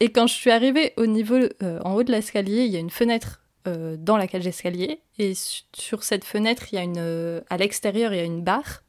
Et 0.00 0.10
quand 0.10 0.26
je 0.26 0.32
suis 0.34 0.50
arrivée 0.50 0.94
au 0.96 1.04
niveau, 1.06 1.34
euh, 1.62 1.78
en 1.84 1.94
haut 1.94 2.02
de 2.02 2.10
l'escalier, 2.12 2.64
il 2.64 2.72
y 2.72 2.76
a 2.76 2.78
une 2.78 2.88
fenêtre 2.90 3.42
euh, 3.66 3.96
dans 3.98 4.16
la 4.16 4.26
cage 4.26 4.44
d'escalier. 4.44 5.00
Et 5.18 5.34
su- 5.34 5.62
sur 5.74 6.02
cette 6.02 6.24
fenêtre, 6.24 6.64
il 6.72 6.76
y 6.76 6.78
a 6.78 6.82
une, 6.82 6.98
euh, 6.98 7.40
à 7.50 7.56
l'extérieur, 7.56 8.12
il 8.12 8.16
y 8.16 8.20
a 8.20 8.24
une 8.24 8.42
barre. 8.42 8.82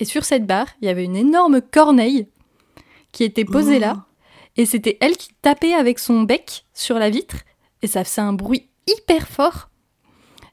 Et 0.00 0.04
sur 0.04 0.24
cette 0.24 0.46
barre, 0.46 0.68
il 0.80 0.86
y 0.86 0.88
avait 0.88 1.04
une 1.04 1.16
énorme 1.16 1.60
corneille 1.60 2.28
qui 3.12 3.24
était 3.24 3.44
posée 3.44 3.78
là. 3.78 4.04
Et 4.56 4.66
c'était 4.66 4.98
elle 5.00 5.16
qui 5.16 5.30
tapait 5.42 5.74
avec 5.74 5.98
son 5.98 6.22
bec 6.22 6.64
sur 6.74 6.98
la 6.98 7.10
vitre. 7.10 7.36
Et 7.82 7.86
ça 7.86 8.04
faisait 8.04 8.20
un 8.22 8.32
bruit 8.32 8.68
hyper 8.86 9.26
fort. 9.28 9.68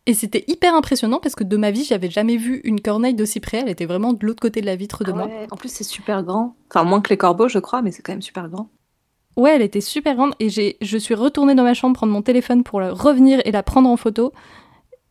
Et 0.08 0.16
c'était 0.16 0.43
hyper 0.47 0.74
impressionnant 0.74 1.20
parce 1.20 1.36
que 1.36 1.43
de 1.43 1.56
ma 1.58 1.70
vie, 1.70 1.84
j'avais 1.84 2.10
jamais 2.10 2.36
vu 2.38 2.62
une 2.64 2.82
corneille 2.82 3.14
d'aussi 3.14 3.39
près. 3.39 3.60
Elle 3.60 3.70
était 3.70 3.86
vraiment 3.86 4.14
de 4.14 4.26
l'autre 4.26 4.41
côté 4.41 4.60
de 4.62 4.66
la 4.66 4.76
vitre 4.76 5.04
de 5.04 5.12
Ah 5.12 5.16
moi. 5.16 5.30
En 5.52 5.56
plus, 5.58 5.70
c'est 5.72 5.84
super 5.84 6.24
grand. 6.24 6.56
Enfin, 6.72 6.84
moins 6.84 7.02
que 7.02 7.10
les 7.10 7.18
corbeaux, 7.18 7.47
je 7.47 7.60
crois, 7.60 7.84
mais 7.84 7.91
c'est 7.91 8.02
quand 8.02 8.12
même 8.14 8.24
super 8.24 8.49
grand. 8.49 8.70
Ouais, 9.38 9.55
elle 9.55 9.61
était 9.61 9.82
super 9.82 10.15
grande 10.15 10.34
et 10.39 10.49
j'ai, 10.49 10.77
je 10.82 10.97
suis 10.97 11.15
retournée 11.15 11.55
dans 11.55 11.63
ma 11.63 11.73
chambre 11.73 11.95
prendre 11.95 12.11
mon 12.13 12.21
téléphone 12.21 12.63
pour 12.63 12.82
la 12.82 12.91
revenir 12.91 13.41
et 13.45 13.51
la 13.51 13.63
prendre 13.63 13.89
en 13.89 13.97
photo. 13.97 14.34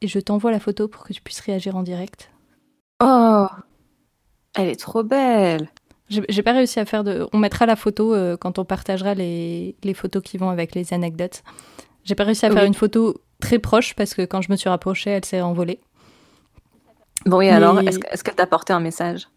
Et 0.02 0.08
je 0.08 0.18
t'envoie 0.18 0.50
la 0.50 0.60
photo 0.60 0.88
pour 0.88 1.04
que 1.04 1.12
tu 1.12 1.20
puisses 1.22 1.40
réagir 1.40 1.76
en 1.76 1.82
direct. 1.82 2.30
Oh 3.02 3.46
Elle 4.54 4.68
est 4.68 4.80
trop 4.80 5.02
belle 5.02 5.70
J'ai 6.08 6.22
j'ai 6.28 6.42
pas 6.42 6.52
réussi 6.52 6.80
à 6.80 6.84
faire 6.84 7.04
de. 7.04 7.26
On 7.32 7.38
mettra 7.38 7.66
la 7.66 7.76
photo 7.76 8.14
euh, 8.14 8.36
quand 8.36 8.58
on 8.58 8.64
partagera 8.64 9.14
les, 9.14 9.76
les 9.82 9.94
photos 9.94 10.22
qui 10.22 10.38
vont 10.38 10.50
avec 10.50 10.74
les 10.74 10.92
anecdotes. 10.92 11.42
J'ai 12.04 12.14
pas 12.14 12.24
réussi 12.24 12.46
à 12.46 12.50
faire 12.50 12.64
une 12.64 12.74
photo 12.74 13.20
très 13.40 13.58
proche 13.58 13.94
parce 13.94 14.14
que 14.14 14.22
quand 14.22 14.42
je 14.42 14.50
me 14.50 14.56
suis 14.56 14.68
rapprochée, 14.68 15.10
elle 15.10 15.24
s'est 15.24 15.40
envolée. 15.40 15.80
Bon, 17.26 17.40
et 17.40 17.46
Mais- 17.46 17.52
alors, 17.52 17.78
est-ce 17.80 17.98
est-ce 18.10 18.24
qu'elle 18.24 18.34
t'a 18.34 18.44
apporté 18.44 18.72
un 18.72 18.80
message? 18.80 19.28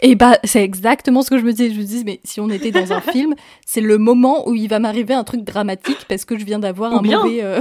Et 0.00 0.14
bah, 0.14 0.38
c'est 0.44 0.62
exactement 0.62 1.22
ce 1.22 1.30
que 1.30 1.38
je 1.38 1.44
me 1.44 1.52
disais. 1.52 1.72
Je 1.72 1.78
me 1.78 1.84
dis, 1.84 2.02
mais 2.04 2.20
si 2.24 2.40
on 2.40 2.48
était 2.50 2.70
dans 2.70 2.92
un 2.92 3.00
film, 3.12 3.34
c'est 3.66 3.80
le 3.80 3.98
moment 3.98 4.48
où 4.48 4.54
il 4.54 4.68
va 4.68 4.78
m'arriver 4.78 5.14
un 5.14 5.24
truc 5.24 5.42
dramatique 5.44 6.06
parce 6.08 6.24
que 6.24 6.38
je 6.38 6.44
viens 6.44 6.58
d'avoir 6.58 6.92
un 6.92 7.02
bien. 7.02 7.22
mauvais. 7.22 7.42
euh, 7.42 7.60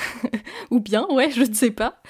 Ou 0.70 0.80
bien, 0.80 1.06
ouais, 1.10 1.30
je 1.30 1.42
ne 1.42 1.54
sais 1.54 1.70
pas. 1.70 2.00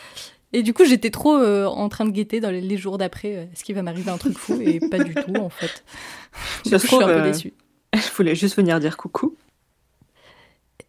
Et 0.53 0.63
du 0.63 0.73
coup, 0.73 0.85
j'étais 0.85 1.11
trop 1.11 1.37
euh, 1.37 1.67
en 1.67 1.89
train 1.89 2.05
de 2.05 2.11
guetter 2.11 2.41
dans 2.41 2.51
les, 2.51 2.61
les 2.61 2.77
jours 2.77 2.99
d'après, 2.99 3.37
euh, 3.37 3.43
est-ce 3.53 3.65
qu'il 3.65 3.75
va 3.75 3.83
m'arriver 3.83 4.11
un 4.11 4.17
truc 4.17 4.39
fou 4.39 4.59
Et 4.61 4.81
pas 4.81 4.99
du 4.99 5.15
tout, 5.15 5.35
en 5.37 5.51
fait. 5.51 5.85
Du 6.65 6.71
coup, 6.71 6.79
je 6.79 6.87
suis 6.87 6.97
un 6.97 7.07
peu 7.07 7.13
euh, 7.13 7.23
déçue. 7.23 7.55
Je 7.95 8.11
voulais 8.15 8.35
juste 8.35 8.57
venir 8.57 8.79
dire 8.79 8.97
coucou. 8.97 9.35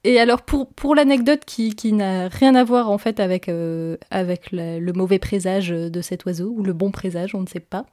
Et 0.04 0.20
alors, 0.20 0.42
pour, 0.42 0.68
pour 0.68 0.94
l'anecdote 0.96 1.42
qui, 1.46 1.76
qui 1.76 1.92
n'a 1.94 2.28
rien 2.28 2.54
à 2.56 2.64
voir, 2.64 2.90
en 2.90 2.98
fait, 2.98 3.20
avec, 3.20 3.50
avec 4.12 4.52
le 4.52 4.92
mauvais 4.92 5.20
présage 5.20 5.70
de 5.70 6.02
cet 6.02 6.26
oiseau, 6.26 6.54
ou 6.56 6.64
le 6.64 6.74
bon 6.74 6.92
présage, 6.92 7.34
on 7.34 7.42
ne 7.42 7.48
sait 7.48 7.60
pas. 7.60 7.86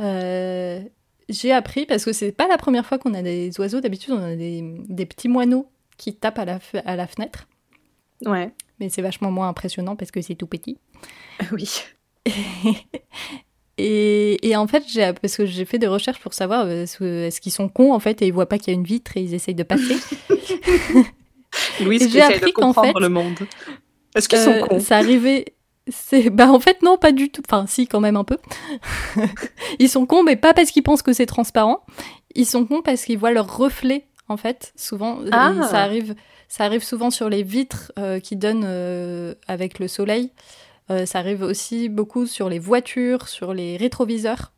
Euh, 0.00 0.80
j'ai 1.28 1.52
appris, 1.52 1.86
parce 1.86 2.04
que 2.04 2.12
c'est 2.12 2.32
pas 2.32 2.48
la 2.48 2.58
première 2.58 2.84
fois 2.86 2.98
qu'on 2.98 3.14
a 3.14 3.22
des 3.22 3.50
oiseaux, 3.60 3.80
d'habitude, 3.80 4.12
on 4.14 4.22
a 4.22 4.34
des, 4.36 4.62
des 4.88 5.06
petits 5.06 5.28
moineaux 5.28 5.66
qui 5.96 6.14
tapent 6.14 6.38
à 6.38 6.44
la, 6.44 6.58
à 6.84 6.96
la 6.96 7.06
fenêtre. 7.06 7.46
Ouais. 8.24 8.50
Mais 8.80 8.88
c'est 8.88 9.02
vachement 9.02 9.30
moins 9.30 9.48
impressionnant 9.48 9.96
parce 9.96 10.10
que 10.10 10.20
c'est 10.20 10.34
tout 10.34 10.46
petit. 10.46 10.78
Oui. 11.52 11.70
Et, 13.78 14.46
et 14.46 14.54
en 14.54 14.66
fait, 14.66 14.84
j'ai, 14.86 15.12
parce 15.20 15.34
que 15.36 15.46
j'ai 15.46 15.64
fait 15.64 15.78
des 15.78 15.86
recherches 15.86 16.20
pour 16.20 16.34
savoir 16.34 16.66
euh, 16.66 16.82
est-ce, 16.84 17.40
qu'ils 17.40 17.50
sont 17.52 17.68
cons 17.70 17.92
en 17.94 17.98
fait 18.00 18.20
et 18.20 18.26
ils 18.26 18.32
voient 18.32 18.48
pas 18.48 18.58
qu'il 18.58 18.68
y 18.72 18.76
a 18.76 18.78
une 18.78 18.84
vitre 18.84 19.16
et 19.16 19.22
ils 19.22 19.32
essayent 19.34 19.54
de 19.54 19.62
passer. 19.62 19.96
Qui 21.78 22.10
j'ai 22.10 22.20
appris 22.20 22.52
qu'en 22.52 22.74
fait, 22.74 22.92
le 23.00 23.08
monde. 23.08 23.38
Est-ce 24.14 24.28
qu'ils 24.28 24.38
Euh, 24.38 24.60
sont 24.60 24.66
cons? 24.66 24.78
Ça 24.80 24.98
arrivait. 24.98 25.46
C'est 25.88 26.30
bah 26.30 26.50
en 26.50 26.60
fait 26.60 26.82
non 26.82 26.96
pas 26.96 27.12
du 27.12 27.30
tout. 27.30 27.42
Enfin 27.46 27.66
si 27.66 27.86
quand 27.86 28.00
même 28.00 28.16
un 28.16 28.24
peu. 28.24 28.38
ils 29.78 29.88
sont 29.88 30.06
cons 30.06 30.22
mais 30.22 30.36
pas 30.36 30.54
parce 30.54 30.70
qu'ils 30.70 30.82
pensent 30.82 31.02
que 31.02 31.12
c'est 31.12 31.26
transparent. 31.26 31.84
Ils 32.34 32.46
sont 32.46 32.64
cons 32.64 32.82
parce 32.82 33.04
qu'ils 33.04 33.18
voient 33.18 33.32
leur 33.32 33.56
reflet 33.56 34.06
en 34.28 34.36
fait. 34.36 34.72
Souvent 34.76 35.18
Ah. 35.32 35.54
ça 35.70 35.82
arrive 35.82 36.14
ça 36.48 36.64
arrive 36.64 36.84
souvent 36.84 37.10
sur 37.10 37.30
les 37.30 37.42
vitres 37.42 37.92
euh, 37.98 38.20
qui 38.20 38.36
donnent 38.36 38.66
euh, 38.66 39.34
avec 39.48 39.78
le 39.78 39.88
soleil. 39.88 40.30
Euh, 40.90 41.06
ça 41.06 41.18
arrive 41.18 41.42
aussi 41.42 41.88
beaucoup 41.88 42.26
sur 42.26 42.48
les 42.50 42.58
voitures, 42.58 43.28
sur 43.28 43.54
les 43.54 43.78
rétroviseurs. 43.78 44.52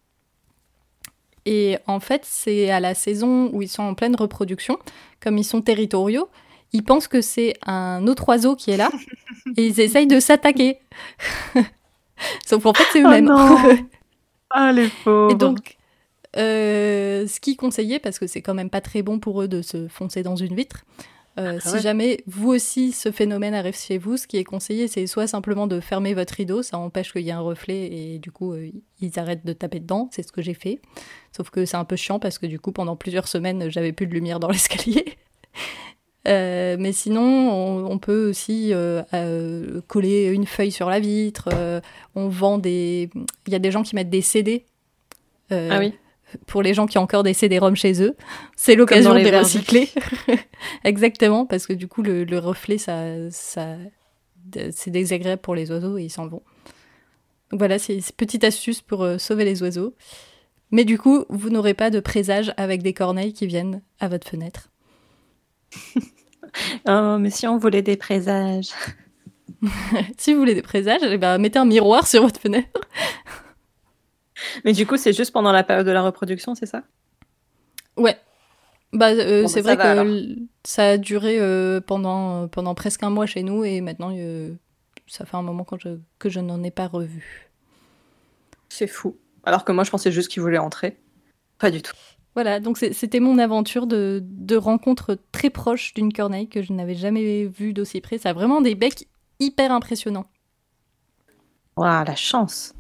Et 1.47 1.79
en 1.87 2.01
fait, 2.01 2.23
c'est 2.25 2.71
à 2.71 2.81
la 2.81 2.95
saison 2.95 3.49
où 3.53 3.63
ils 3.63 3.69
sont 3.69 3.83
en 3.83 3.95
pleine 3.95 4.17
reproduction, 4.17 4.79
comme 5.21 5.39
ils 5.39 5.45
sont 5.45 5.63
territoriaux, 5.63 6.29
ils 6.75 6.83
pensent 6.85 7.09
que 7.09 7.23
c'est 7.23 7.55
un 7.65 8.07
autre 8.07 8.29
oiseau 8.29 8.55
qui 8.57 8.71
est 8.73 8.77
là 8.77 8.91
et 9.57 9.67
ils 9.67 9.81
essayent 9.81 10.07
de 10.07 10.21
s'attaquer. 10.21 10.79
Sauf 12.47 12.63
qu'en 12.63 12.75
fait, 12.75 12.85
c'est 12.93 13.03
Oh 13.03 13.07
eux-mêmes. 13.09 13.25
non. 13.27 13.57
Ah, 14.57 14.71
les 14.71 14.89
pauvres. 15.03 15.33
et 15.33 15.35
donc, 15.35 15.77
euh, 16.37 17.27
ce 17.27 17.41
qui 17.41 17.57
conseillait, 17.57 17.99
parce 17.99 18.21
que 18.21 18.29
c'est 18.29 18.41
quand 18.41 18.55
même 18.55 18.71
pas 18.71 18.81
très 18.81 19.03
bon 19.03 19.19
pour 19.19 19.43
eux 19.43 19.49
de 19.49 19.63
se 19.63 19.89
foncer 19.89 20.23
dans 20.23 20.37
une 20.37 20.55
vitre, 20.55 20.85
euh, 21.41 21.59
Ah 21.59 21.61
si 21.69 21.75
ouais. 21.75 21.81
jamais 21.81 22.21
vous 22.29 22.51
aussi 22.51 22.93
ce 22.93 23.11
phénomène 23.11 23.53
arrive 23.55 23.77
chez 23.77 23.99
vous, 23.99 24.17
ce 24.17 24.29
qui 24.29 24.37
est 24.37 24.45
conseillé, 24.45 24.87
c'est 24.87 25.09
soit 25.09 25.27
simplement 25.27 25.67
de 25.67 25.81
fermer 25.81 26.15
votre 26.15 26.35
rideau, 26.35 26.63
ça 26.63 26.79
empêche 26.79 27.13
qu'il 27.13 27.23
y 27.23 27.31
ait 27.31 27.33
un 27.33 27.41
reflet 27.41 27.89
et 27.93 28.19
du 28.21 28.31
coup 28.31 28.53
euh, 28.53 28.71
ils 29.01 29.19
arrêtent 29.19 29.45
de 29.45 29.53
taper 29.53 29.81
dedans, 29.81 30.09
c'est 30.13 30.23
ce 30.23 30.31
que 30.31 30.41
j'ai 30.43 30.55
fait. 30.55 30.81
Sauf 31.37 31.51
que 31.51 31.65
c'est 31.65 31.77
un 31.77 31.85
peu 31.85 31.97
chiant 31.97 32.21
parce 32.21 32.39
que 32.39 32.47
du 32.47 32.61
coup 32.61 32.71
pendant 32.71 32.95
plusieurs 32.95 33.27
semaines 33.27 33.69
j'avais 33.71 33.91
plus 33.93 34.07
de 34.07 34.13
lumière 34.15 34.39
dans 34.39 34.51
l'escalier. 34.51 35.17
Euh, 36.27 36.77
mais 36.79 36.93
sinon, 36.93 37.23
on, 37.23 37.85
on 37.91 37.99
peut 37.99 38.31
aussi 38.31 38.73
euh, 38.73 39.03
euh, 39.13 39.81
coller 39.89 40.27
une 40.29 40.47
feuille 40.47 40.73
sur 40.73 40.89
la 40.89 40.99
vitre. 41.01 41.49
euh, 41.53 41.81
on 42.15 42.29
vend 42.29 42.59
des. 42.59 43.11
Il 43.47 43.53
y 43.53 43.57
a 43.57 43.59
des 43.59 43.71
gens 43.71 43.83
qui 43.83 43.95
mettent 43.95 44.11
des 44.11 44.23
CD. 44.23 44.65
euh, 45.53 45.69
Ah 45.71 45.79
oui. 45.81 45.93
Pour 46.47 46.63
les 46.63 46.75
gens 46.75 46.87
qui 46.87 46.99
ont 46.99 47.03
encore 47.03 47.23
des 47.23 47.35
CD-ROM 47.35 47.77
chez 47.77 48.03
eux, 48.03 48.17
c'est 48.57 48.75
l'occasion 48.75 49.11
de 49.13 49.19
les 49.19 49.31
recycler. 49.45 49.89
Exactement, 50.85 51.47
parce 51.47 51.67
que 51.67 51.73
du 51.73 51.87
coup, 51.87 52.03
le, 52.03 52.25
le 52.25 52.39
reflet, 52.39 52.79
ça, 52.79 53.31
ça, 53.31 53.77
c'est 54.73 54.91
désagréable 54.91 55.43
pour 55.43 55.55
les 55.55 55.71
oiseaux 55.71 55.97
et 55.99 56.05
ils 56.05 56.11
s'en 56.11 56.27
vont. 56.27 56.43
Donc 57.51 57.61
voilà, 57.61 57.79
c'est 57.79 57.95
une 57.95 58.03
petite 58.17 58.43
astuce 58.43 58.81
pour 58.81 59.07
sauver 59.19 59.45
les 59.45 59.63
oiseaux. 59.63 59.95
Mais 60.73 60.85
du 60.85 60.99
coup, 60.99 61.25
vous 61.29 61.51
n'aurez 61.51 61.75
pas 61.75 61.91
de 61.91 62.01
présage 62.01 62.53
avec 62.57 62.83
des 62.83 62.95
corneilles 62.95 63.33
qui 63.33 63.47
viennent 63.47 63.83
à 64.01 64.09
votre 64.09 64.27
fenêtre. 64.29 64.71
Oh, 66.89 67.17
mais 67.19 67.31
si 67.31 67.49
on 67.49 67.59
voulait 67.59 67.83
des 67.83 67.97
présages. 67.97 68.69
si 70.19 70.33
vous 70.33 70.39
voulez 70.39 70.55
des 70.55 70.63
présages, 70.63 71.01
eh 71.03 71.19
ben, 71.19 71.39
mettez 71.39 71.59
un 71.59 71.65
miroir 71.65 72.07
sur 72.07 72.23
votre 72.23 72.41
fenêtre. 72.41 72.81
Mais 74.65 74.73
du 74.73 74.87
coup, 74.87 74.97
c'est 74.97 75.13
juste 75.13 75.33
pendant 75.33 75.53
la 75.53 75.65
période 75.65 75.87
de 75.87 75.91
la 75.91 76.03
reproduction, 76.03 76.55
c'est 76.55 76.67
ça? 76.67 76.83
Ouais. 77.97 78.17
Bah, 78.93 79.11
euh, 79.11 79.43
Bon, 79.43 79.49
c'est 79.49 79.63
bah, 79.63 79.75
vrai 79.75 79.77
que 79.77 79.89
alors. 79.89 80.37
ça 80.65 80.91
a 80.91 80.97
duré 80.99 81.39
euh, 81.41 81.81
pendant, 81.81 82.47
pendant 82.49 82.75
presque 82.75 83.03
un 83.03 83.11
mois 83.11 83.27
chez 83.27 83.43
nous 83.43 83.65
et 83.65 83.81
maintenant, 83.81 84.13
euh, 84.17 84.55
ça 85.07 85.25
fait 85.25 85.37
un 85.37 85.43
moment 85.43 85.65
quand 85.65 85.79
je, 85.81 85.99
que 86.19 86.29
je 86.29 86.41
n'en 86.41 86.63
ai 86.63 86.71
pas 86.71 86.87
revu. 86.87 87.51
C'est 88.69 88.87
fou. 88.87 89.17
Alors 89.45 89.65
que 89.65 89.73
moi, 89.73 89.85
je 89.85 89.91
pensais 89.91 90.13
juste 90.13 90.31
qu'ils 90.31 90.43
voulaient 90.43 90.59
entrer. 90.59 90.97
Pas 91.59 91.71
du 91.71 91.83
tout. 91.83 91.95
Voilà, 92.35 92.59
donc 92.59 92.79
c'était 92.79 93.21
mon 93.21 93.39
aventure 93.39 93.87
de, 93.87 94.21
de 94.25 94.57
rencontre 94.57 95.17
très 95.31 95.51
proche 95.51 95.95
d'une 95.95 96.13
corneille 96.13 96.49
que 96.49 96.63
je 96.63 96.73
n'avais 96.73 96.97
jamais 96.97 97.47
vue 97.47 97.73
d'aussi 97.73 98.01
près. 98.01 98.19
Ça 98.19 98.31
a 98.31 98.33
vraiment 98.33 98.61
des 98.61 98.75
becs 98.75 99.07
hyper 99.39 99.71
impressionnants. 99.71 100.27
Waouh, 101.77 102.05
la 102.05 102.17
chance. 102.17 102.75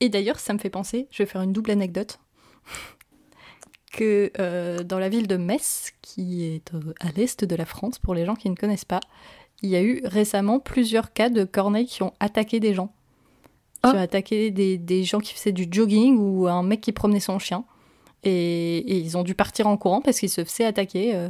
Et 0.00 0.08
d'ailleurs, 0.10 0.40
ça 0.40 0.52
me 0.52 0.58
fait 0.58 0.68
penser, 0.70 1.08
je 1.10 1.22
vais 1.22 1.26
faire 1.28 1.42
une 1.42 1.52
double 1.52 1.70
anecdote, 1.70 2.18
que 3.92 4.30
euh, 4.38 4.82
dans 4.82 4.98
la 4.98 5.08
ville 5.08 5.26
de 5.28 5.36
Metz, 5.36 5.92
qui 6.02 6.44
est 6.44 6.74
euh, 6.74 6.92
à 7.00 7.10
l'est 7.12 7.44
de 7.44 7.56
la 7.56 7.64
France, 7.66 7.98
pour 7.98 8.14
les 8.14 8.24
gens 8.24 8.34
qui 8.34 8.50
ne 8.50 8.56
connaissent 8.56 8.84
pas, 8.84 9.00
il 9.62 9.68
y 9.70 9.76
a 9.76 9.82
eu 9.82 10.02
récemment 10.04 10.58
plusieurs 10.60 11.12
cas 11.12 11.28
de 11.30 11.44
corneilles 11.44 11.86
qui 11.86 12.02
ont 12.02 12.12
attaqué 12.20 12.58
des 12.58 12.74
gens. 12.74 12.88
Qui 13.74 13.90
Ah. 13.90 13.92
ont 13.94 13.98
attaqué 13.98 14.50
des, 14.50 14.76
des 14.76 15.04
gens 15.04 15.20
qui 15.20 15.34
faisaient 15.34 15.52
du 15.52 15.66
jogging 15.70 16.18
ou 16.18 16.48
un 16.48 16.62
mec 16.62 16.80
qui 16.80 16.92
promenait 16.92 17.20
son 17.20 17.38
chien. 17.38 17.64
Et, 18.24 18.78
et 18.78 18.96
ils 18.98 19.16
ont 19.16 19.22
dû 19.24 19.34
partir 19.34 19.66
en 19.66 19.76
courant 19.76 20.00
parce 20.00 20.18
qu'ils 20.20 20.28
se 20.30 20.44
faisaient 20.44 20.64
attaquer. 20.64 21.14
euh. 21.14 21.28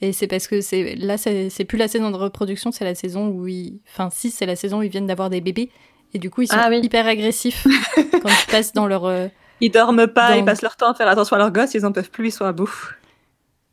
et 0.00 0.12
c'est 0.12 0.26
parce 0.28 0.46
que 0.46 0.60
c'est 0.60 0.94
là, 0.94 1.16
c'est 1.18 1.64
plus 1.64 1.78
la 1.78 1.88
saison 1.88 2.10
de 2.10 2.16
reproduction, 2.16 2.70
c'est 2.72 2.84
la 2.84 2.94
saison 2.94 3.28
où 3.28 3.46
ils. 3.48 3.80
Enfin, 3.92 4.08
si, 4.12 4.30
c'est 4.30 4.46
la 4.46 4.54
saison 4.56 4.78
où 4.78 4.82
ils 4.82 4.90
viennent 4.90 5.06
d'avoir 5.08 5.30
des 5.30 5.40
bébés. 5.40 5.70
Et 6.14 6.18
du 6.18 6.30
coup, 6.30 6.42
ils 6.42 6.46
sont 6.48 6.56
Ah 6.58 6.68
oui. 6.70 6.80
hyper 6.82 7.06
agressifs 7.06 7.66
quand 8.22 8.28
ils 8.28 8.50
passent 8.50 8.72
dans 8.72 8.86
leur. 8.86 9.04
euh, 9.04 9.26
Ils 9.60 9.70
dorment 9.70 10.06
pas, 10.06 10.30
Dans- 10.30 10.36
ils 10.38 10.44
passent 10.44 10.62
leur 10.62 10.76
temps 10.76 10.90
à 10.90 10.94
faire 10.94 11.08
attention 11.08 11.34
à 11.36 11.38
leurs 11.40 11.50
gosses, 11.52 11.74
ils 11.74 11.84
en 11.84 11.92
peuvent 11.92 12.10
plus, 12.10 12.28
ils 12.28 12.32
sont 12.32 12.44
à 12.46 12.52
bout. 12.52 12.72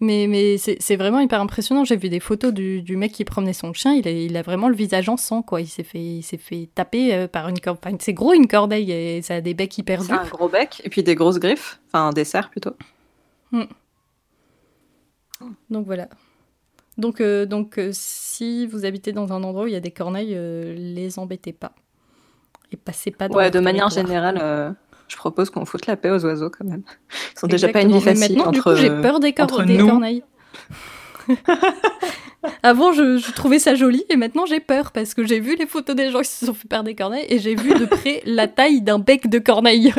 Mais, 0.05 0.27
mais 0.27 0.57
c'est 0.57 0.95
vraiment 0.95 1.19
hyper 1.19 1.41
impressionnant. 1.41 1.83
J'ai 1.83 1.95
vu 1.97 2.09
des 2.09 2.19
photos 2.19 2.53
du, 2.53 2.81
du 2.81 2.95
mec 2.95 3.11
qui 3.11 3.25
promenait 3.25 3.53
son 3.53 3.73
chien. 3.73 3.93
Il 3.93 4.07
a, 4.07 4.11
il 4.11 4.37
a 4.37 4.41
vraiment 4.41 4.69
le 4.69 4.75
visage 4.75 5.09
en 5.09 5.17
sang, 5.17 5.41
quoi. 5.41 5.61
Il 5.61 5.67
s'est 5.67 5.83
fait, 5.83 5.99
il 5.99 6.21
fait 6.23 6.69
taper 6.75 7.13
euh, 7.13 7.27
par 7.27 7.49
une 7.49 7.59
corneille. 7.59 7.97
C'est 7.99 8.13
gros 8.13 8.33
une 8.33 8.47
corneille 8.47 8.91
et 8.91 9.21
ça 9.21 9.35
a 9.35 9.41
des 9.41 9.53
becs 9.53 9.77
hyper 9.77 10.01
C'est 10.03 10.11
un 10.13 10.23
durs. 10.23 10.29
gros 10.31 10.47
bec, 10.49 10.81
et 10.83 10.89
puis 10.89 11.01
des 11.03 11.15
grosses 11.15 11.39
griffes. 11.39 11.79
Enfin, 11.87 12.11
des 12.11 12.23
serres 12.25 12.49
plutôt. 12.49 12.75
Donc 15.69 15.85
voilà. 15.85 16.07
Donc, 16.97 17.19
euh, 17.19 17.45
donc 17.45 17.77
euh, 17.77 17.89
si 17.93 18.65
vous 18.67 18.85
habitez 18.85 19.11
dans 19.11 19.33
un 19.33 19.43
endroit 19.43 19.63
où 19.65 19.67
il 19.67 19.73
y 19.73 19.77
a 19.77 19.81
des 19.81 19.91
corneilles, 19.91 20.33
euh, 20.35 20.73
les 20.77 21.19
embêtez 21.19 21.51
pas. 21.51 21.73
Et 22.71 22.77
passez 22.77 23.11
pas 23.11 23.27
dans 23.27 23.35
Ouais, 23.35 23.51
de 23.51 23.59
manière 23.59 23.89
territoire. 23.89 24.07
générale, 24.07 24.75
je 25.07 25.15
propose 25.17 25.49
qu'on 25.49 25.65
foute 25.65 25.85
la 25.87 25.95
paix 25.95 26.09
aux 26.11 26.23
oiseaux 26.25 26.49
quand 26.49 26.65
même. 26.65 26.83
Ils 27.35 27.39
sont 27.39 27.47
déjà 27.47 27.69
pas 27.69 27.81
une 27.81 27.91
vie 27.91 28.01
facile 28.01 28.35
maintenant, 28.37 28.51
du 28.51 28.59
entre. 28.59 28.73
coup, 28.75 28.79
j'ai 28.81 28.89
peur 28.89 29.19
des, 29.19 29.33
cor- 29.33 29.47
corneilles. 29.47 30.23
Avant, 32.61 32.91
je, 32.93 33.17
je 33.17 33.31
trouvais 33.31 33.57
ça 33.57 33.73
joli 33.73 34.05
et 34.09 34.17
maintenant 34.17 34.45
j'ai 34.45 34.59
peur 34.59 34.91
parce 34.91 35.15
que 35.15 35.25
j'ai 35.25 35.39
vu 35.39 35.55
les 35.55 35.65
photos 35.65 35.95
des 35.95 36.11
gens 36.11 36.19
qui 36.19 36.29
se 36.29 36.45
sont 36.45 36.53
fait 36.53 36.67
perdre 36.67 36.85
des 36.85 36.93
corneilles 36.95 37.25
et 37.29 37.39
j'ai 37.39 37.55
vu 37.55 37.73
de 37.73 37.85
près 37.85 38.21
la 38.25 38.47
taille 38.47 38.81
d'un 38.81 38.99
bec 38.99 39.27
de 39.27 39.39
corneille. 39.39 39.91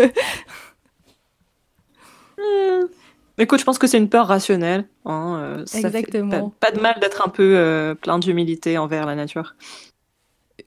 Hmm. 2.38 2.86
Écoute, 3.38 3.60
je 3.60 3.64
pense 3.64 3.78
que 3.78 3.86
c'est 3.86 3.98
une 3.98 4.08
peur 4.08 4.28
rationnelle. 4.28 4.88
hein, 5.04 5.36
euh, 5.40 5.66
ça 5.66 5.78
fait 5.90 5.98
Exactement. 5.98 6.50
pas, 6.50 6.70
pas 6.70 6.76
de 6.76 6.80
mal 6.80 6.98
d'être 7.00 7.26
un 7.26 7.28
peu 7.28 7.54
euh, 7.56 7.94
plein 7.94 8.18
d'humilité 8.18 8.78
envers 8.78 9.04
la 9.06 9.14
nature. 9.14 9.56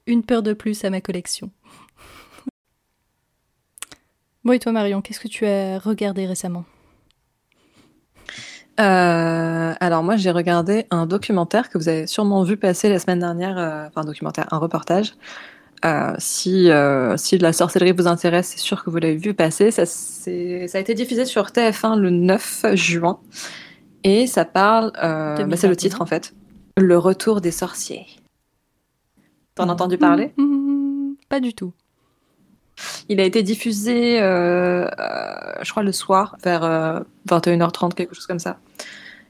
Une 0.06 0.22
peur 0.24 0.44
de 0.44 0.54
plus 0.54 0.84
à 0.86 0.90
ma 0.92 1.02
collection. 1.02 1.50
Bon, 4.50 4.54
et 4.54 4.58
toi, 4.58 4.72
Marion, 4.72 5.00
qu'est-ce 5.04 5.20
que 5.20 5.28
tu 5.28 5.46
as 5.46 5.78
regardé 5.78 6.26
récemment? 6.26 6.66
Euh, 8.80 9.74
alors 9.80 10.02
moi, 10.02 10.16
j'ai 10.16 10.32
regardé 10.32 10.88
un 10.90 11.06
documentaire 11.06 11.70
que 11.70 11.78
vous 11.78 11.88
avez 11.88 12.08
sûrement 12.08 12.42
vu 12.42 12.58
passer 12.58 12.90
la 12.90 12.98
semaine 12.98 13.20
dernière, 13.20 13.60
euh, 13.60 13.86
enfin 13.86 14.02
un 14.02 14.06
documentaire, 14.06 14.48
un 14.52 14.58
reportage, 14.58 15.14
Euh, 15.86 16.16
si, 16.18 16.68
si 17.18 17.38
la 17.38 17.54
sorcellerie 17.54 17.92
vous 17.92 18.08
intéresse, 18.08 18.48
c'est 18.48 18.58
sûr 18.58 18.84
que 18.84 18.90
vous 18.90 18.98
l'avez 18.98 19.18
vu 19.18 19.36
passer. 19.36 19.70
Ça, 19.70 19.86
ça 19.86 20.32
a 20.32 20.82
été 20.82 20.96
diffusé 20.96 21.26
sur 21.26 21.52
TF1 21.52 22.00
le 22.00 22.10
9 22.10 22.66
juin. 22.74 23.20
Et 24.04 24.26
ça 24.26 24.46
parle. 24.46 24.92
bah, 24.94 25.36
c'est 25.38 25.68
le 25.68 25.76
2021. 25.76 25.76
titre 25.76 26.02
en 26.02 26.08
fait. 26.08 26.34
Le 26.76 26.98
retour 26.98 27.40
des 27.40 27.52
sorciers. 27.52 28.08
T'en 29.54 29.70
as 29.70 29.74
entendu 29.74 30.00
parler? 30.00 30.34
Hmm, 30.38 31.14
Pas 31.30 31.40
du 31.40 31.54
tout. 31.54 31.72
Il 33.10 33.20
a 33.20 33.24
été 33.24 33.44
diffusé, 33.44 34.22
euh, 34.22 34.88
euh, 34.88 35.54
je 35.62 35.72
crois, 35.72 35.84
le 35.84 35.92
soir, 35.92 36.38
vers 36.44 36.64
euh, 36.64 37.00
21h30, 37.28 37.94
quelque 37.94 38.16
chose 38.16 38.28
comme 38.28 38.40
ça. 38.40 38.60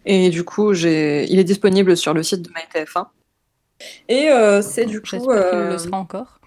Et 0.05 0.29
du 0.29 0.43
coup, 0.43 0.73
il 0.73 0.87
est 1.39 1.43
disponible 1.43 1.95
sur 1.97 2.13
le 2.13 2.23
site 2.23 2.41
de 2.41 2.49
MyTF1. 2.49 3.07
Et 4.07 4.29
euh, 4.29 4.61
c'est 4.61 4.85
du 4.85 5.01
coup. 5.01 5.29
Euh, 5.29 5.71
le 5.71 5.77
sera 5.77 5.97
encore. 5.97 6.39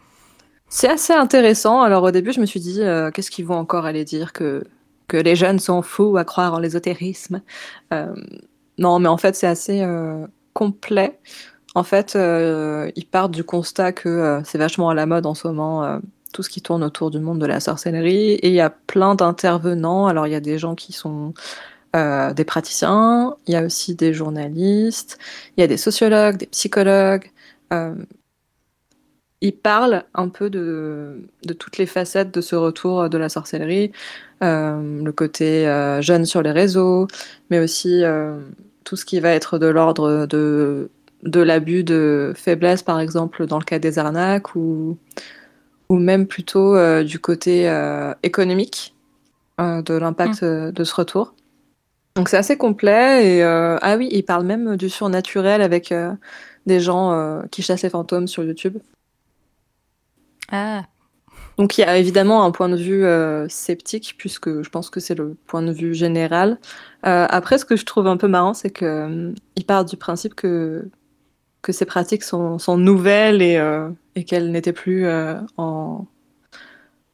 C'est 0.68 0.88
assez 0.88 1.12
intéressant. 1.12 1.82
Alors 1.82 2.02
au 2.02 2.10
début, 2.10 2.32
je 2.32 2.40
me 2.40 2.46
suis 2.46 2.60
dit, 2.60 2.80
euh, 2.80 3.10
qu'est-ce 3.10 3.30
qu'ils 3.30 3.44
vont 3.44 3.56
encore 3.56 3.84
aller 3.84 4.04
dire 4.04 4.32
que, 4.32 4.64
que 5.06 5.16
les 5.16 5.36
jeunes 5.36 5.58
sont 5.58 5.82
fous 5.82 6.16
à 6.16 6.24
croire 6.24 6.54
en 6.54 6.58
l'ésotérisme. 6.58 7.42
Euh, 7.92 8.14
non, 8.78 8.98
mais 8.98 9.08
en 9.08 9.18
fait, 9.18 9.36
c'est 9.36 9.46
assez 9.46 9.82
euh, 9.82 10.26
complet. 10.54 11.18
En 11.74 11.84
fait, 11.84 12.16
euh, 12.16 12.90
ils 12.96 13.06
partent 13.06 13.32
du 13.32 13.44
constat 13.44 13.92
que 13.92 14.08
euh, 14.08 14.42
c'est 14.44 14.58
vachement 14.58 14.90
à 14.90 14.94
la 14.94 15.06
mode 15.06 15.26
en 15.26 15.34
ce 15.34 15.46
moment, 15.48 15.84
euh, 15.84 15.98
tout 16.32 16.42
ce 16.42 16.50
qui 16.50 16.62
tourne 16.62 16.82
autour 16.82 17.10
du 17.10 17.20
monde 17.20 17.38
de 17.38 17.46
la 17.46 17.60
sorcellerie. 17.60 18.32
Et 18.32 18.48
il 18.48 18.54
y 18.54 18.60
a 18.60 18.70
plein 18.70 19.14
d'intervenants. 19.14 20.06
Alors 20.06 20.26
il 20.26 20.32
y 20.32 20.36
a 20.36 20.40
des 20.40 20.58
gens 20.58 20.74
qui 20.74 20.92
sont 20.92 21.34
euh, 21.94 22.32
des 22.32 22.44
praticiens, 22.44 23.36
il 23.46 23.52
y 23.52 23.56
a 23.56 23.62
aussi 23.62 23.94
des 23.94 24.14
journalistes, 24.14 25.18
il 25.56 25.60
y 25.60 25.64
a 25.64 25.66
des 25.66 25.76
sociologues, 25.76 26.38
des 26.38 26.46
psychologues. 26.46 27.30
Euh, 27.72 27.94
il 29.42 29.52
parle 29.52 30.04
un 30.14 30.28
peu 30.28 30.48
de, 30.48 31.28
de 31.44 31.52
toutes 31.52 31.76
les 31.76 31.84
facettes 31.86 32.32
de 32.32 32.40
ce 32.40 32.56
retour 32.56 33.10
de 33.10 33.18
la 33.18 33.28
sorcellerie, 33.28 33.92
euh, 34.42 35.02
le 35.02 35.12
côté 35.12 35.66
jeune 36.00 36.24
sur 36.24 36.42
les 36.42 36.52
réseaux, 36.52 37.08
mais 37.50 37.58
aussi 37.58 38.02
tout 38.84 38.96
ce 38.96 39.04
qui 39.04 39.20
va 39.20 39.30
être 39.30 39.58
de 39.58 39.66
l'ordre 39.66 40.26
de, 40.26 40.90
de 41.24 41.40
l'abus 41.40 41.84
de 41.84 42.32
faiblesse, 42.36 42.82
par 42.82 43.00
exemple, 43.00 43.46
dans 43.46 43.58
le 43.58 43.64
cas 43.64 43.78
des 43.78 43.98
arnaques, 43.98 44.54
ou, 44.54 44.96
ou 45.92 45.98
même 45.98 46.26
plutôt 46.26 46.74
euh, 46.74 47.04
du 47.04 47.18
côté 47.18 47.68
euh, 47.68 48.14
économique 48.22 48.94
euh, 49.60 49.82
de 49.82 49.92
l'impact 49.92 50.42
euh, 50.42 50.72
de 50.72 50.84
ce 50.84 50.94
retour. 50.94 51.34
Donc 52.14 52.30
c'est 52.30 52.38
assez 52.38 52.56
complet, 52.56 53.36
et 53.36 53.42
ah 53.42 53.96
oui, 53.98 54.08
il 54.10 54.22
parle 54.22 54.44
même 54.44 54.76
du 54.76 54.90
surnaturel 54.90 55.62
avec 55.62 55.94
des 56.66 56.78
gens 56.78 57.40
qui 57.50 57.62
chassent 57.62 57.80
les 57.80 57.88
fantômes 57.88 58.28
sur 58.28 58.44
YouTube. 58.44 58.76
Ah, 60.50 60.82
Donc 61.56 61.78
il 61.78 61.80
y 61.80 61.84
a 61.84 61.96
évidemment 61.96 62.44
un 62.44 62.50
point 62.50 62.68
de 62.68 62.76
vue 62.76 63.06
sceptique, 63.48 64.16
puisque 64.18 64.60
je 64.60 64.68
pense 64.68 64.90
que 64.90 65.00
c'est 65.00 65.14
le 65.14 65.38
point 65.46 65.62
de 65.62 65.72
vue 65.72 65.94
général. 65.94 66.58
Après, 67.02 67.56
ce 67.56 67.64
que 67.64 67.76
je 67.76 67.86
trouve 67.86 68.06
un 68.06 68.18
peu 68.18 68.28
marrant, 68.28 68.52
c'est 68.52 68.68
que 68.68 69.32
il 69.56 69.64
part 69.64 69.86
du 69.86 69.96
principe 69.96 70.34
que, 70.34 70.90
que 71.62 71.72
ces 71.72 71.84
pratiques 71.86 72.24
sont, 72.24 72.58
sont 72.58 72.76
nouvelles 72.76 73.40
et, 73.40 73.56
euh, 73.56 73.88
et 74.16 74.24
qu'elles 74.24 74.50
n'étaient 74.50 74.72
plus 74.72 75.06
euh, 75.06 75.36
en, 75.56 76.04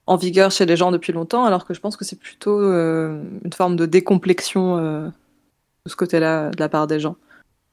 en 0.07 0.17
vigueur 0.17 0.51
chez 0.51 0.65
les 0.67 0.77
gens 0.77 0.91
depuis 0.91 1.13
longtemps, 1.13 1.45
alors 1.45 1.67
que 1.67 1.75
je 1.75 1.81
pense 1.81 1.97
que 1.97 2.05
c'est 2.05 2.19
plutôt 2.19 2.59
euh, 2.59 3.23
une 3.45 3.53
forme 3.53 3.77
de 3.77 3.85
décomplexion 3.87 4.79
de 4.79 5.13
ce 5.87 5.97
côté-là 5.97 6.51
de 6.51 6.59
la 6.59 6.71
part 6.71 6.87
des 6.87 6.99
gens. 6.99 7.17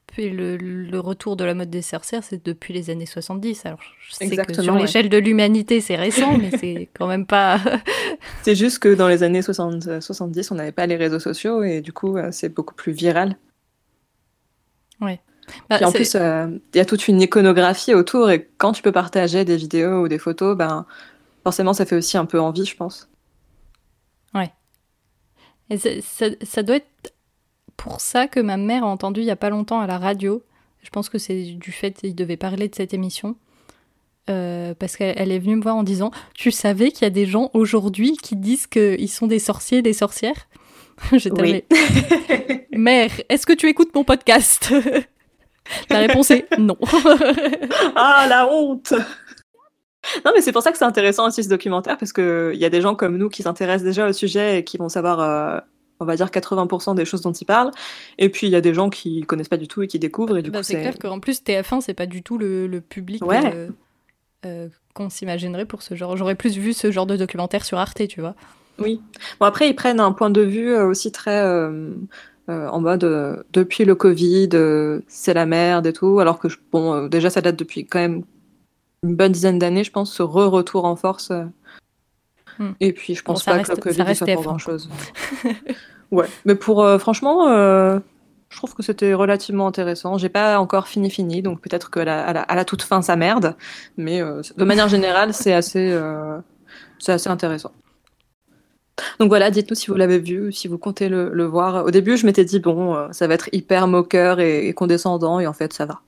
puis 0.08 0.30
le, 0.30 0.58
le 0.58 1.00
retour 1.00 1.38
de 1.38 1.46
la 1.46 1.54
mode 1.54 1.70
des 1.70 1.82
sorcières, 1.82 2.26
c'est 2.26 2.46
depuis 2.46 2.74
les 2.74 2.90
années 2.90 3.06
70. 3.06 3.66
Alors 3.66 3.80
je 4.06 4.14
sais 4.14 4.30
que 4.30 4.62
sur 4.62 4.74
ouais. 4.74 4.82
l'échelle 4.82 5.08
de 5.08 5.18
l'humanité, 5.18 5.80
c'est 5.80 5.96
récent, 5.96 6.38
mais 6.38 6.52
c'est 6.58 6.90
quand 6.98 7.08
même 7.08 7.26
pas. 7.26 7.60
C'est 8.44 8.56
juste 8.56 8.80
que 8.80 8.94
dans 8.94 9.08
les 9.08 9.24
années 9.24 9.42
60 9.42 10.02
70, 10.02 10.52
on 10.52 10.56
n'avait 10.56 10.72
pas 10.72 10.88
les 10.88 10.96
réseaux 10.96 11.20
sociaux 11.20 11.64
et 11.64 11.82
du 11.82 11.94
coup, 11.94 12.18
c'est 12.32 12.50
beaucoup 12.50 12.76
plus 12.76 12.92
viral. 12.92 13.38
Bah, 15.70 15.78
Puis 15.78 15.86
en 15.86 15.92
plus, 15.92 16.16
euh, 16.16 16.48
il 16.74 16.78
y 16.78 16.80
a 16.80 16.86
toute 16.86 17.08
une 17.08 17.22
iconographie 17.22 17.94
autour 17.94 18.30
et 18.32 18.50
quand 18.58 18.72
tu 18.72 18.82
peux 18.82 18.92
partager 18.92 19.46
des 19.46 19.58
vidéos 19.58 20.04
ou 20.04 20.08
des 20.08 20.18
photos, 20.18 20.58
ben 20.58 20.86
forcément, 21.44 21.74
ça 21.74 21.86
fait 21.86 21.96
aussi 21.96 22.18
un 22.18 22.26
peu 22.26 22.40
envie, 22.40 22.66
je 22.66 22.76
pense. 22.76 23.10
Et 25.72 25.80
c'est- 25.80 26.02
ça, 26.02 26.28
ça 26.44 26.62
doit 26.62 26.76
être 26.76 27.16
pour 27.76 28.00
ça 28.00 28.28
que 28.28 28.40
ma 28.40 28.56
mère 28.58 28.84
a 28.84 28.88
entendu 28.88 29.22
il 29.22 29.26
y 29.26 29.32
a 29.32 29.36
pas 29.36 29.50
longtemps 29.50 29.80
à 29.80 29.88
la 29.88 29.98
radio. 29.98 30.44
Je 30.84 30.90
pense 30.92 31.10
que 31.10 31.18
c'est 31.18 31.42
du 31.54 31.72
fait 31.72 31.92
qu'il 31.94 32.14
devait 32.14 32.38
parler 32.38 32.70
de 32.70 32.76
cette 32.76 32.94
émission. 32.94 33.36
Euh, 34.30 34.74
parce 34.78 34.96
qu'elle 34.96 35.16
elle 35.18 35.32
est 35.32 35.40
venue 35.40 35.56
me 35.56 35.62
voir 35.62 35.76
en 35.76 35.84
disant 35.84 36.12
Tu 36.34 36.52
savais 36.52 36.92
qu'il 36.92 37.04
y 37.04 37.06
a 37.06 37.12
des 37.12 37.26
gens 37.28 37.52
aujourd'hui 37.54 38.18
qui 38.18 38.36
disent 38.36 38.66
qu'ils 38.68 39.10
sont 39.10 39.28
des 39.28 39.40
sorciers, 39.40 39.82
des 39.84 39.94
sorcières 39.94 40.48
J'étais 41.12 41.42
Oui. 41.42 41.64
Mère, 42.72 43.12
est-ce 43.30 43.46
que 43.46 43.54
tu 43.54 43.68
écoutes 43.68 43.94
mon 43.96 44.04
podcast? 44.04 44.72
La 45.90 46.00
réponse 46.00 46.32
est 46.32 46.46
non. 46.58 46.78
ah, 47.96 48.26
la 48.30 48.48
honte 48.52 48.94
Non, 50.24 50.32
mais 50.36 50.42
c'est 50.42 50.52
pour 50.52 50.62
ça 50.62 50.72
que 50.72 50.78
c'est 50.78 50.86
intéressant 50.86 51.28
aussi 51.28 51.44
ce 51.44 51.50
documentaire 51.50 51.98
parce 51.98 52.14
qu'il 52.14 52.54
y 52.56 52.66
a 52.66 52.70
des 52.70 52.82
gens 52.82 52.96
comme 52.96 53.18
nous 53.18 53.30
qui 53.30 53.44
s'intéressent 53.44 53.84
déjà 53.86 54.08
au 54.08 54.14
sujet 54.14 54.60
et 54.60 54.64
qui 54.64 54.78
vont 54.78 54.90
savoir, 54.90 55.20
euh, 55.20 55.60
on 56.00 56.06
va 56.06 56.16
dire, 56.16 56.28
80% 56.28 56.94
des 56.96 57.06
choses 57.06 57.22
dont 57.22 57.32
ils 57.32 57.46
parlent. 57.46 57.72
Et 58.20 58.30
puis 58.30 58.48
il 58.48 58.52
y 58.52 58.56
a 58.56 58.62
des 58.62 58.74
gens 58.74 58.90
qui 58.90 59.22
connaissent 59.22 59.50
pas 59.50 59.58
du 59.58 59.68
tout 59.68 59.82
et 59.82 59.88
qui 59.88 59.98
découvrent. 59.98 60.38
Et 60.38 60.42
du 60.44 60.52
Bah, 60.52 60.60
coup, 60.60 60.64
c'est 60.64 60.80
clair 60.80 60.98
qu'en 61.00 61.20
plus, 61.20 61.42
TF1, 61.42 61.82
c'est 61.82 61.96
pas 61.96 62.06
du 62.06 62.22
tout 62.22 62.38
le, 62.38 62.68
le 62.68 62.82
public 62.82 63.26
Ouais. 63.26 63.42
euh, 63.54 63.70
euh, 64.46 64.70
qu'on 64.94 65.10
s'imaginerait 65.10 65.66
pour 65.66 65.82
ce 65.82 65.96
genre. 65.96 66.16
J'aurais 66.16 66.36
plus 66.36 66.56
vu 66.58 66.74
ce 66.74 66.92
genre 66.92 67.08
de 67.08 67.18
documentaire 67.18 67.66
sur 67.66 67.80
Arte, 67.80 68.08
tu 68.08 68.22
vois. 68.22 68.36
Oui. 68.78 69.02
Bon, 69.40 69.48
après, 69.48 69.68
ils 69.70 69.74
prennent 69.76 70.00
un 70.00 70.12
point 70.12 70.30
de 70.30 70.42
vue 70.42 70.76
aussi 70.78 71.12
très 71.12 71.42
euh, 72.50 72.68
en 72.68 72.80
mode 72.80 73.04
euh, 73.04 73.44
depuis 73.54 73.86
le 73.86 73.96
Covid, 73.96 74.50
euh, 74.54 75.02
c'est 75.08 75.34
la 75.34 75.46
merde 75.46 75.88
et 75.88 75.94
tout. 75.94 76.20
Alors 76.20 76.40
que, 76.40 76.48
bon, 76.72 76.94
euh, 76.94 77.08
déjà, 77.08 77.30
ça 77.30 77.42
date 77.42 77.56
depuis 77.56 77.86
quand 77.86 78.00
même 78.00 78.24
une 79.04 79.16
bonne 79.16 79.32
dizaine 79.32 79.60
d'années, 79.60 79.84
je 79.84 79.92
pense, 79.92 80.14
ce 80.14 80.24
re-retour 80.24 80.86
en 80.86 80.96
force. 80.96 81.32
Hmm. 82.60 82.72
Et 82.80 82.94
puis, 82.94 83.16
je 83.16 83.24
pense 83.24 83.44
pas 83.44 83.54
reste- 83.54 83.72
que 83.80 83.90
le 83.90 83.96
Covid 83.96 84.16
soit 84.16 84.28
pour 84.28 84.44
TF1, 84.44 84.46
grand-chose. 84.46 84.90
ouais. 86.12 86.28
Mais 86.46 86.56
pour, 86.56 86.88
franchement, 87.00 87.48
je 87.50 88.58
trouve 88.58 88.74
que 88.76 88.84
c'était 88.84 89.14
relativement 89.14 89.68
intéressant. 89.68 90.18
J'ai 90.18 90.30
pas 90.30 90.60
encore 90.60 90.88
fini 90.88 91.10
fini, 91.10 91.42
donc 91.42 91.62
peut-être 91.62 91.92
qu'à 91.92 92.06
la, 92.06 92.26
à 92.26 92.34
la, 92.34 92.42
à 92.42 92.56
la 92.56 92.64
toute 92.66 92.84
fin, 92.84 93.02
ça 93.02 93.16
merde. 93.16 93.56
Mais 93.98 94.22
de 94.22 94.64
manière 94.64 94.88
générale, 94.88 95.34
c'est 95.34 95.54
assez, 95.54 96.00
c'est 97.00 97.12
assez 97.12 97.30
intéressant. 97.30 97.72
Donc 99.20 99.30
voilà, 99.30 99.52
dites-nous 99.52 99.76
si 99.76 99.88
vous 99.88 99.96
l'avez 99.96 100.20
vu, 100.20 100.52
si 100.54 100.68
vous 100.68 100.78
comptez 100.78 101.10
le, 101.10 101.30
le 101.34 101.46
voir. 101.46 101.86
Au 101.86 101.92
début, 101.92 102.18
je 102.18 102.26
m'étais 102.26 102.46
dit, 102.46 102.60
bon, 102.60 102.96
euh, 102.96 103.08
ça 103.12 103.28
va 103.28 103.34
être 103.34 103.50
hyper 103.52 103.88
moqueur 103.88 104.40
et, 104.40 104.68
et 104.68 104.74
condescendant, 104.74 105.40
et 105.40 105.48
en 105.48 105.54
fait, 105.54 105.74
ça 105.74 105.86
va. 105.86 106.02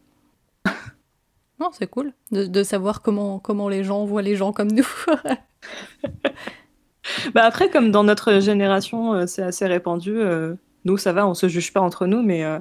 Non, 1.59 1.69
c'est 1.73 1.87
cool 1.87 2.13
de, 2.31 2.45
de 2.45 2.63
savoir 2.63 3.01
comment, 3.01 3.39
comment 3.39 3.67
les 3.69 3.83
gens 3.83 4.05
voient 4.05 4.21
les 4.21 4.35
gens 4.35 4.53
comme 4.53 4.71
nous. 4.71 4.87
Bah 7.33 7.43
après, 7.45 7.69
comme 7.69 7.91
dans 7.91 8.03
notre 8.03 8.39
génération, 8.39 9.13
euh, 9.13 9.27
c'est 9.27 9.41
assez 9.43 9.65
répandu, 9.65 10.11
euh, 10.19 10.55
nous, 10.85 10.97
ça 10.97 11.13
va, 11.13 11.25
on 11.27 11.33
se 11.33 11.47
juge 11.47 11.71
pas 11.73 11.79
entre 11.81 12.05
nous, 12.05 12.21
mais... 12.21 12.43
euh, 12.43 12.59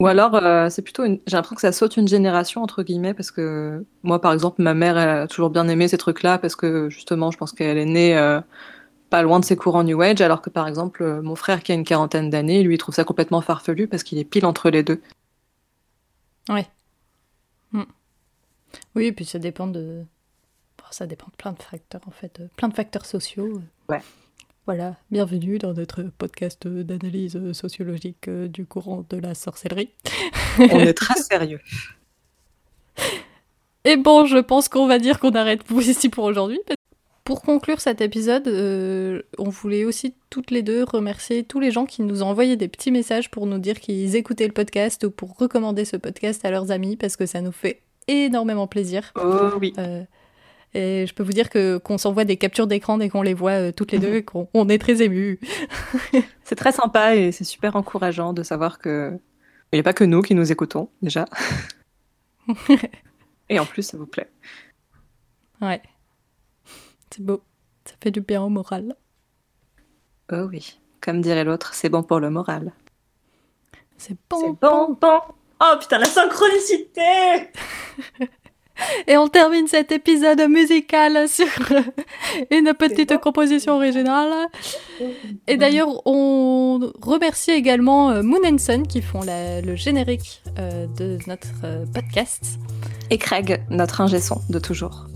Ou 0.00 0.06
alors, 0.08 0.34
euh, 0.34 0.68
c'est 0.68 0.82
plutôt 0.82 1.04
une... 1.04 1.20
J'ai 1.26 1.36
l'impression 1.36 1.54
que 1.54 1.60
ça 1.60 1.70
saute 1.72 1.96
une 1.96 2.08
génération, 2.08 2.62
entre 2.62 2.82
guillemets, 2.82 3.14
parce 3.14 3.30
que 3.30 3.84
moi, 4.02 4.20
par 4.20 4.32
exemple, 4.32 4.60
ma 4.60 4.74
mère, 4.74 4.98
elle 4.98 5.08
a 5.08 5.26
toujours 5.28 5.50
bien 5.50 5.68
aimé 5.68 5.86
ces 5.86 5.98
trucs-là, 5.98 6.38
parce 6.38 6.56
que, 6.56 6.88
justement, 6.90 7.30
je 7.30 7.38
pense 7.38 7.52
qu'elle 7.52 7.78
est 7.78 7.84
née 7.84 8.16
pas 9.12 9.20
loin 9.22 9.40
de 9.40 9.44
ces 9.44 9.56
courants 9.56 9.84
New 9.84 10.00
Age, 10.00 10.22
alors 10.22 10.40
que, 10.40 10.48
par 10.48 10.66
exemple, 10.66 11.02
euh, 11.02 11.20
mon 11.20 11.34
frère, 11.36 11.62
qui 11.62 11.70
a 11.70 11.74
une 11.74 11.84
quarantaine 11.84 12.30
d'années, 12.30 12.62
lui, 12.62 12.76
il 12.76 12.78
trouve 12.78 12.94
ça 12.94 13.04
complètement 13.04 13.42
farfelu, 13.42 13.86
parce 13.86 14.02
qu'il 14.04 14.16
est 14.18 14.24
pile 14.24 14.46
entre 14.46 14.70
les 14.70 14.82
deux. 14.82 15.02
oui, 18.94 19.04
et 19.06 19.12
puis 19.12 19.24
ça 19.26 19.38
dépend 19.38 19.66
de. 19.66 20.04
bon, 20.78 20.84
ça 20.90 21.06
dépend 21.06 21.26
de 21.26 21.36
plein 21.36 21.52
de 21.52 21.62
facteurs, 21.62 22.00
en 22.06 22.10
fait. 22.10 22.40
euh, 22.40 22.46
Plein 22.56 22.68
de 22.68 22.74
facteurs 22.74 23.04
sociaux. 23.06 23.60
Ouais. 23.88 24.00
Voilà, 24.66 24.96
bienvenue 25.10 25.58
dans 25.58 25.74
notre 25.74 26.02
podcast 26.04 26.66
d'analyse 26.66 27.52
sociologique 27.52 28.28
euh, 28.28 28.48
du 28.48 28.64
courant 28.64 29.04
de 29.10 29.16
la 29.18 29.34
sorcellerie. 29.34 29.90
On 30.58 30.78
est 30.80 30.94
très 31.04 31.20
sérieux. 31.20 31.60
Et 33.84 33.96
bon, 33.96 34.24
je 34.24 34.38
pense 34.38 34.68
qu'on 34.68 34.86
va 34.86 34.98
dire 34.98 35.18
qu'on 35.20 35.32
arrête 35.32 35.64
pour- 35.64 35.82
ici 35.82 36.08
pour 36.08 36.24
aujourd'hui. 36.24 36.60
Pour 37.24 37.42
conclure 37.42 37.80
cet 37.80 38.00
épisode, 38.00 38.48
euh, 38.48 39.22
on 39.38 39.48
voulait 39.48 39.84
aussi 39.84 40.14
toutes 40.28 40.50
les 40.50 40.62
deux 40.62 40.82
remercier 40.82 41.44
tous 41.44 41.60
les 41.60 41.70
gens 41.70 41.86
qui 41.86 42.02
nous 42.02 42.24
ont 42.24 42.26
envoyé 42.26 42.56
des 42.56 42.66
petits 42.66 42.90
messages 42.90 43.30
pour 43.30 43.46
nous 43.46 43.58
dire 43.58 43.78
qu'ils 43.78 44.16
écoutaient 44.16 44.46
le 44.46 44.52
podcast 44.52 45.04
ou 45.04 45.10
pour 45.12 45.36
recommander 45.36 45.84
ce 45.84 45.96
podcast 45.96 46.44
à 46.44 46.50
leurs 46.50 46.72
amis 46.72 46.96
parce 46.96 47.16
que 47.16 47.26
ça 47.26 47.40
nous 47.40 47.52
fait 47.52 47.82
énormément 48.08 48.66
plaisir. 48.66 49.12
Oh 49.14 49.50
oui. 49.60 49.72
Euh, 49.78 50.02
et 50.74 51.06
je 51.06 51.14
peux 51.14 51.22
vous 51.22 51.32
dire 51.32 51.48
que 51.48 51.78
qu'on 51.78 51.96
s'envoie 51.96 52.24
des 52.24 52.36
captures 52.36 52.66
d'écran 52.66 52.98
dès 52.98 53.08
qu'on 53.08 53.22
les 53.22 53.34
voit 53.34 53.52
euh, 53.52 53.72
toutes 53.72 53.92
les 53.92 53.98
deux 53.98 54.14
et 54.16 54.24
qu'on 54.24 54.48
on 54.52 54.68
est 54.68 54.78
très 54.78 55.00
émus. 55.02 55.38
C'est 56.44 56.56
très 56.56 56.72
sympa 56.72 57.14
et 57.14 57.32
c'est 57.32 57.44
super 57.44 57.76
encourageant 57.76 58.32
de 58.32 58.42
savoir 58.42 58.78
que 58.78 59.18
il 59.72 59.76
n'y 59.76 59.80
a 59.80 59.82
pas 59.82 59.94
que 59.94 60.04
nous 60.04 60.20
qui 60.20 60.34
nous 60.34 60.52
écoutons 60.52 60.90
déjà. 61.00 61.24
et 63.48 63.58
en 63.58 63.64
plus, 63.64 63.82
ça 63.84 63.96
vous 63.96 64.06
plaît. 64.06 64.28
Ouais. 65.62 65.80
C'est 67.14 67.22
beau. 67.24 67.42
Ça 67.84 67.94
fait 68.02 68.10
du 68.10 68.20
bien 68.20 68.42
au 68.42 68.48
moral. 68.48 68.94
Oh 70.32 70.46
oui. 70.50 70.78
Comme 71.00 71.20
dirait 71.20 71.44
l'autre, 71.44 71.74
c'est 71.74 71.88
bon 71.88 72.02
pour 72.02 72.20
le 72.20 72.30
moral. 72.30 72.72
C'est 73.98 74.16
bon. 74.30 74.38
C'est 74.40 74.60
bon, 74.68 74.96
bon. 75.00 75.20
Oh 75.60 75.74
putain, 75.80 75.98
la 75.98 76.06
synchronicité 76.06 77.02
Et 79.06 79.16
on 79.18 79.28
termine 79.28 79.68
cet 79.68 79.92
épisode 79.92 80.40
musical 80.48 81.28
sur 81.28 81.46
une 82.50 82.72
petite 82.74 83.10
bon. 83.10 83.18
composition 83.18 83.74
originale. 83.76 84.48
Et 85.46 85.56
d'ailleurs, 85.56 85.88
on 86.06 86.90
remercie 87.00 87.50
également 87.50 88.10
euh, 88.10 88.22
Moon 88.22 88.40
and 88.44 88.58
Sun 88.58 88.86
qui 88.86 89.02
font 89.02 89.22
la- 89.22 89.60
le 89.60 89.76
générique 89.76 90.42
euh, 90.58 90.86
de 90.86 91.18
notre 91.26 91.48
euh, 91.64 91.84
podcast. 91.92 92.58
Et 93.10 93.18
Craig, 93.18 93.62
notre 93.68 94.00
ingé 94.00 94.20
son 94.20 94.40
de 94.48 94.58
toujours. 94.58 95.06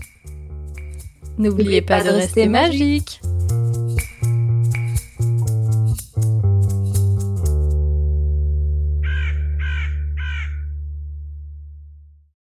N'oubliez 1.37 1.81
pas, 1.81 2.03
de 2.03 2.09
rester 2.09 2.47
magique. 2.47 3.21